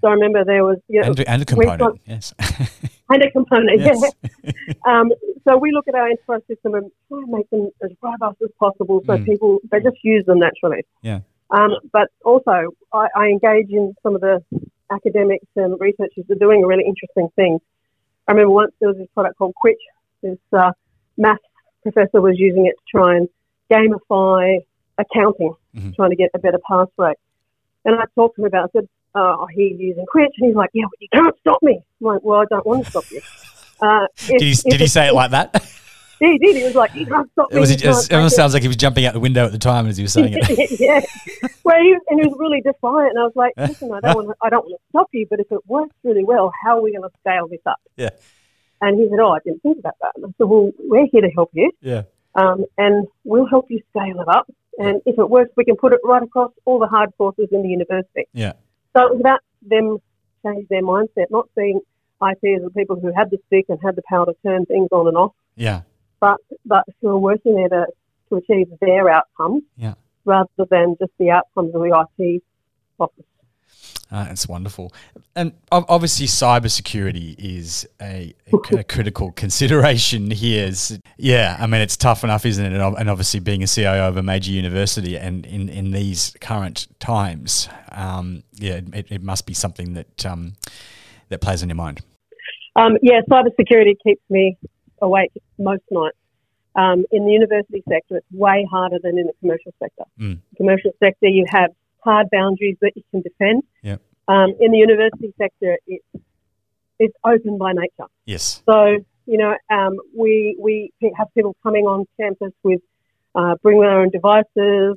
So 0.00 0.08
I 0.08 0.12
remember 0.12 0.44
there 0.44 0.64
was 0.64 0.78
you 0.88 1.00
know, 1.00 1.08
and, 1.08 1.28
and, 1.28 1.42
a 1.42 1.44
component, 1.44 2.00
yes, 2.06 2.32
and 3.12 3.22
a 3.22 3.30
component, 3.30 3.80
yes. 3.80 4.02
yeah. 4.42 4.52
um, 4.86 5.10
so 5.46 5.56
we 5.58 5.72
look 5.72 5.88
at 5.88 5.94
our 5.94 6.08
enterprise 6.08 6.42
system 6.48 6.74
and 6.74 6.90
try 7.08 7.18
and 7.18 7.28
make 7.28 7.48
them 7.50 7.70
as 7.82 7.90
robust 8.00 8.40
as 8.42 8.50
possible, 8.58 9.02
so 9.06 9.16
mm. 9.16 9.24
people 9.24 9.58
they 9.70 9.80
just 9.80 9.98
use 10.02 10.24
them 10.26 10.38
naturally. 10.38 10.84
Yeah. 11.02 11.20
Um, 11.50 11.72
but 11.92 12.08
also, 12.24 12.74
I, 12.92 13.08
I, 13.14 13.26
engage 13.26 13.68
in 13.70 13.94
some 14.02 14.14
of 14.14 14.22
the 14.22 14.42
academics 14.90 15.46
and 15.54 15.78
researchers 15.78 16.24
are 16.30 16.36
doing 16.36 16.64
a 16.64 16.66
really 16.66 16.84
interesting 16.86 17.28
thing. 17.36 17.58
I 18.26 18.32
remember 18.32 18.52
once 18.52 18.72
there 18.80 18.88
was 18.88 18.96
this 18.96 19.08
product 19.12 19.36
called 19.36 19.54
Quitch. 19.62 19.76
This 20.22 20.38
uh, 20.52 20.72
math 21.18 21.38
professor 21.82 22.22
was 22.22 22.38
using 22.38 22.66
it 22.66 22.74
to 22.78 22.98
try 22.98 23.16
and 23.16 23.28
gamify 23.70 24.60
accounting, 24.96 25.54
mm-hmm. 25.76 25.90
trying 25.92 26.10
to 26.10 26.16
get 26.16 26.30
a 26.34 26.38
better 26.38 26.58
pass 26.66 26.88
rate. 26.96 27.18
And 27.84 27.96
I 27.96 28.04
talked 28.14 28.36
to 28.36 28.42
him 28.42 28.46
about 28.46 28.70
it. 28.74 28.78
I 28.78 28.80
said, 28.80 28.88
oh, 29.14 29.46
he's 29.54 29.78
using 29.78 30.06
Quitch. 30.06 30.32
And 30.38 30.48
he's 30.48 30.56
like, 30.56 30.70
yeah, 30.72 30.84
but 30.90 31.00
you 31.00 31.08
can't 31.12 31.36
stop 31.40 31.58
me. 31.62 31.80
I'm 32.00 32.06
like, 32.06 32.22
well, 32.22 32.40
I 32.40 32.44
don't 32.46 32.66
want 32.66 32.84
to 32.84 32.90
stop 32.90 33.10
you. 33.10 33.20
Uh, 33.80 34.06
if, 34.16 34.38
did 34.38 34.42
he, 34.42 34.54
did 34.70 34.80
he 34.80 34.86
say 34.86 35.08
it 35.08 35.14
like 35.14 35.32
that? 35.32 35.64
He 36.22 36.38
did. 36.38 36.54
He 36.54 36.62
was 36.62 36.76
like, 36.76 36.94
"You 36.94 37.04
can't 37.04 37.28
stop 37.32 37.50
me." 37.50 37.56
It, 37.56 37.60
was, 37.60 37.70
it, 37.72 37.84
it 37.84 38.12
almost 38.12 38.36
sounds 38.36 38.54
like 38.54 38.62
he 38.62 38.68
was 38.68 38.76
jumping 38.76 39.04
out 39.06 39.12
the 39.12 39.18
window 39.18 39.44
at 39.44 39.50
the 39.50 39.58
time 39.58 39.88
as 39.88 39.96
he 39.96 40.04
was 40.04 40.12
saying 40.12 40.34
it. 40.36 40.70
yeah. 40.80 41.00
Well, 41.64 41.82
he 41.82 41.90
was, 41.90 42.02
and 42.10 42.20
he 42.20 42.28
was 42.28 42.36
really 42.38 42.60
defiant, 42.60 43.10
and 43.10 43.18
I 43.18 43.24
was 43.24 43.32
like, 43.34 43.52
"Listen, 43.56 43.90
I 43.92 43.98
don't 43.98 44.14
want 44.14 44.28
to, 44.28 44.34
I 44.40 44.48
don't 44.48 44.64
want 44.64 44.80
to 44.80 44.88
stop 44.90 45.08
you, 45.12 45.26
but 45.28 45.40
if 45.40 45.50
it 45.50 45.66
works 45.66 45.96
really 46.04 46.22
well, 46.22 46.52
how 46.64 46.78
are 46.78 46.80
we 46.80 46.92
going 46.92 47.02
to 47.02 47.10
scale 47.18 47.48
this 47.48 47.58
up?" 47.66 47.80
Yeah. 47.96 48.10
And 48.80 49.00
he 49.00 49.08
said, 49.10 49.18
"Oh, 49.20 49.32
I 49.32 49.38
didn't 49.44 49.62
think 49.62 49.80
about 49.80 49.96
that." 50.00 50.12
And 50.14 50.26
I 50.26 50.28
said, 50.38 50.44
"Well, 50.44 50.70
we're 50.78 51.08
here 51.10 51.22
to 51.22 51.30
help 51.30 51.50
you. 51.54 51.72
Yeah. 51.80 52.02
Um, 52.36 52.66
and 52.78 53.08
we'll 53.24 53.46
help 53.46 53.66
you 53.68 53.80
scale 53.90 54.20
it 54.20 54.28
up. 54.28 54.48
And 54.78 55.02
if 55.04 55.18
it 55.18 55.28
works, 55.28 55.50
we 55.56 55.64
can 55.64 55.74
put 55.74 55.92
it 55.92 55.98
right 56.04 56.22
across 56.22 56.52
all 56.64 56.78
the 56.78 56.86
hard 56.86 57.10
courses 57.18 57.48
in 57.50 57.62
the 57.62 57.68
university." 57.68 58.28
Yeah. 58.32 58.52
So 58.96 59.06
it 59.06 59.12
was 59.12 59.20
about 59.20 59.40
them 59.62 59.98
change 60.44 60.68
their 60.68 60.82
mindset, 60.82 61.30
not 61.30 61.48
seeing 61.54 61.80
IT 62.22 62.56
as 62.56 62.62
the 62.62 62.70
people 62.76 62.98
who 63.00 63.12
had 63.12 63.30
the 63.30 63.38
stick 63.46 63.66
and 63.68 63.78
had 63.82 63.96
the 63.96 64.02
power 64.08 64.26
to 64.26 64.34
turn 64.44 64.66
things 64.66 64.88
on 64.92 65.08
and 65.08 65.16
off. 65.16 65.32
Yeah. 65.56 65.82
But 66.20 66.38
but 66.64 66.84
who 67.00 67.08
are 67.08 67.18
working 67.18 67.56
there 67.56 67.68
to, 67.68 67.86
to 68.28 68.36
achieve 68.36 68.68
their 68.80 69.08
outcomes. 69.08 69.62
Yeah. 69.76 69.94
Rather 70.24 70.48
than 70.70 70.96
just 71.00 71.12
the 71.18 71.30
outcomes 71.30 71.74
of 71.74 71.80
the 71.82 72.06
IT 72.18 72.42
office. 72.98 73.24
Uh, 74.12 74.26
it's 74.30 74.46
wonderful. 74.46 74.92
And 75.34 75.52
obviously, 75.70 76.26
cybersecurity 76.26 77.34
is 77.38 77.88
a, 77.98 78.34
a 78.52 78.84
critical 78.84 79.32
consideration 79.36 80.30
here. 80.30 80.66
It's, 80.66 80.98
yeah, 81.16 81.56
I 81.58 81.66
mean, 81.66 81.80
it's 81.80 81.96
tough 81.96 82.22
enough, 82.22 82.44
isn't 82.44 82.62
it? 82.62 82.72
And 82.74 83.08
obviously, 83.08 83.40
being 83.40 83.62
a 83.62 83.66
CIO 83.66 84.06
of 84.06 84.18
a 84.18 84.22
major 84.22 84.52
university 84.52 85.16
and 85.16 85.46
in, 85.46 85.70
in 85.70 85.92
these 85.92 86.36
current 86.42 86.88
times, 87.00 87.70
um, 87.90 88.42
yeah, 88.52 88.80
it, 88.92 89.10
it, 89.10 89.22
must 89.22 89.46
be 89.46 89.54
something 89.54 89.94
that, 89.94 90.26
um, 90.26 90.52
that 91.30 91.40
plays 91.40 91.62
on 91.62 91.70
your 91.70 91.76
mind. 91.76 92.02
Um, 92.76 92.98
yeah, 93.00 93.22
cybersecurity 93.30 93.96
keeps 94.04 94.22
me 94.28 94.58
awake 95.00 95.32
most 95.58 95.84
nights. 95.90 96.18
Um, 96.74 97.04
in 97.10 97.24
the 97.24 97.32
university 97.32 97.82
sector, 97.88 98.18
it's 98.18 98.26
way 98.30 98.66
harder 98.70 98.98
than 99.02 99.18
in 99.18 99.26
the 99.26 99.32
commercial 99.40 99.72
sector. 99.78 100.04
Mm. 100.18 100.38
commercial 100.56 100.90
sector, 101.00 101.28
you 101.28 101.46
have 101.48 101.70
hard 102.04 102.28
boundaries 102.30 102.76
that 102.80 102.92
you 102.96 103.02
can 103.10 103.22
defend. 103.22 103.62
Yep. 103.82 104.00
Um, 104.28 104.54
in 104.60 104.72
the 104.72 104.78
university 104.78 105.34
sector, 105.38 105.78
it's 105.86 106.04
it's 106.98 107.14
open 107.24 107.58
by 107.58 107.72
nature. 107.72 108.08
Yes. 108.24 108.62
So 108.66 108.98
you 109.26 109.38
know, 109.38 109.54
um, 109.70 109.98
we 110.16 110.56
we 110.58 110.92
have 111.16 111.28
people 111.34 111.56
coming 111.62 111.86
on 111.86 112.06
campus 112.18 112.52
with 112.62 112.80
uh, 113.34 113.54
bring 113.62 113.80
their 113.80 114.00
own 114.00 114.10
devices. 114.10 114.96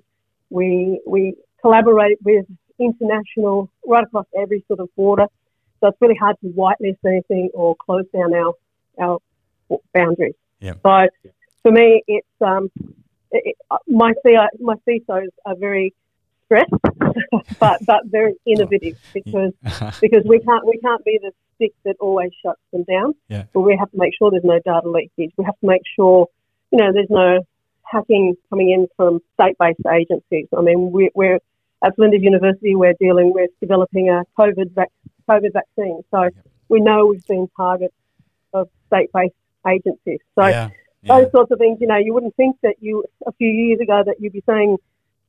We 0.50 1.02
we 1.06 1.36
collaborate 1.62 2.18
with 2.24 2.46
international 2.80 3.70
right 3.86 4.04
across 4.04 4.26
every 4.38 4.64
sort 4.68 4.80
of 4.80 4.90
border. 4.96 5.28
So 5.80 5.88
it's 5.88 5.98
really 6.02 6.16
hard 6.16 6.36
to 6.42 6.48
whitelist 6.48 6.98
anything 7.06 7.50
or 7.54 7.76
close 7.76 8.06
down 8.14 8.34
our 8.34 8.54
our 9.00 9.20
boundaries. 9.94 10.36
Yeah. 10.60 10.74
So 10.84 11.08
for 11.64 11.72
me, 11.72 12.04
it's 12.08 12.28
um, 12.42 12.70
it, 13.32 13.58
my 13.88 14.14
my 14.60 14.76
CISOs 14.88 15.30
are 15.46 15.56
very 15.56 15.94
stressed, 16.46 16.74
but 17.60 17.86
but 17.86 18.06
very 18.06 18.36
innovative 18.46 18.98
oh, 18.98 19.10
because 19.14 19.54
because 20.02 20.24
we 20.26 20.40
can't 20.40 20.66
we 20.66 20.78
can't 20.80 21.04
be 21.04 21.20
the 21.22 21.32
stick 21.56 21.74
that 21.84 21.96
always 22.00 22.32
shuts 22.44 22.60
them 22.72 22.84
down. 22.84 23.14
Yeah. 23.28 23.44
But 23.54 23.62
we 23.62 23.76
have 23.78 23.92
to 23.92 23.98
make 23.98 24.14
sure 24.18 24.32
there's 24.32 24.44
no 24.44 24.60
data 24.60 24.90
leakage. 24.90 25.34
We 25.38 25.46
have 25.46 25.60
to 25.60 25.68
make 25.68 25.82
sure 25.96 26.28
you 26.72 26.78
know 26.80 26.92
there's 26.94 27.10
no 27.10 27.40
hacking 27.84 28.36
coming 28.50 28.72
in 28.72 28.88
from 28.98 29.22
state-based 29.36 29.80
agencies. 29.94 30.48
I 30.58 30.62
mean, 30.62 30.92
we, 30.92 31.12
we're 31.14 31.40
at 31.84 31.96
Flinders 31.96 32.22
University. 32.24 32.76
We're 32.76 32.96
dealing 33.00 33.32
with 33.34 33.52
developing 33.62 34.10
a 34.10 34.24
COVID 34.40 34.72
vac- 34.72 34.92
COVID 35.30 35.54
vaccine, 35.54 36.02
so 36.12 36.30
we 36.68 36.82
know 36.82 37.06
we've 37.06 37.26
been 37.28 37.48
targets 37.56 37.94
of 38.54 38.70
state-based 38.88 39.36
agencies. 39.68 40.20
So. 40.36 40.48
Yeah. 40.48 40.70
Yeah. 41.02 41.20
Those 41.20 41.32
sorts 41.34 41.52
of 41.52 41.60
things, 41.60 41.78
you 41.80 41.86
know, 41.86 41.98
you 41.98 42.16
wouldn't 42.16 42.36
think 42.36 42.56
that 42.64 42.78
you 42.80 43.04
a 43.28 43.32
few 43.34 43.48
years 43.48 43.80
ago 43.80 44.02
that 44.04 44.16
you'd 44.20 44.34
be 44.34 44.42
saying 44.50 44.78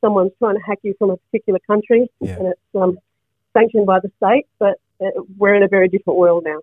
someone's 0.00 0.32
trying 0.38 0.54
to 0.54 0.62
hack 0.62 0.78
you 0.82 0.94
from 0.98 1.10
a 1.10 1.16
particular 1.16 1.58
country 1.66 2.10
yeah. 2.20 2.36
and 2.36 2.46
it's 2.48 2.60
um, 2.74 2.98
sanctioned 3.56 3.86
by 3.86 4.00
the 4.00 4.10
state, 4.16 4.46
but 4.58 4.80
uh, 5.00 5.22
we're 5.36 5.54
in 5.54 5.62
a 5.62 5.68
very 5.68 5.88
different 5.88 6.18
world 6.18 6.44
now. 6.44 6.58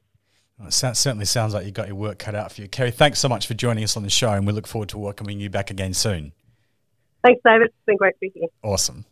Well, 0.58 0.68
it 0.68 0.72
certainly 0.72 1.26
sounds 1.26 1.54
like 1.54 1.66
you've 1.66 1.74
got 1.74 1.88
your 1.88 1.96
work 1.96 2.20
cut 2.20 2.36
out 2.36 2.52
for 2.52 2.62
you. 2.62 2.68
Kerrie, 2.68 2.92
thanks 2.92 3.20
so 3.20 3.28
much 3.28 3.48
for 3.48 3.54
joining 3.54 3.84
us 3.84 3.98
on 3.98 4.04
the 4.04 4.10
show, 4.10 4.32
and 4.32 4.46
we 4.46 4.54
look 4.54 4.68
forward 4.68 4.90
to 4.90 4.98
welcoming 4.98 5.40
you 5.40 5.50
back 5.50 5.72
again 5.72 5.94
soon. 5.94 6.32
Thanks, 7.24 7.42
David. 7.46 7.68
It's 7.68 7.76
been 7.86 7.98
great 7.98 8.14
to 8.14 8.20
be 8.20 8.32
here. 8.34 8.50
Awesome. 8.62 9.06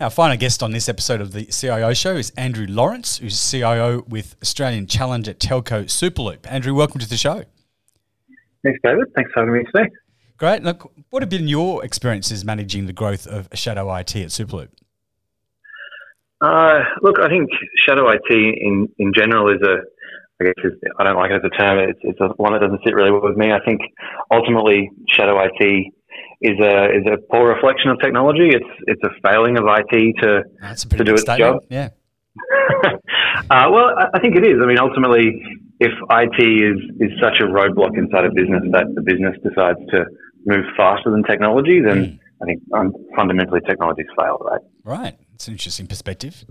Our 0.00 0.10
final 0.10 0.36
guest 0.36 0.62
on 0.62 0.70
this 0.70 0.88
episode 0.88 1.20
of 1.20 1.32
the 1.32 1.46
CIO 1.46 1.92
show 1.92 2.14
is 2.14 2.30
Andrew 2.30 2.66
Lawrence, 2.68 3.18
who's 3.18 3.50
CIO 3.50 4.04
with 4.08 4.36
Australian 4.40 4.86
Challenger 4.86 5.34
Telco 5.34 5.84
Superloop. 5.84 6.46
Andrew, 6.50 6.72
welcome 6.72 7.00
to 7.00 7.08
the 7.08 7.16
show. 7.16 7.44
Thanks, 8.62 8.78
David. 8.84 9.12
Thanks 9.14 9.30
for 9.32 9.40
having 9.40 9.54
me 9.54 9.64
today. 9.64 9.90
Great. 10.38 10.62
Look, 10.62 10.90
what 11.10 11.22
have 11.22 11.28
been 11.28 11.48
your 11.48 11.84
experiences 11.84 12.44
managing 12.44 12.86
the 12.86 12.92
growth 12.92 13.26
of 13.26 13.48
Shadow 13.54 13.92
IT 13.96 14.14
at 14.14 14.28
Superloop? 14.28 14.68
Uh, 16.40 16.78
look, 17.02 17.18
I 17.18 17.28
think 17.28 17.50
Shadow 17.84 18.08
IT 18.08 18.30
in, 18.30 18.88
in 18.98 19.12
general 19.14 19.50
is 19.50 19.60
a, 19.62 19.78
I 20.40 20.44
guess 20.44 20.54
I 21.00 21.02
don't 21.02 21.16
like 21.16 21.32
it 21.32 21.34
as 21.34 21.42
a 21.44 21.56
term. 21.58 21.80
It's, 21.80 21.98
it's 22.02 22.20
a, 22.20 22.28
one 22.36 22.52
that 22.52 22.60
doesn't 22.60 22.80
sit 22.84 22.94
really 22.94 23.10
well 23.10 23.22
with 23.22 23.36
me. 23.36 23.50
I 23.50 23.58
think 23.64 23.80
ultimately 24.30 24.88
Shadow 25.10 25.36
IT 25.42 25.92
is 26.40 26.58
a 26.60 26.84
is 26.94 27.04
a 27.06 27.18
poor 27.32 27.52
reflection 27.52 27.90
of 27.90 27.98
technology. 28.00 28.48
It's 28.48 28.70
it's 28.86 29.02
a 29.02 29.10
failing 29.26 29.58
of 29.58 29.64
IT 29.66 30.14
to 30.22 30.44
to 30.96 31.04
do 31.04 31.14
its 31.14 31.22
statement. 31.22 31.38
job. 31.38 31.62
Yeah. 31.68 31.88
uh, 33.50 33.66
well, 33.72 33.90
I 34.14 34.20
think 34.20 34.36
it 34.36 34.46
is. 34.46 34.62
I 34.62 34.66
mean, 34.66 34.78
ultimately, 34.78 35.42
if 35.80 35.90
IT 35.90 36.40
is 36.40 36.78
is 37.00 37.10
such 37.20 37.40
a 37.40 37.46
roadblock 37.46 37.98
inside 37.98 38.24
a 38.24 38.30
business 38.30 38.62
that 38.70 38.86
the 38.94 39.02
business 39.02 39.34
decides 39.42 39.78
to 39.90 40.06
move 40.48 40.64
faster 40.76 41.10
than 41.10 41.22
technology, 41.22 41.80
then 41.80 41.98
mm. 41.98 42.18
I 42.42 42.44
think 42.46 42.62
um, 42.74 42.92
fundamentally 43.14 43.60
technology's 43.60 44.06
failed, 44.16 44.42
right? 44.44 44.60
Right. 44.84 45.18
It's 45.34 45.46
an 45.46 45.54
interesting 45.54 45.86
perspective. 45.86 46.44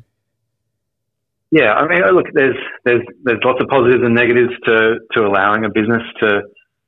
Yeah, 1.51 1.73
I 1.73 1.87
mean, 1.87 2.01
look, 2.13 2.27
there's 2.33 2.57
there's 2.83 3.01
there's 3.23 3.39
lots 3.43 3.61
of 3.61 3.69
positives 3.69 4.03
and 4.03 4.13
negatives 4.13 4.51
to 4.65 4.99
to 5.13 5.25
allowing 5.25 5.63
a 5.63 5.69
business 5.69 6.01
to 6.19 6.41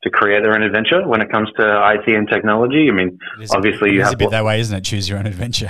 to 0.03 0.09
create 0.09 0.43
their 0.43 0.53
own 0.53 0.63
adventure 0.63 1.05
when 1.07 1.21
it 1.21 1.31
comes 1.31 1.49
to 1.57 1.93
IT 1.93 2.13
and 2.13 2.27
technology. 2.27 2.87
I 2.89 2.93
mean, 2.93 3.17
obviously 3.51 3.93
you 3.93 4.01
have 4.01 4.13
a 4.13 4.17
bit 4.17 4.31
that 4.31 4.43
way, 4.43 4.59
isn't 4.59 4.75
it? 4.75 4.83
Choose 4.83 5.07
your 5.07 5.17
own 5.17 5.27
adventure. 5.27 5.69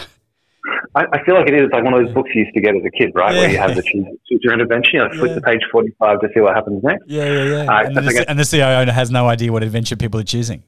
I, 0.95 1.05
I, 1.13 1.23
feel 1.23 1.35
like 1.35 1.47
it 1.47 1.53
is. 1.53 1.63
It's 1.65 1.73
like 1.73 1.83
one 1.83 1.93
of 1.93 2.03
those 2.03 2.13
books 2.13 2.31
you 2.33 2.41
used 2.43 2.53
to 2.55 2.61
get 2.61 2.75
as 2.75 2.81
a 2.83 2.89
kid, 2.89 3.11
right? 3.13 3.33
Yeah. 3.33 3.41
Where 3.41 3.49
you 3.51 3.57
have 3.57 3.75
the 3.75 3.83
choose, 3.83 4.05
choose 4.27 4.39
your 4.41 4.53
own 4.53 4.61
adventure. 4.61 4.89
You 4.93 4.99
know, 4.99 5.09
flip 5.09 5.29
yeah. 5.29 5.35
to 5.35 5.41
page 5.41 5.61
forty-five 5.71 6.19
to 6.21 6.29
see 6.33 6.39
what 6.39 6.55
happens 6.55 6.83
next. 6.83 7.03
Yeah, 7.07 7.25
yeah, 7.25 7.43
yeah. 7.43 7.71
Uh, 7.71 7.83
and, 7.85 7.95
the, 7.95 8.25
and 8.27 8.39
the 8.39 8.45
CIO 8.45 8.85
has 8.91 9.11
no 9.11 9.27
idea 9.27 9.51
what 9.51 9.61
adventure 9.61 9.95
people 9.95 10.19
are 10.19 10.23
choosing. 10.23 10.63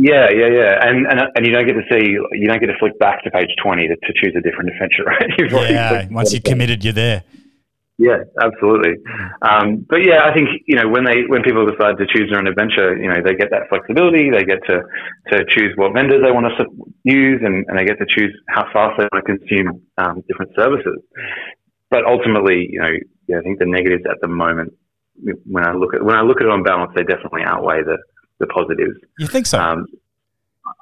Yeah, 0.00 0.32
yeah, 0.32 0.48
yeah, 0.48 0.80
and 0.80 1.04
and 1.06 1.20
and 1.36 1.44
you 1.44 1.52
don't 1.52 1.66
get 1.66 1.74
to 1.74 1.84
see, 1.92 2.16
you 2.32 2.48
don't 2.48 2.58
get 2.58 2.72
to 2.72 2.78
flick 2.80 2.98
back 2.98 3.22
to 3.24 3.30
page 3.30 3.50
twenty 3.62 3.86
to, 3.86 3.96
to 3.96 4.12
choose 4.16 4.32
a 4.34 4.40
different 4.40 4.70
adventure, 4.72 5.04
right? 5.06 5.28
You've 5.36 5.52
yeah, 5.52 6.08
once 6.10 6.32
you're 6.32 6.40
committed, 6.40 6.82
you're 6.82 6.94
there. 6.94 7.22
Yeah, 7.98 8.24
absolutely. 8.40 8.96
Um, 9.42 9.84
but 9.86 10.00
yeah, 10.00 10.24
I 10.24 10.32
think 10.32 10.48
you 10.64 10.76
know 10.76 10.88
when 10.88 11.04
they 11.04 11.28
when 11.28 11.42
people 11.42 11.68
decide 11.68 11.98
to 11.98 12.06
choose 12.08 12.30
their 12.30 12.38
own 12.40 12.46
adventure, 12.46 12.96
you 12.96 13.12
know 13.12 13.20
they 13.20 13.34
get 13.34 13.50
that 13.50 13.68
flexibility. 13.68 14.30
They 14.30 14.42
get 14.42 14.64
to 14.72 14.80
to 15.36 15.44
choose 15.52 15.76
what 15.76 15.92
vendors 15.92 16.24
they 16.24 16.32
want 16.32 16.48
to 16.48 16.64
use, 17.04 17.42
and, 17.44 17.66
and 17.68 17.78
they 17.78 17.84
get 17.84 17.98
to 17.98 18.06
choose 18.08 18.32
how 18.48 18.72
fast 18.72 18.96
they 18.96 19.04
want 19.12 19.20
to 19.20 19.36
consume 19.36 19.82
um, 19.98 20.24
different 20.26 20.56
services. 20.56 20.96
But 21.90 22.06
ultimately, 22.06 22.72
you 22.72 22.80
know, 22.80 22.96
yeah, 23.28 23.36
I 23.36 23.42
think 23.42 23.58
the 23.58 23.66
negatives 23.66 24.04
at 24.08 24.16
the 24.22 24.28
moment, 24.28 24.72
when 25.44 25.66
I 25.66 25.74
look 25.74 25.92
at 25.92 26.02
when 26.02 26.16
I 26.16 26.22
look 26.22 26.40
at 26.40 26.46
it 26.46 26.50
on 26.50 26.62
balance, 26.62 26.92
they 26.96 27.04
definitely 27.04 27.42
outweigh 27.44 27.82
the 27.84 27.98
the 28.40 28.46
positives. 28.46 28.98
You 29.18 29.26
think 29.26 29.46
so? 29.46 29.60
Um, 29.60 29.86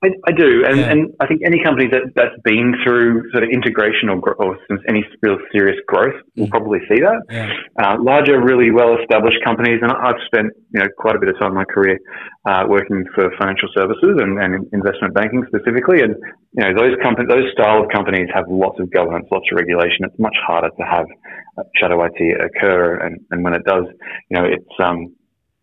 I, 0.03 0.09
I 0.27 0.33
do, 0.33 0.65
and, 0.67 0.79
yeah. 0.79 0.91
and 0.91 1.15
I 1.21 1.27
think 1.27 1.43
any 1.45 1.63
company 1.63 1.89
that, 1.91 2.15
that's 2.15 2.39
been 2.45 2.75
through 2.85 3.31
sort 3.33 3.43
of 3.43 3.51
integration 3.51 4.09
or, 4.09 4.19
or 4.35 4.59
any 4.89 5.05
real 5.23 5.39
serious 5.51 5.79
growth 5.87 6.15
will 6.37 6.47
mm. 6.47 6.51
probably 6.51 6.79
see 6.89 7.01
that. 7.01 7.19
Yeah. 7.31 7.51
Uh, 7.79 7.97
larger, 7.99 8.41
really 8.41 8.71
well-established 8.71 9.39
companies, 9.45 9.81
and 9.83 9.91
I've 9.91 10.21
spent 10.27 10.55
you 10.71 10.81
know 10.81 10.87
quite 10.99 11.17
a 11.17 11.19
bit 11.19 11.31
of 11.31 11.39
time 11.39 11.51
in 11.51 11.59
my 11.59 11.65
career 11.65 11.99
uh, 12.47 12.65
working 12.69 13.05
for 13.15 13.31
financial 13.39 13.69
services 13.75 14.19
and, 14.19 14.39
and, 14.39 14.67
investment 14.73 15.15
banking 15.15 15.43
specifically, 15.49 16.03
and 16.03 16.15
you 16.55 16.63
know 16.63 16.75
those 16.75 16.95
companies, 17.03 17.29
those 17.29 17.51
style 17.53 17.83
of 17.83 17.89
companies 17.91 18.29
have 18.35 18.45
lots 18.49 18.79
of 18.79 18.91
governance, 18.91 19.27
lots 19.33 19.47
of 19.51 19.57
regulation. 19.57 20.07
It's 20.07 20.19
much 20.19 20.37
harder 20.47 20.71
to 20.71 20.85
have 20.85 21.07
shadow 21.75 22.05
IT 22.05 22.19
occur, 22.39 22.99
and, 22.99 23.19
and 23.31 23.43
when 23.43 23.55
it 23.55 23.65
does, 23.65 23.85
you 24.31 24.39
know 24.39 24.45
it's 24.45 24.75
um, 24.83 25.15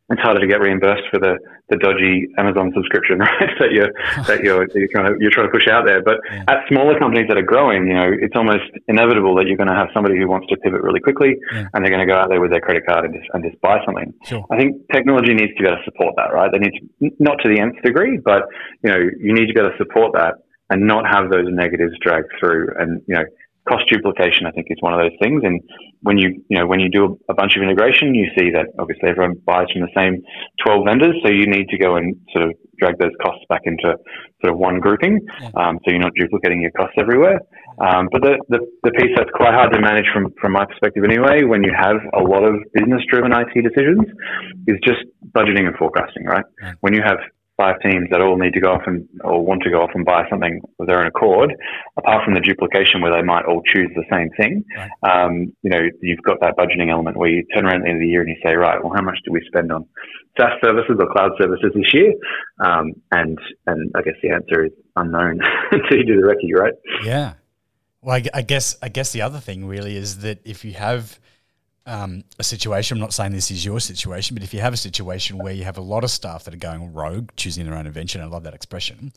it's 0.10 0.22
harder 0.22 0.40
to 0.40 0.46
get 0.46 0.62
reimbursed 0.62 1.10
for 1.10 1.18
the, 1.18 1.34
the 1.70 1.78
dodgy 1.78 2.30
Amazon 2.38 2.70
subscription, 2.78 3.20
right? 3.26 3.50
that 3.58 3.74
you're 3.74 3.90
that 4.30 4.46
you're 4.46 4.68
you're 4.78 4.92
trying 4.94 5.10
to 5.10 5.18
you're 5.18 5.34
trying 5.34 5.50
to 5.50 5.54
push 5.54 5.66
out 5.66 5.86
there. 5.86 6.04
But 6.04 6.22
yeah. 6.30 6.46
at 6.48 6.62
smaller 6.70 6.94
companies 7.00 7.26
that 7.28 7.38
are 7.38 7.46
growing, 7.46 7.88
you 7.90 7.98
know, 7.98 8.14
it's 8.14 8.38
almost 8.38 8.70
inevitable 8.88 9.34
that 9.42 9.50
you're 9.50 9.58
going 9.58 9.74
to 9.74 9.78
have 9.78 9.90
somebody 9.94 10.18
who 10.18 10.30
wants 10.30 10.46
to 10.54 10.58
pivot 10.62 10.82
really 10.86 11.02
quickly, 11.02 11.34
yeah. 11.54 11.66
and 11.74 11.82
they're 11.82 11.90
going 11.90 12.06
to 12.06 12.12
go 12.12 12.18
out 12.18 12.30
there 12.30 12.40
with 12.40 12.52
their 12.52 12.62
credit 12.62 12.86
card 12.86 13.06
and 13.06 13.18
just 13.18 13.26
and 13.34 13.42
just 13.42 13.58
buy 13.66 13.82
something. 13.82 14.14
Sure. 14.30 14.46
I 14.54 14.58
think 14.62 14.86
technology 14.94 15.34
needs 15.34 15.58
to 15.58 15.64
be 15.64 15.66
able 15.66 15.82
to 15.82 15.86
support 15.90 16.14
that, 16.22 16.30
right? 16.30 16.54
They 16.54 16.62
need 16.62 16.78
to 16.78 17.10
not 17.18 17.42
to 17.42 17.50
the 17.50 17.58
nth 17.58 17.82
degree, 17.82 18.22
but 18.22 18.46
you 18.86 18.94
know, 18.94 19.02
you 19.02 19.34
need 19.34 19.50
to 19.50 19.54
be 19.58 19.60
able 19.60 19.74
to 19.74 19.82
support 19.82 20.14
that 20.14 20.46
and 20.70 20.86
not 20.86 21.06
have 21.10 21.34
those 21.34 21.50
negatives 21.50 21.98
dragged 22.02 22.30
through, 22.40 22.70
and 22.78 23.02
you 23.10 23.16
know 23.16 23.26
cost 23.68 23.84
duplication, 23.90 24.46
I 24.46 24.52
think, 24.52 24.68
is 24.70 24.78
one 24.80 24.94
of 24.94 25.00
those 25.00 25.18
things. 25.22 25.42
And 25.44 25.62
when 26.02 26.18
you, 26.18 26.44
you 26.50 26.58
know, 26.58 26.68
when 26.68 26.80
you 26.80 26.90
do 26.90 27.20
a 27.30 27.34
bunch 27.34 27.56
of 27.56 27.64
integration, 27.64 28.14
you 28.14 28.28
see 28.38 28.52
that 28.52 28.68
obviously 28.80 29.10
everyone 29.10 29.36
buys 29.46 29.68
from 29.74 29.82
the 29.82 29.94
same 29.96 30.22
12 30.66 30.86
vendors. 30.86 31.16
So 31.24 31.30
you 31.30 31.48
need 31.48 31.70
to 31.70 31.78
go 31.78 31.96
and 31.96 32.16
sort 32.32 32.46
of 32.46 32.54
drag 32.78 33.00
those 33.00 33.16
costs 33.22 33.44
back 33.50 33.62
into 33.66 33.98
sort 34.42 34.54
of 34.54 34.58
one 34.60 34.80
grouping. 34.80 35.20
Um, 35.58 35.80
so 35.84 35.92
you're 35.92 36.00
not 36.00 36.14
duplicating 36.16 36.62
your 36.62 36.72
costs 36.72 36.96
everywhere. 37.00 37.40
Um, 37.80 38.08
but 38.12 38.22
the, 38.22 38.40
the, 38.48 38.60
the, 38.84 38.92
piece 38.92 39.12
that's 39.18 39.30
quite 39.36 39.54
hard 39.54 39.74
to 39.74 39.82
manage 39.82 40.06
from, 40.14 40.32
from 40.40 40.54
my 40.54 40.64
perspective 40.64 41.04
anyway, 41.04 41.44
when 41.44 41.62
you 41.64 41.74
have 41.76 41.98
a 42.14 42.24
lot 42.24 42.44
of 42.44 42.56
business 42.72 43.02
driven 43.12 43.34
IT 43.36 43.52
decisions 43.52 44.08
is 44.68 44.78
just 44.86 45.04
budgeting 45.36 45.68
and 45.68 45.76
forecasting, 45.76 46.24
right? 46.24 46.46
When 46.80 46.94
you 46.94 47.02
have 47.04 47.18
five 47.58 47.76
teams 47.82 48.08
that 48.12 48.22
all 48.22 48.38
need 48.38 48.54
to 48.54 48.60
go 48.60 48.72
off 48.74 48.82
and 48.86 49.08
or 49.24 49.44
want 49.46 49.64
to 49.64 49.70
go 49.70 49.82
off 49.82 49.92
and 49.94 50.06
buy 50.06 50.24
something 50.30 50.60
of 50.80 50.88
their 50.88 51.00
own 51.00 51.08
accord, 51.08 51.54
apart 51.98 52.24
from 52.26 52.34
the 52.34 52.42
duplication 52.42 53.02
where 53.02 53.14
they 53.14 53.22
might 53.22 53.46
all 53.46 53.62
choose 53.64 53.90
the 53.96 54.04
same 54.12 54.30
thing, 54.38 54.64
right. 54.76 54.92
um, 55.04 55.54
you 55.62 55.70
know, 55.70 55.82
you've 56.02 56.22
got 56.24 56.40
that 56.42 56.58
budgeting 56.58 56.92
element 56.92 57.16
where 57.16 57.30
you 57.30 57.46
turn 57.54 57.66
around 57.66 57.78
at 57.78 57.84
the 57.84 57.90
end 57.90 57.98
of 57.98 58.02
the 58.02 58.08
year 58.08 58.22
and 58.22 58.30
you 58.30 58.36
say, 58.44 58.56
right, 58.56 58.84
well, 58.84 58.94
how 58.94 59.02
much 59.02 59.18
do 59.26 59.32
we 59.32 59.42
spend 59.48 59.72
on 59.72 59.86
SaaS 60.38 60.52
services 60.64 60.98
or 61.00 61.12
cloud 61.12 61.32
services 61.40 61.72
this 61.74 61.94
year? 61.94 62.14
Um, 62.60 62.94
and 63.12 63.40
and 63.68 63.92
I 63.96 64.02
guess 64.02 64.16
the 64.22 64.32
answer 64.32 64.66
is 64.66 64.72
unknown 64.96 65.40
until 65.72 65.98
you 65.98 66.06
do 66.06 66.22
the 66.22 66.28
recce, 66.28 66.60
right? 66.60 66.74
Yeah. 67.04 67.34
Well, 68.02 68.16
I, 68.16 68.24
I 68.34 68.42
guess 68.42 68.76
I 68.82 68.90
guess 68.90 69.14
the 69.14 69.22
other 69.22 69.40
thing 69.40 69.66
really 69.66 69.96
is 69.96 70.20
that 70.20 70.40
if 70.46 70.66
you 70.66 70.74
have 70.74 71.20
um, 71.86 72.24
a 72.40 72.44
situation. 72.44 72.98
I'm 72.98 73.02
not 73.02 73.14
saying 73.14 73.32
this 73.32 73.52
is 73.52 73.64
your 73.64 73.80
situation, 73.80 74.36
but 74.36 74.44
if 74.44 74.54
you 74.54 74.60
have 74.62 74.74
a 74.74 74.78
situation 74.78 75.38
where 75.38 75.54
you 75.54 75.64
have 75.64 75.78
a 75.78 75.82
lot 75.82 76.04
of 76.04 76.12
staff 76.12 76.44
that 76.46 76.54
are 76.54 76.58
going 76.58 76.94
rogue, 76.94 77.30
choosing 77.36 77.66
their 77.66 77.76
own 77.76 77.86
invention, 77.86 78.22
I 78.22 78.26
love 78.26 78.44
that 78.44 78.54
expression, 78.54 79.14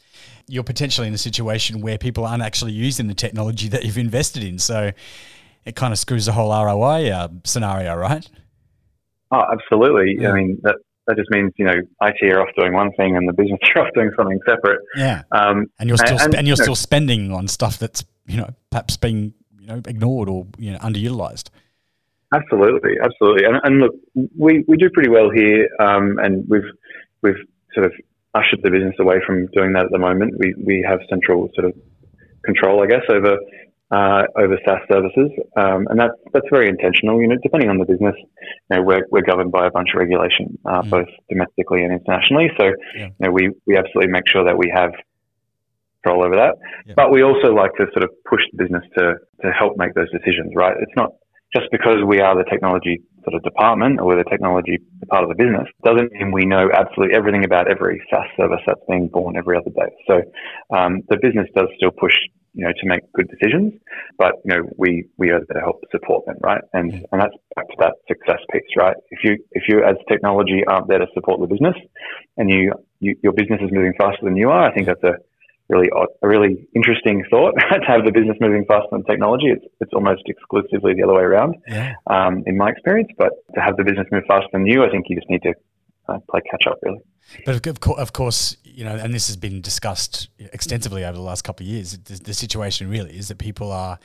you're 0.46 0.64
potentially 0.64 1.08
in 1.08 1.14
a 1.14 1.18
situation 1.18 1.80
where 1.80 1.98
people 1.98 2.24
aren't 2.26 2.42
actually 2.42 2.72
using 2.72 3.06
the 3.06 3.14
technology 3.14 3.68
that 3.68 3.84
you've 3.84 3.98
invested 3.98 4.44
in. 4.44 4.58
So 4.58 4.92
it 5.64 5.76
kind 5.76 5.92
of 5.92 5.98
screws 5.98 6.26
the 6.26 6.32
whole 6.32 6.50
ROI 6.50 7.10
uh, 7.10 7.28
scenario, 7.44 7.96
right? 7.96 8.28
Oh, 9.30 9.44
absolutely. 9.52 10.16
Yeah. 10.18 10.30
I 10.30 10.34
mean, 10.34 10.58
that, 10.62 10.76
that 11.06 11.16
just 11.16 11.30
means 11.30 11.52
you 11.56 11.64
know 11.64 11.74
IT 12.02 12.32
are 12.32 12.42
off 12.42 12.50
doing 12.56 12.74
one 12.74 12.92
thing 12.92 13.16
and 13.16 13.26
the 13.26 13.32
business 13.32 13.58
are 13.74 13.86
off 13.86 13.94
doing 13.94 14.10
something 14.16 14.38
separate. 14.46 14.80
Yeah, 14.94 15.22
um, 15.32 15.66
and 15.80 15.88
you're 15.88 15.96
still 15.96 16.20
and, 16.20 16.34
and 16.34 16.46
you're 16.46 16.56
you 16.56 16.62
still 16.62 16.76
spending 16.76 17.32
on 17.32 17.48
stuff 17.48 17.78
that's 17.78 18.04
you 18.26 18.36
know 18.36 18.50
perhaps 18.70 18.98
being 18.98 19.32
you 19.58 19.66
know 19.66 19.80
ignored 19.86 20.28
or 20.28 20.46
you 20.58 20.72
know 20.72 20.78
underutilized. 20.78 21.48
Absolutely, 22.34 22.92
absolutely, 23.02 23.44
and, 23.44 23.56
and 23.64 23.80
look, 23.80 23.94
we, 24.36 24.64
we 24.68 24.76
do 24.76 24.90
pretty 24.90 25.08
well 25.08 25.30
here, 25.30 25.68
um, 25.80 26.18
and 26.18 26.44
we've 26.48 26.70
we've 27.22 27.42
sort 27.72 27.86
of 27.86 27.92
ushered 28.34 28.60
the 28.62 28.70
business 28.70 28.94
away 29.00 29.16
from 29.26 29.46
doing 29.54 29.72
that 29.72 29.84
at 29.86 29.90
the 29.90 29.98
moment. 29.98 30.34
We 30.38 30.54
we 30.62 30.84
have 30.86 31.00
central 31.08 31.48
sort 31.54 31.68
of 31.68 31.74
control, 32.44 32.82
I 32.82 32.86
guess, 32.86 33.02
over 33.08 33.36
uh, 33.90 34.22
over 34.36 34.58
SaaS 34.66 34.80
services, 34.92 35.30
um, 35.56 35.86
and 35.88 35.98
that's 35.98 36.14
that's 36.32 36.46
very 36.50 36.68
intentional. 36.68 37.20
You 37.20 37.28
know, 37.28 37.36
depending 37.42 37.70
on 37.70 37.78
the 37.78 37.86
business, 37.86 38.14
you 38.18 38.76
know, 38.76 38.82
we're 38.82 39.06
we're 39.10 39.22
governed 39.22 39.52
by 39.52 39.66
a 39.66 39.70
bunch 39.70 39.88
of 39.94 39.98
regulation, 39.98 40.58
uh, 40.66 40.82
mm. 40.82 40.90
both 40.90 41.08
domestically 41.30 41.84
and 41.84 41.92
internationally. 41.92 42.50
So, 42.58 42.64
yeah. 42.94 43.06
you 43.06 43.20
know, 43.20 43.30
we 43.30 43.50
we 43.66 43.76
absolutely 43.76 44.12
make 44.12 44.28
sure 44.28 44.44
that 44.44 44.58
we 44.58 44.70
have 44.74 44.90
control 46.02 46.24
over 46.24 46.36
that. 46.36 46.56
Yeah. 46.86 46.94
But 46.96 47.10
we 47.10 47.22
also 47.22 47.54
like 47.54 47.72
to 47.80 47.86
sort 47.92 48.04
of 48.04 48.10
push 48.28 48.42
the 48.52 48.64
business 48.64 48.84
to 48.98 49.14
to 49.42 49.50
help 49.52 49.78
make 49.78 49.94
those 49.94 50.10
decisions. 50.12 50.52
Right? 50.54 50.76
It's 50.78 50.96
not 50.96 51.12
just 51.54 51.66
because 51.72 51.98
we 52.06 52.20
are 52.20 52.36
the 52.36 52.44
technology 52.44 53.02
sort 53.24 53.34
of 53.34 53.42
department 53.42 54.00
or 54.00 54.06
we're 54.06 54.22
the 54.22 54.30
technology 54.30 54.78
part 55.08 55.22
of 55.22 55.28
the 55.28 55.34
business 55.34 55.66
doesn't 55.84 56.12
mean 56.12 56.32
we 56.32 56.44
know 56.44 56.68
absolutely 56.72 57.16
everything 57.16 57.44
about 57.44 57.70
every 57.70 58.00
SaaS 58.10 58.26
service 58.36 58.60
that's 58.66 58.80
being 58.88 59.08
born 59.08 59.36
every 59.36 59.56
other 59.56 59.70
day. 59.70 59.90
So 60.06 60.22
um, 60.76 61.00
the 61.08 61.18
business 61.20 61.46
does 61.54 61.68
still 61.76 61.90
push, 61.90 62.14
you 62.54 62.64
know, 62.64 62.72
to 62.72 62.86
make 62.86 63.00
good 63.14 63.28
decisions, 63.28 63.74
but 64.18 64.32
you 64.44 64.54
know, 64.54 64.62
we 64.76 65.04
we 65.16 65.30
are 65.30 65.40
there 65.48 65.60
to 65.60 65.64
help 65.64 65.80
support 65.90 66.26
them, 66.26 66.36
right? 66.42 66.62
And 66.72 66.92
mm. 66.92 67.02
and 67.12 67.20
that's 67.20 67.34
back 67.56 67.68
to 67.68 67.76
that 67.80 67.94
success 68.08 68.40
piece, 68.52 68.76
right? 68.76 68.96
If 69.10 69.20
you 69.24 69.36
if 69.52 69.64
you 69.68 69.82
as 69.84 69.96
technology 70.08 70.62
aren't 70.66 70.88
there 70.88 70.98
to 70.98 71.06
support 71.14 71.40
the 71.40 71.46
business, 71.46 71.76
and 72.36 72.50
you, 72.50 72.72
you 73.00 73.16
your 73.22 73.32
business 73.32 73.60
is 73.62 73.70
moving 73.72 73.94
faster 73.98 74.24
than 74.24 74.36
you 74.36 74.50
are, 74.50 74.64
I 74.64 74.74
think 74.74 74.86
that's 74.86 75.04
a 75.04 75.16
really 75.68 75.88
a 76.22 76.28
really 76.28 76.66
interesting 76.74 77.24
thought 77.30 77.52
to 77.70 77.80
have 77.86 78.04
the 78.04 78.12
business 78.12 78.36
moving 78.40 78.64
faster 78.66 78.88
than 78.92 79.04
technology. 79.04 79.48
It's 79.48 79.64
it's 79.80 79.92
almost 79.92 80.22
exclusively 80.26 80.94
the 80.94 81.02
other 81.02 81.14
way 81.14 81.22
around, 81.22 81.56
yeah. 81.66 81.94
um, 82.06 82.42
in 82.46 82.56
my 82.56 82.70
experience. 82.70 83.10
But 83.16 83.32
to 83.54 83.60
have 83.60 83.76
the 83.76 83.84
business 83.84 84.06
move 84.10 84.24
faster 84.28 84.48
than 84.52 84.66
you, 84.66 84.84
I 84.84 84.90
think 84.90 85.06
you 85.08 85.16
just 85.16 85.28
need 85.28 85.42
to 85.42 85.54
uh, 86.08 86.18
play 86.30 86.40
catch 86.50 86.66
up, 86.66 86.78
really. 86.82 87.00
But 87.44 87.66
of 87.66 88.12
course, 88.12 88.56
you 88.64 88.84
know, 88.84 88.96
and 88.96 89.12
this 89.12 89.26
has 89.26 89.36
been 89.36 89.60
discussed 89.60 90.28
extensively 90.38 91.04
over 91.04 91.16
the 91.16 91.22
last 91.22 91.42
couple 91.42 91.64
of 91.64 91.68
years. 91.68 91.98
The, 91.98 92.14
the 92.14 92.34
situation 92.34 92.88
really 92.88 93.16
is 93.16 93.28
that 93.28 93.38
people 93.38 93.72
are. 93.72 93.98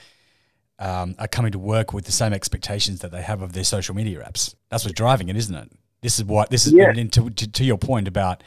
Um, 0.79 1.13
are 1.19 1.27
coming 1.27 1.51
to 1.51 1.59
work 1.59 1.93
with 1.93 2.05
the 2.05 2.11
same 2.11 2.33
expectations 2.33 3.01
that 3.01 3.11
they 3.11 3.21
have 3.21 3.43
of 3.43 3.53
their 3.53 3.63
social 3.63 3.93
media 3.93 4.19
apps. 4.27 4.55
That's 4.69 4.83
what's 4.83 4.95
driving 4.95 5.29
it, 5.29 5.37
isn't 5.37 5.53
it? 5.55 5.71
This 6.03 6.19
is 6.19 6.25
what 6.25 6.49
this 6.49 6.67
is. 6.67 6.73
Yeah. 6.73 6.91
to, 6.91 7.29
to, 7.29 7.51
to 7.51 7.63
your 7.63 7.77
point 7.77 8.07
about 8.07 8.43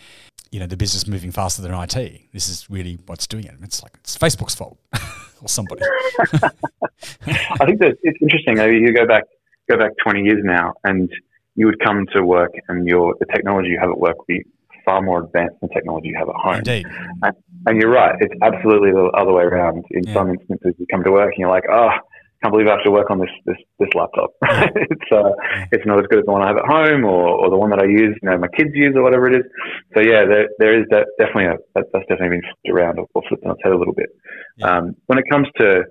you 0.52 0.60
know 0.60 0.66
the 0.66 0.76
business 0.76 1.06
moving 1.06 1.32
faster 1.32 1.62
than 1.62 1.74
IT. 1.74 1.94
This 2.32 2.48
is 2.48 2.68
really 2.70 2.98
what's 3.06 3.26
doing 3.26 3.44
it. 3.44 3.54
It's 3.62 3.82
like 3.82 3.92
it's 3.96 4.16
Facebook's 4.16 4.54
fault 4.54 4.78
or 5.42 5.48
somebody. 5.48 5.82
I 6.32 7.64
think 7.64 7.80
that 7.80 7.96
it's 8.02 8.18
interesting. 8.22 8.58
You 8.58 8.92
go 8.94 9.06
back 9.06 9.24
go 9.68 9.78
back 9.78 9.92
twenty 10.02 10.22
years 10.22 10.42
now, 10.44 10.74
and 10.84 11.10
you 11.56 11.66
would 11.66 11.80
come 11.80 12.06
to 12.12 12.24
work, 12.24 12.52
and 12.68 12.86
your 12.86 13.14
the 13.18 13.26
technology 13.34 13.68
you 13.70 13.78
have 13.80 13.90
at 13.90 13.98
work 13.98 14.18
would 14.18 14.26
be 14.26 14.44
far 14.84 15.02
more 15.02 15.24
advanced 15.24 15.56
than 15.60 15.70
technology 15.70 16.08
you 16.08 16.16
have 16.16 16.28
at 16.28 16.36
home. 16.36 16.56
Indeed. 16.56 16.86
And, 17.22 17.36
and 17.66 17.82
you're 17.82 17.90
right. 17.90 18.14
It's 18.20 18.34
absolutely 18.40 18.92
the 18.92 19.10
other 19.16 19.32
way 19.32 19.42
around. 19.42 19.84
In 19.90 20.04
yeah. 20.04 20.14
some 20.14 20.30
instances, 20.30 20.74
you 20.78 20.86
come 20.90 21.02
to 21.02 21.10
work 21.10 21.32
and 21.32 21.38
you're 21.38 21.50
like, 21.50 21.64
oh 21.68 21.90
can't 22.42 22.52
believe 22.52 22.68
I 22.68 22.76
have 22.76 22.84
to 22.84 22.90
work 22.90 23.10
on 23.10 23.18
this 23.18 23.30
this, 23.44 23.56
this 23.78 23.88
laptop. 23.94 24.30
it's 24.76 25.10
uh, 25.12 25.32
it's 25.72 25.86
not 25.86 25.98
as 25.98 26.06
good 26.08 26.20
as 26.20 26.26
the 26.26 26.32
one 26.32 26.42
I 26.42 26.48
have 26.48 26.58
at 26.58 26.68
home 26.68 27.04
or, 27.04 27.28
or 27.28 27.50
the 27.50 27.56
one 27.56 27.70
that 27.70 27.80
I 27.80 27.86
use, 27.86 28.16
you 28.20 28.28
know, 28.28 28.38
my 28.38 28.48
kids 28.48 28.70
use 28.74 28.94
or 28.94 29.02
whatever 29.02 29.26
it 29.26 29.36
is. 29.36 29.46
So 29.94 30.00
yeah, 30.00 30.24
there, 30.28 30.48
there 30.58 30.78
is 30.78 30.86
that 30.90 31.06
definitely 31.18 31.46
a, 31.46 31.56
that, 31.74 31.88
that's 31.92 32.06
definitely 32.08 32.40
been 32.40 32.46
flipped 32.46 32.70
around 32.76 32.98
or, 32.98 33.06
or 33.14 33.22
flipped 33.28 33.44
on 33.44 33.52
its 33.52 33.60
head 33.64 33.72
a 33.72 33.78
little 33.78 33.94
bit. 33.94 34.10
Yeah. 34.58 34.68
Um, 34.68 34.96
when 35.06 35.18
it 35.18 35.24
comes 35.30 35.48
to 35.60 35.84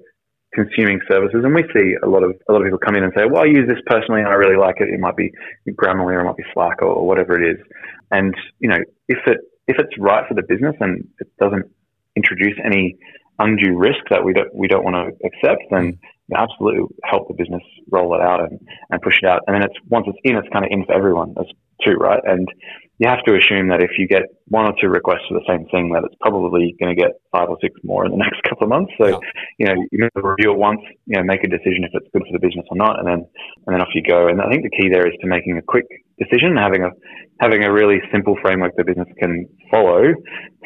consuming 0.54 1.02
services, 1.10 1.42
and 1.44 1.54
we 1.54 1.64
see 1.76 1.98
a 2.02 2.08
lot 2.08 2.24
of 2.24 2.32
a 2.48 2.52
lot 2.54 2.62
of 2.62 2.66
people 2.66 2.80
come 2.80 2.96
in 2.96 3.04
and 3.04 3.14
say, 3.18 3.26
"Well, 3.26 3.44
I 3.44 3.50
use 3.52 3.68
this 3.68 3.82
personally, 3.86 4.22
and 4.22 4.30
I 4.30 4.38
really 4.40 4.58
like 4.58 4.80
it. 4.80 4.90
It 4.90 5.00
might 5.00 5.18
be 5.18 5.32
Grammarly, 5.68 6.16
or 6.16 6.22
it 6.22 6.26
might 6.26 6.38
be 6.38 6.48
Slack, 6.54 6.82
or, 6.82 6.94
or 6.94 7.06
whatever 7.06 7.36
it 7.36 7.44
is." 7.44 7.60
And 8.12 8.34
you 8.60 8.70
know, 8.70 8.80
if 9.10 9.20
it 9.28 9.38
if 9.68 9.78
it's 9.80 9.98
right 10.00 10.24
for 10.28 10.34
the 10.34 10.44
business 10.48 10.76
and 10.80 11.08
it 11.20 11.28
doesn't 11.40 11.66
introduce 12.16 12.56
any 12.64 12.98
undue 13.40 13.78
risk 13.78 14.00
that 14.10 14.24
we 14.24 14.34
don't 14.34 14.54
we 14.54 14.68
don't 14.68 14.84
want 14.84 14.96
to 14.96 15.28
accept, 15.28 15.64
then 15.72 16.00
absolutely 16.34 16.86
help 17.04 17.28
the 17.28 17.36
business 17.36 17.62
roll 17.92 18.16
it 18.16 18.22
out 18.22 18.42
and, 18.42 18.60
and 18.90 19.02
push 19.02 19.20
it 19.22 19.28
out. 19.28 19.42
And 19.48 19.56
then 19.56 19.64
it's 19.64 19.78
once 19.90 20.06
it's 20.08 20.18
in, 20.24 20.36
it's 20.36 20.48
kind 20.52 20.66
of 20.66 20.72
in 20.72 20.86
for 20.86 20.94
everyone 20.94 21.36
as 21.40 21.46
too, 21.84 21.94
right? 21.94 22.22
And 22.24 22.48
you 22.98 23.10
have 23.10 23.24
to 23.28 23.36
assume 23.36 23.68
that 23.70 23.84
if 23.84 23.92
you 24.00 24.08
get 24.08 24.24
one 24.48 24.66
or 24.66 24.74
two 24.80 24.88
requests 24.88 25.28
for 25.28 25.36
the 25.36 25.44
same 25.44 25.68
thing, 25.68 25.92
that 25.92 26.08
it's 26.08 26.16
probably 26.22 26.76
going 26.80 26.96
to 26.96 27.00
get 27.00 27.20
five 27.32 27.50
or 27.50 27.58
six 27.60 27.76
more 27.84 28.06
in 28.06 28.12
the 28.12 28.18
next 28.26 28.42
couple 28.44 28.64
of 28.64 28.70
months. 28.70 28.94
So, 28.98 29.08
yeah. 29.08 29.20
you 29.60 29.66
know, 29.68 29.76
you 29.92 30.10
to 30.16 30.22
review 30.24 30.52
it 30.54 30.58
once, 30.58 30.80
you 31.06 31.18
know, 31.18 31.24
make 31.24 31.44
a 31.44 31.50
decision 31.52 31.84
if 31.84 31.92
it's 31.94 32.08
good 32.14 32.24
for 32.24 32.32
the 32.32 32.40
business 32.40 32.66
or 32.72 32.78
not, 32.78 33.00
and 33.00 33.08
then 33.08 33.28
and 33.68 33.70
then 33.76 33.82
off 33.82 33.92
you 33.94 34.02
go. 34.02 34.28
And 34.28 34.40
I 34.42 34.48
think 34.50 34.64
the 34.64 34.72
key 34.72 34.88
there 34.88 35.08
is 35.08 35.14
to 35.20 35.28
making 35.28 35.58
a 35.58 35.62
quick 35.62 35.86
decision, 36.18 36.56
having 36.56 36.84
a 36.84 36.92
having 37.42 37.64
a 37.64 37.72
really 37.72 38.00
simple 38.14 38.38
framework 38.42 38.72
the 38.78 38.86
business 38.86 39.12
can 39.20 39.46
follow 39.70 40.16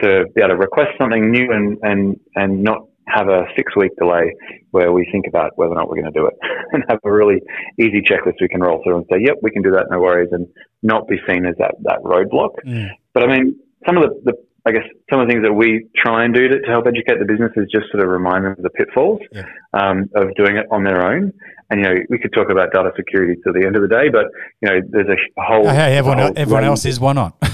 to 0.01 0.25
be 0.35 0.41
able 0.41 0.53
to 0.53 0.57
request 0.57 0.93
something 1.01 1.31
new 1.31 1.49
and 1.49 1.77
and 1.81 2.19
and 2.35 2.61
not 2.61 2.85
have 3.13 3.27
a 3.27 3.43
six 3.55 3.75
week 3.75 3.91
delay 3.97 4.33
where 4.71 4.91
we 4.91 5.07
think 5.11 5.25
about 5.27 5.51
whether 5.55 5.71
or 5.71 5.75
not 5.75 5.89
we're 5.89 6.01
going 6.01 6.11
to 6.11 6.19
do 6.19 6.27
it 6.27 6.33
and 6.71 6.83
have 6.89 6.99
a 7.03 7.11
really 7.11 7.41
easy 7.79 8.01
checklist 8.01 8.35
we 8.41 8.47
can 8.47 8.61
roll 8.61 8.81
through 8.83 8.97
and 8.97 9.05
say, 9.11 9.17
yep, 9.21 9.35
we 9.41 9.51
can 9.51 9.61
do 9.61 9.71
that, 9.71 9.87
no 9.89 9.99
worries, 9.99 10.29
and 10.31 10.47
not 10.83 11.07
be 11.07 11.17
seen 11.27 11.45
as 11.45 11.55
that, 11.57 11.75
that 11.83 11.99
roadblock. 12.03 12.55
Mm. 12.65 12.89
But 13.13 13.23
I 13.23 13.27
mean, 13.27 13.59
some 13.85 13.97
of 13.97 14.03
the, 14.03 14.31
the, 14.31 14.33
I 14.65 14.71
guess, 14.71 14.83
some 15.09 15.19
of 15.19 15.27
the 15.27 15.33
things 15.33 15.43
that 15.43 15.53
we 15.53 15.87
try 15.95 16.25
and 16.25 16.33
do 16.33 16.47
to, 16.47 16.59
to 16.59 16.67
help 16.67 16.85
educate 16.85 17.17
the 17.19 17.25
business 17.25 17.51
is 17.55 17.67
just 17.73 17.89
sort 17.91 18.03
of 18.03 18.09
remind 18.09 18.45
them 18.45 18.51
of 18.53 18.61
the 18.61 18.69
pitfalls 18.69 19.19
yeah. 19.31 19.45
um, 19.73 20.09
of 20.15 20.35
doing 20.35 20.57
it 20.57 20.65
on 20.71 20.83
their 20.83 21.05
own. 21.05 21.33
And 21.69 21.81
you 21.81 21.87
know, 21.87 21.95
we 22.09 22.19
could 22.19 22.33
talk 22.33 22.49
about 22.49 22.71
data 22.73 22.91
security 22.95 23.39
till 23.43 23.53
the 23.53 23.65
end 23.65 23.75
of 23.75 23.81
the 23.83 23.87
day, 23.87 24.09
but 24.11 24.25
you 24.61 24.69
know, 24.69 24.81
there's 24.89 25.07
a 25.07 25.41
whole. 25.41 25.67
Hey, 25.67 25.97
everyone, 25.97 26.17
whole 26.19 26.33
everyone 26.35 26.63
else 26.63 26.85
is 26.85 26.99
why 26.99 27.13
not? 27.13 27.37
well, 27.41 27.49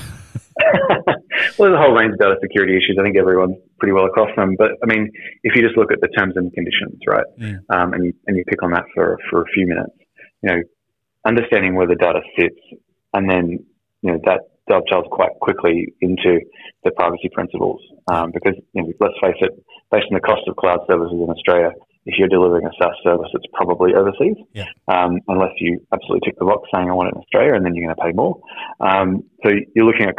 there's 1.60 1.76
a 1.76 1.82
whole 1.82 1.94
range 1.94 2.13
of 2.13 2.20
data 2.20 2.36
security 2.41 2.78
issues. 2.78 2.98
I 3.00 3.04
think 3.04 3.18
everyone's 3.18 3.58
pretty 3.80 3.94
well 3.94 4.06
across 4.06 4.30
them. 4.36 4.56
But 4.58 4.72
I 4.84 4.86
mean, 4.86 5.12
if 5.44 5.56
you 5.56 5.62
just 5.62 5.78
look 5.78 5.92
at 5.92 6.02
the 6.02 6.08
terms 6.08 6.34
and 6.36 6.52
conditions, 6.54 7.00
right, 7.08 7.26
mm. 7.40 7.58
um, 7.70 7.94
and 7.94 8.06
you 8.06 8.14
and 8.28 8.38
you 8.38 8.44
pick 8.48 8.64
on 8.64 8.72
that 8.72 8.86
for 8.94 9.18
for 9.30 9.42
a 9.42 9.46
few 9.54 9.68
minutes, 9.68 9.96
you 10.42 10.50
know, 10.50 10.62
understanding 11.26 11.76
where 11.76 11.88
the 11.88 11.96
data 11.96 12.22
sits, 12.40 12.60
and 13.14 13.30
then 13.30 13.66
you 14.02 14.12
know 14.12 14.20
that 14.26 14.42
dovetails 14.68 15.06
quite 15.12 15.32
quickly 15.42 15.94
into 16.02 16.40
the 16.84 16.92
privacy 16.92 17.30
principles. 17.34 17.82
Um, 18.08 18.32
because 18.34 18.56
you 18.74 18.82
know, 18.82 18.94
let's 19.00 19.16
face 19.22 19.38
it, 19.42 19.52
based 19.92 20.06
on 20.12 20.16
the 20.16 20.22
cost 20.22 20.42
of 20.48 20.56
cloud 20.56 20.80
services 20.90 21.18
in 21.22 21.30
Australia, 21.30 21.72
if 22.06 22.16
you're 22.18 22.30
delivering 22.30 22.66
a 22.66 22.72
SaaS 22.80 22.94
service, 23.04 23.30
it's 23.34 23.46
probably 23.54 23.94
overseas, 23.96 24.38
yeah. 24.54 24.66
um, 24.88 25.20
unless 25.28 25.52
you 25.60 25.82
absolutely 25.92 26.30
tick 26.30 26.38
the 26.38 26.46
box 26.46 26.70
saying 26.74 26.90
I 26.90 26.94
want 26.94 27.10
it 27.10 27.16
in 27.16 27.22
Australia, 27.22 27.56
and 27.56 27.66
then 27.66 27.74
you're 27.74 27.88
going 27.88 27.96
to 27.96 28.02
pay 28.02 28.14
more. 28.14 28.40
Um, 28.80 29.24
so 29.44 29.52
you're 29.76 29.86
looking 29.86 30.06
at 30.08 30.16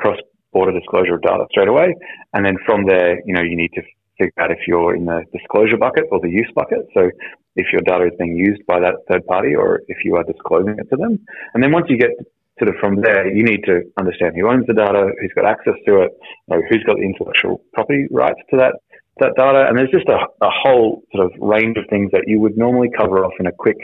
cross-border 0.57 0.79
disclosure 0.79 1.15
of 1.15 1.23
data 1.23 1.45
straight 1.51 1.69
away, 1.69 1.95
and 2.33 2.45
then 2.45 2.57
from 2.65 2.87
there, 2.87 3.21
you 3.25 3.35
know, 3.35 3.43
you 3.43 3.57
need 3.57 3.73
to 3.75 3.83
figure 4.19 4.33
out 4.39 4.51
if 4.51 4.59
you're 4.67 4.95
in 4.95 5.05
the 5.05 5.23
disclosure 5.33 5.77
bucket 5.77 6.05
or 6.11 6.21
the 6.21 6.31
use 6.31 6.51
bucket. 6.55 6.87
So 6.95 7.11
if 7.57 7.67
your 7.73 7.83
data 7.83 8.07
is 8.07 8.13
being 8.19 8.37
used 8.37 8.65
by 8.67 8.81
that 8.81 8.95
third 9.11 9.27
party, 9.27 9.55
or 9.55 9.83
if 9.89 9.99
you 10.05 10.17
are 10.17 10.25
disclosing 10.25 10.77
it 10.79 10.89
to 10.91 10.97
them, 10.97 11.19
and 11.55 11.63
then 11.63 11.73
once 11.73 11.87
you 11.89 11.99
get 11.99 12.11
sort 12.59 12.75
of 12.75 12.77
from 12.81 13.03
there, 13.03 13.29
you 13.29 13.45
need 13.45 13.63
to 13.65 13.83
understand 13.99 14.35
who 14.35 14.49
owns 14.49 14.67
the 14.67 14.73
data, 14.73 15.11
who's 15.21 15.33
got 15.35 15.45
access 15.45 15.75
to 15.87 16.01
it, 16.03 16.11
you 16.49 16.57
know, 16.57 16.63
who's 16.71 16.83
got 16.85 16.97
the 16.97 17.03
intellectual 17.05 17.63
property 17.75 18.07
rights 18.11 18.41
to 18.51 18.57
that 18.57 18.75
that 19.19 19.33
data, 19.35 19.65
and 19.67 19.79
there's 19.79 19.91
just 19.91 20.09
a, 20.09 20.19
a 20.45 20.51
whole 20.53 21.03
sort 21.15 21.25
of 21.25 21.33
range 21.41 21.79
of 21.79 21.85
things 21.89 22.11
that 22.13 22.25
you 22.27 22.39
would 22.39 22.55
normally 22.59 22.91
cover 22.95 23.25
off 23.25 23.33
in 23.41 23.47
a 23.47 23.53
quick, 23.53 23.79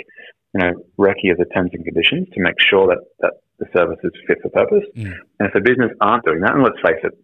you 0.52 0.60
know, 0.60 0.72
recce 0.98 1.32
of 1.32 1.38
the 1.38 1.46
terms 1.54 1.70
and 1.72 1.82
conditions 1.86 2.28
to 2.34 2.40
make 2.40 2.56
sure 2.60 2.86
that 2.86 3.00
that 3.20 3.32
the 3.62 3.70
service 3.78 3.98
is 4.02 4.10
fit 4.26 4.42
for 4.42 4.50
purpose. 4.50 4.84
Mm. 4.98 5.14
And 5.38 5.46
if 5.46 5.54
the 5.54 5.62
business 5.62 5.94
aren't 6.00 6.24
doing 6.24 6.40
that, 6.42 6.54
and 6.54 6.62
let's 6.62 6.82
face 6.82 6.98
it, 7.02 7.14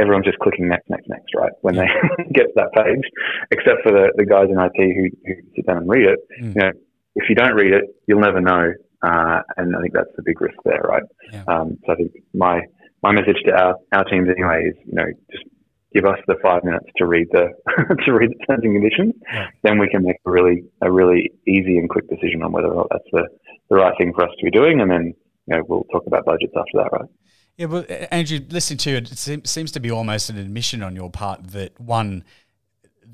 everyone's 0.00 0.24
just 0.24 0.40
clicking 0.40 0.68
next, 0.68 0.88
next, 0.88 1.08
next, 1.08 1.36
right? 1.36 1.52
When 1.60 1.76
they 1.76 1.86
get 2.32 2.48
to 2.48 2.56
that 2.56 2.72
page, 2.72 3.04
except 3.52 3.84
for 3.84 3.92
the, 3.92 4.12
the 4.16 4.24
guys 4.24 4.48
in 4.48 4.56
IT 4.56 4.72
who, 4.74 5.12
who 5.28 5.34
sit 5.54 5.66
down 5.66 5.84
and 5.84 5.88
read 5.88 6.08
it. 6.08 6.20
Mm. 6.40 6.54
You 6.56 6.60
know, 6.62 6.72
if 7.16 7.28
you 7.28 7.36
don't 7.36 7.54
read 7.54 7.72
it, 7.72 7.84
you'll 8.08 8.24
never 8.24 8.40
know 8.40 8.72
uh, 9.04 9.42
and 9.58 9.76
I 9.76 9.80
think 9.80 9.92
that's 9.92 10.14
the 10.16 10.22
big 10.24 10.40
risk 10.40 10.56
there, 10.64 10.80
right? 10.82 11.02
Yeah. 11.30 11.44
Um, 11.46 11.78
so 11.84 11.92
I 11.92 11.96
think 11.96 12.12
my 12.32 12.60
my 13.02 13.12
message 13.12 13.36
to 13.44 13.52
our, 13.52 13.76
our 13.92 14.04
teams 14.04 14.28
anyway 14.30 14.64
is, 14.64 14.76
you 14.86 14.94
know, 14.94 15.04
just 15.30 15.44
give 15.92 16.06
us 16.06 16.18
the 16.26 16.36
five 16.42 16.64
minutes 16.64 16.86
to 16.96 17.06
read 17.06 17.26
the 17.32 17.48
to 18.06 18.12
read 18.12 18.30
the 18.30 18.46
terms 18.46 18.64
and 18.64 18.74
conditions. 18.74 19.14
Yeah. 19.30 19.48
Then 19.62 19.78
we 19.78 19.88
can 19.90 20.04
make 20.04 20.16
a 20.24 20.30
really 20.30 20.64
a 20.80 20.90
really 20.90 21.30
easy 21.46 21.76
and 21.76 21.90
quick 21.90 22.08
decision 22.08 22.42
on 22.42 22.52
whether 22.52 22.68
or 22.68 22.76
not 22.76 22.86
that's 22.90 23.10
the, 23.12 23.28
the 23.68 23.76
right 23.76 23.94
thing 23.98 24.12
for 24.14 24.24
us 24.24 24.30
to 24.38 24.44
be 24.44 24.50
doing, 24.50 24.80
and 24.80 24.90
then 24.90 25.12
you 25.46 25.56
know 25.56 25.62
we'll 25.68 25.84
talk 25.84 26.04
about 26.06 26.24
budgets 26.24 26.52
after 26.56 26.78
that, 26.78 26.92
right? 26.92 27.10
Yeah, 27.56 27.66
well, 27.66 27.84
Andrew, 28.10 28.40
listening 28.48 28.78
to 28.78 28.90
you, 28.90 28.96
it 28.96 29.46
seems 29.46 29.70
to 29.72 29.80
be 29.80 29.90
almost 29.90 30.28
an 30.28 30.38
admission 30.38 30.82
on 30.82 30.96
your 30.96 31.10
part 31.10 31.52
that 31.52 31.78
one 31.80 32.24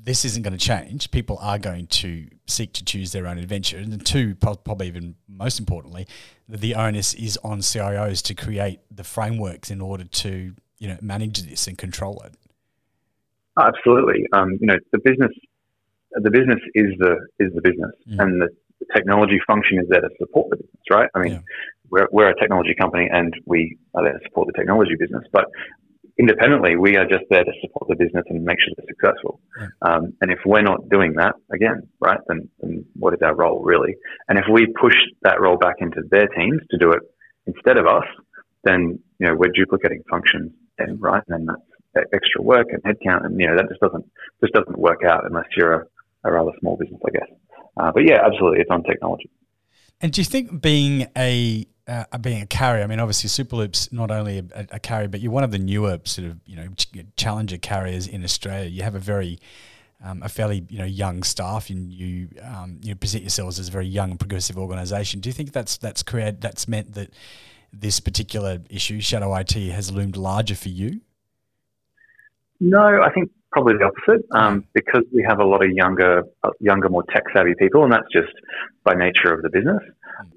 this 0.03 0.25
isn't 0.25 0.41
going 0.41 0.57
to 0.57 0.65
change. 0.65 1.11
People 1.11 1.37
are 1.41 1.59
going 1.59 1.87
to 1.87 2.27
seek 2.47 2.73
to 2.73 2.83
choose 2.83 3.11
their 3.11 3.27
own 3.27 3.37
adventure. 3.37 3.77
And 3.77 4.03
two, 4.05 4.35
probably 4.35 4.87
even 4.87 5.15
most 5.27 5.59
importantly, 5.59 6.07
the 6.49 6.75
onus 6.75 7.13
is 7.13 7.37
on 7.43 7.59
CIOs 7.59 8.23
to 8.23 8.33
create 8.33 8.79
the 8.89 9.03
frameworks 9.03 9.69
in 9.69 9.79
order 9.79 10.03
to 10.03 10.55
you 10.79 10.87
know 10.87 10.97
manage 11.01 11.43
this 11.43 11.67
and 11.67 11.77
control 11.77 12.21
it. 12.25 12.33
Absolutely. 13.59 14.25
Um, 14.33 14.57
you 14.59 14.67
know, 14.67 14.77
the 14.91 14.99
business, 14.99 15.31
the 16.13 16.31
business 16.31 16.59
is 16.73 16.97
the 16.97 17.17
is 17.39 17.53
the 17.53 17.61
business, 17.61 17.91
mm. 18.09 18.19
and 18.19 18.41
the, 18.41 18.49
the, 18.81 18.85
technology 18.95 19.39
function 19.47 19.79
is 19.79 19.87
there 19.89 20.01
to 20.01 20.09
support 20.19 20.49
the 20.49 20.57
business, 20.57 20.83
right? 20.91 21.09
I 21.15 21.19
mean, 21.19 21.33
yeah. 21.33 21.39
we're 21.89 22.07
we're 22.11 22.29
a 22.29 22.39
technology 22.39 22.75
company, 22.79 23.07
and 23.11 23.33
we 23.45 23.77
are 23.93 24.03
there 24.03 24.13
to 24.13 24.19
support 24.25 24.47
the 24.47 24.53
technology 24.53 24.95
business, 24.99 25.23
but 25.31 25.45
independently, 26.17 26.75
we 26.75 26.97
are 26.97 27.05
just 27.05 27.23
there 27.29 27.43
to 27.43 27.51
support 27.61 27.87
the 27.89 27.95
business 27.95 28.23
and 28.29 28.43
make 28.43 28.57
sure 28.59 28.73
they're 28.77 28.93
successful. 28.93 29.39
Yeah. 29.59 29.67
Um, 29.81 30.13
and 30.21 30.31
if 30.31 30.39
we're 30.45 30.61
not 30.61 30.89
doing 30.89 31.13
that, 31.13 31.35
again, 31.51 31.87
right, 31.99 32.19
then, 32.27 32.49
then 32.59 32.85
what 32.93 33.13
is 33.13 33.19
our 33.23 33.35
role 33.35 33.63
really? 33.63 33.95
And 34.27 34.37
if 34.37 34.45
we 34.51 34.67
push 34.79 34.95
that 35.23 35.39
role 35.41 35.57
back 35.57 35.75
into 35.79 36.01
their 36.09 36.27
teams 36.27 36.61
to 36.71 36.77
do 36.77 36.91
it 36.91 37.01
instead 37.47 37.77
of 37.77 37.87
us, 37.87 38.05
then 38.63 38.99
you 39.19 39.27
know 39.27 39.35
we're 39.35 39.51
duplicating 39.55 40.03
functions, 40.09 40.51
then 40.77 40.97
right, 40.99 41.23
and 41.27 41.47
then 41.47 41.55
that's 41.93 42.09
extra 42.13 42.41
work 42.41 42.67
and 42.71 42.83
headcount, 42.83 43.25
and 43.25 43.39
you 43.39 43.47
know 43.47 43.55
that 43.55 43.67
just 43.69 43.81
doesn't 43.81 44.05
just 44.41 44.53
doesn't 44.53 44.77
work 44.77 45.03
out 45.03 45.25
unless 45.25 45.47
you're 45.57 45.73
a, 45.73 45.85
a 46.25 46.31
rather 46.31 46.51
small 46.59 46.77
business, 46.77 47.01
I 47.05 47.11
guess. 47.11 47.29
Uh, 47.81 47.91
but 47.91 48.07
yeah, 48.07 48.19
absolutely, 48.23 48.59
it's 48.59 48.69
on 48.69 48.83
technology. 48.83 49.29
And 50.01 50.11
do 50.11 50.21
you 50.21 50.25
think 50.25 50.61
being 50.61 51.07
a 51.17 51.65
uh, 51.87 52.05
being 52.19 52.41
a 52.41 52.45
carrier, 52.45 52.83
I 52.83 52.87
mean, 52.87 52.99
obviously 52.99 53.43
Superloop's 53.43 53.91
not 53.91 54.11
only 54.11 54.37
a, 54.37 54.67
a, 54.71 54.79
carrier, 54.79 55.07
but 55.07 55.19
you're 55.19 55.31
one 55.31 55.43
of 55.43 55.51
the 55.51 55.57
newer 55.57 55.99
sort 56.03 56.27
of 56.27 56.39
you 56.45 56.55
know 56.55 56.67
challenger 57.17 57.57
carriers 57.57 58.07
in 58.07 58.23
Australia. 58.23 58.69
You 58.69 58.83
have 58.83 58.93
a 58.93 58.99
very 58.99 59.39
um, 60.03 60.21
a 60.21 60.29
fairly 60.29 60.63
you 60.69 60.77
know 60.77 60.85
young 60.85 61.23
staff, 61.23 61.71
and 61.71 61.91
you 61.91 62.29
um, 62.43 62.79
you 62.83 62.95
present 62.95 63.23
yourselves 63.23 63.57
as 63.57 63.67
a 63.67 63.71
very 63.71 63.87
young 63.87 64.15
progressive 64.15 64.59
organisation. 64.59 65.19
Do 65.19 65.29
you 65.29 65.33
think 65.33 65.51
that's 65.51 65.77
that's 65.77 66.03
created 66.03 66.41
that's 66.41 66.67
meant 66.67 66.93
that 66.93 67.11
this 67.73 67.99
particular 67.99 68.59
issue, 68.69 69.01
shadow 69.01 69.35
IT, 69.35 69.53
has 69.53 69.91
loomed 69.91 70.17
larger 70.17 70.55
for 70.55 70.69
you? 70.69 71.01
No, 72.59 73.01
I 73.01 73.09
think 73.09 73.31
probably 73.51 73.75
the 73.77 73.85
opposite. 73.85 74.25
Um, 74.33 74.65
because 74.73 75.03
we 75.13 75.25
have 75.27 75.39
a 75.39 75.45
lot 75.45 75.63
of 75.63 75.71
younger, 75.71 76.23
uh, 76.43 76.49
younger, 76.59 76.89
more 76.89 77.03
tech 77.13 77.23
savvy 77.35 77.53
people, 77.59 77.83
and 77.83 77.91
that's 77.91 78.07
just 78.11 78.33
by 78.83 78.93
nature 78.93 79.33
of 79.33 79.41
the 79.41 79.49
business. 79.49 79.81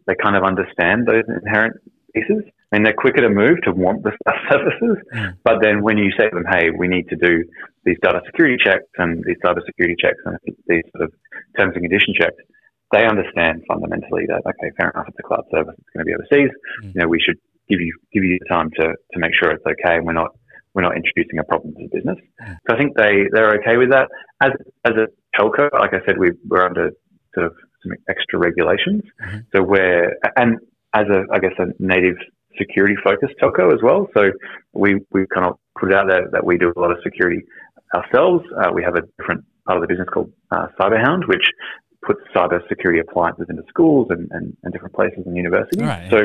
They 0.07 0.15
kind 0.21 0.37
of 0.37 0.43
understand 0.45 1.07
those 1.07 1.25
inherent 1.29 1.77
pieces. 2.15 2.43
I 2.73 2.77
mean, 2.77 2.85
they're 2.85 2.95
quicker 2.97 3.23
to 3.23 3.31
move 3.31 3.63
to 3.65 3.73
want 3.73 4.03
the 4.03 4.13
services, 4.51 4.99
mm. 5.15 5.37
but 5.45 5.63
then 5.63 5.83
when 5.83 5.99
you 5.99 6.11
say 6.19 6.29
to 6.29 6.35
them, 6.35 6.47
"Hey, 6.49 6.71
we 6.71 6.89
need 6.89 7.09
to 7.09 7.17
do 7.17 7.45
these 7.85 7.97
data 8.03 8.21
security 8.27 8.57
checks 8.59 8.89
and 8.99 9.23
these 9.27 9.37
cyber 9.45 9.65
security 9.65 9.95
checks 10.01 10.19
and 10.25 10.39
these 10.67 10.83
sort 10.97 11.09
of 11.09 11.13
terms 11.59 11.73
and 11.75 11.83
condition 11.83 12.15
checks," 12.19 12.37
they 12.91 13.07
understand 13.07 13.63
fundamentally 13.69 14.27
that 14.27 14.43
okay, 14.43 14.71
fair 14.79 14.91
enough, 14.91 15.07
it's 15.09 15.19
a 15.19 15.23
cloud 15.23 15.45
service, 15.53 15.75
it's 15.79 15.91
going 15.95 16.03
to 16.03 16.09
be 16.11 16.15
overseas. 16.15 16.51
Mm. 16.83 16.95
You 16.95 17.01
know, 17.03 17.09
we 17.09 17.21
should 17.21 17.39
give 17.69 17.81
you 17.81 17.95
give 18.13 18.25
you 18.25 18.39
the 18.41 18.49
time 18.49 18.71
to 18.81 18.87
to 18.91 19.17
make 19.19 19.33
sure 19.39 19.51
it's 19.51 19.67
okay, 19.67 19.97
and 19.97 20.07
we're 20.07 20.19
not 20.19 20.35
we're 20.75 20.83
not 20.83 20.97
introducing 20.97 21.39
a 21.39 21.45
problem 21.45 21.75
to 21.75 21.89
the 21.89 21.97
business. 21.97 22.19
So 22.67 22.75
I 22.75 22.79
think 22.79 22.97
they 22.97 23.25
they're 23.33 23.55
okay 23.61 23.77
with 23.77 23.91
that. 23.91 24.09
As 24.43 24.53
as 24.85 24.93
a 24.95 25.07
telco, 25.39 25.73
like 25.73 25.95
I 25.95 26.05
said, 26.05 26.19
we 26.19 26.33
we're 26.49 26.67
under 26.67 26.91
sort 27.35 27.47
of 27.47 27.55
some 27.85 27.93
extra 28.09 28.39
regulations. 28.39 29.03
Mm-hmm. 29.23 29.39
So 29.55 29.63
we're, 29.63 30.17
and 30.37 30.59
as 30.95 31.07
a, 31.11 31.25
I 31.33 31.39
guess, 31.39 31.53
a 31.59 31.67
native 31.79 32.17
security 32.59 32.95
focused 33.03 33.35
telco 33.43 33.73
as 33.73 33.81
well. 33.83 34.09
So 34.15 34.31
we, 34.73 35.01
we 35.13 35.27
kind 35.33 35.47
of 35.47 35.59
put 35.79 35.91
it 35.91 35.97
out 35.97 36.09
there 36.09 36.29
that 36.33 36.45
we 36.45 36.57
do 36.57 36.73
a 36.75 36.81
lot 36.81 36.91
of 36.91 36.99
security 37.03 37.43
ourselves. 37.95 38.45
Uh, 38.57 38.71
we 38.73 38.83
have 38.83 38.95
a 38.95 39.03
different 39.19 39.45
part 39.67 39.79
of 39.79 39.83
the 39.83 39.89
business 39.89 40.09
called 40.13 40.33
uh, 40.51 40.69
Cyberhound, 40.81 41.27
which 41.27 41.45
puts 42.07 42.21
cyber 42.35 42.61
security 42.69 43.01
appliances 43.01 43.47
into 43.49 43.63
schools 43.69 44.09
and, 44.11 44.29
and, 44.31 44.57
and 44.63 44.73
different 44.73 44.95
places 44.95 45.23
and 45.27 45.37
universities. 45.37 45.83
Right. 45.83 46.11
So 46.11 46.25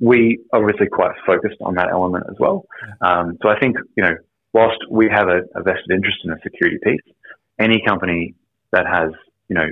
we 0.00 0.40
obviously 0.52 0.86
quite 0.88 1.12
focused 1.26 1.56
on 1.60 1.74
that 1.76 1.88
element 1.90 2.24
as 2.28 2.36
well. 2.38 2.66
Um, 3.00 3.38
so 3.42 3.48
I 3.48 3.58
think, 3.58 3.76
you 3.96 4.02
know, 4.02 4.14
whilst 4.52 4.78
we 4.90 5.08
have 5.12 5.28
a, 5.28 5.42
a 5.54 5.62
vested 5.62 5.90
interest 5.90 6.18
in 6.24 6.30
the 6.30 6.38
security 6.42 6.78
piece, 6.82 7.14
any 7.58 7.82
company 7.86 8.34
that 8.72 8.86
has 8.86 9.12
you 9.48 9.54
know, 9.54 9.66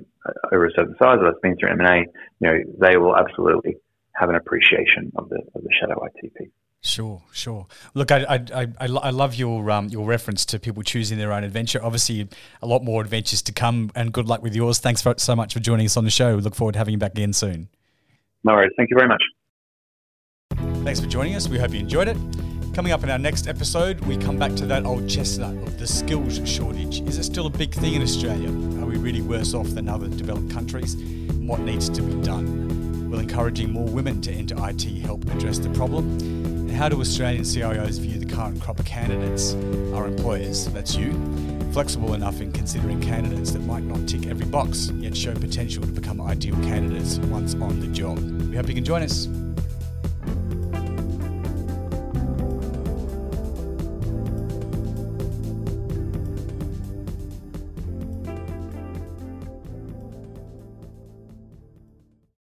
over 0.52 0.66
a 0.66 0.70
certain 0.76 0.94
size 1.02 1.18
that's 1.22 1.38
been 1.42 1.56
through 1.56 1.70
M&A, 1.70 1.98
you 1.98 2.06
know, 2.40 2.58
they 2.80 2.96
will 2.96 3.16
absolutely 3.16 3.76
have 4.14 4.28
an 4.28 4.36
appreciation 4.36 5.10
of 5.16 5.28
the, 5.28 5.40
of 5.54 5.62
the 5.62 5.70
shadow 5.80 6.04
IT 6.04 6.34
piece. 6.34 6.48
Sure, 6.84 7.22
sure. 7.32 7.66
Look, 7.94 8.10
I, 8.10 8.24
I, 8.28 8.66
I, 8.80 8.86
I 8.86 9.10
love 9.10 9.36
your 9.36 9.70
um, 9.70 9.88
your 9.88 10.04
reference 10.04 10.44
to 10.46 10.58
people 10.58 10.82
choosing 10.82 11.16
their 11.16 11.32
own 11.32 11.44
adventure. 11.44 11.78
Obviously, 11.80 12.28
a 12.60 12.66
lot 12.66 12.82
more 12.82 13.00
adventures 13.00 13.40
to 13.42 13.52
come, 13.52 13.92
and 13.94 14.12
good 14.12 14.26
luck 14.26 14.42
with 14.42 14.56
yours. 14.56 14.80
Thanks 14.80 15.00
for, 15.00 15.14
so 15.16 15.36
much 15.36 15.54
for 15.54 15.60
joining 15.60 15.86
us 15.86 15.96
on 15.96 16.02
the 16.02 16.10
show. 16.10 16.34
We 16.34 16.42
look 16.42 16.56
forward 16.56 16.72
to 16.72 16.78
having 16.78 16.90
you 16.90 16.98
back 16.98 17.12
again 17.12 17.32
soon. 17.32 17.68
No 18.42 18.54
worries. 18.54 18.72
Thank 18.76 18.90
you 18.90 18.96
very 18.96 19.08
much. 19.08 19.22
Thanks 20.84 21.00
for 21.00 21.06
joining 21.06 21.36
us. 21.36 21.48
We 21.48 21.58
hope 21.58 21.72
you 21.72 21.80
enjoyed 21.80 22.08
it. 22.08 22.16
Coming 22.74 22.92
up 22.92 23.02
in 23.04 23.10
our 23.10 23.18
next 23.18 23.46
episode, 23.46 24.00
we 24.00 24.16
come 24.16 24.38
back 24.38 24.54
to 24.56 24.66
that 24.66 24.84
old 24.84 25.08
chestnut 25.08 25.54
of 25.66 25.78
the 25.78 25.86
skills 25.86 26.40
shortage. 26.48 27.00
Is 27.02 27.18
it 27.18 27.24
still 27.24 27.46
a 27.46 27.50
big 27.50 27.72
thing 27.72 27.94
in 27.94 28.02
Australia? 28.02 28.48
Are 28.48 28.86
we 28.86 28.96
really 28.96 29.22
worse 29.22 29.54
off 29.54 29.68
than 29.68 29.88
other 29.88 30.08
developed 30.08 30.50
countries? 30.50 30.96
what 31.46 31.60
needs 31.60 31.90
to 31.90 32.02
be 32.02 32.14
done? 32.22 33.10
Will 33.10 33.18
encouraging 33.18 33.72
more 33.72 33.86
women 33.86 34.20
to 34.22 34.32
enter 34.32 34.54
IT 34.68 34.82
help 35.02 35.24
address 35.30 35.58
the 35.58 35.68
problem? 35.70 36.18
And 36.18 36.70
how 36.70 36.88
do 36.88 37.00
Australian 37.00 37.42
CIOs 37.42 37.98
view 37.98 38.18
the 38.18 38.26
current 38.26 38.60
crop 38.60 38.78
of 38.78 38.86
candidates? 38.86 39.54
Our 39.92 40.06
employers, 40.06 40.66
that's 40.68 40.94
you, 40.94 41.12
flexible 41.72 42.14
enough 42.14 42.40
in 42.40 42.52
considering 42.52 43.00
candidates 43.00 43.50
that 43.50 43.62
might 43.62 43.82
not 43.82 44.08
tick 44.08 44.26
every 44.26 44.46
box, 44.46 44.90
yet 44.96 45.16
show 45.16 45.34
potential 45.34 45.82
to 45.82 45.92
become 45.92 46.20
ideal 46.20 46.56
candidates 46.56 47.18
once 47.18 47.54
on 47.54 47.80
the 47.80 47.88
job. 47.88 48.18
We 48.48 48.56
hope 48.56 48.68
you 48.68 48.74
can 48.74 48.84
join 48.84 49.02
us. 49.02 49.28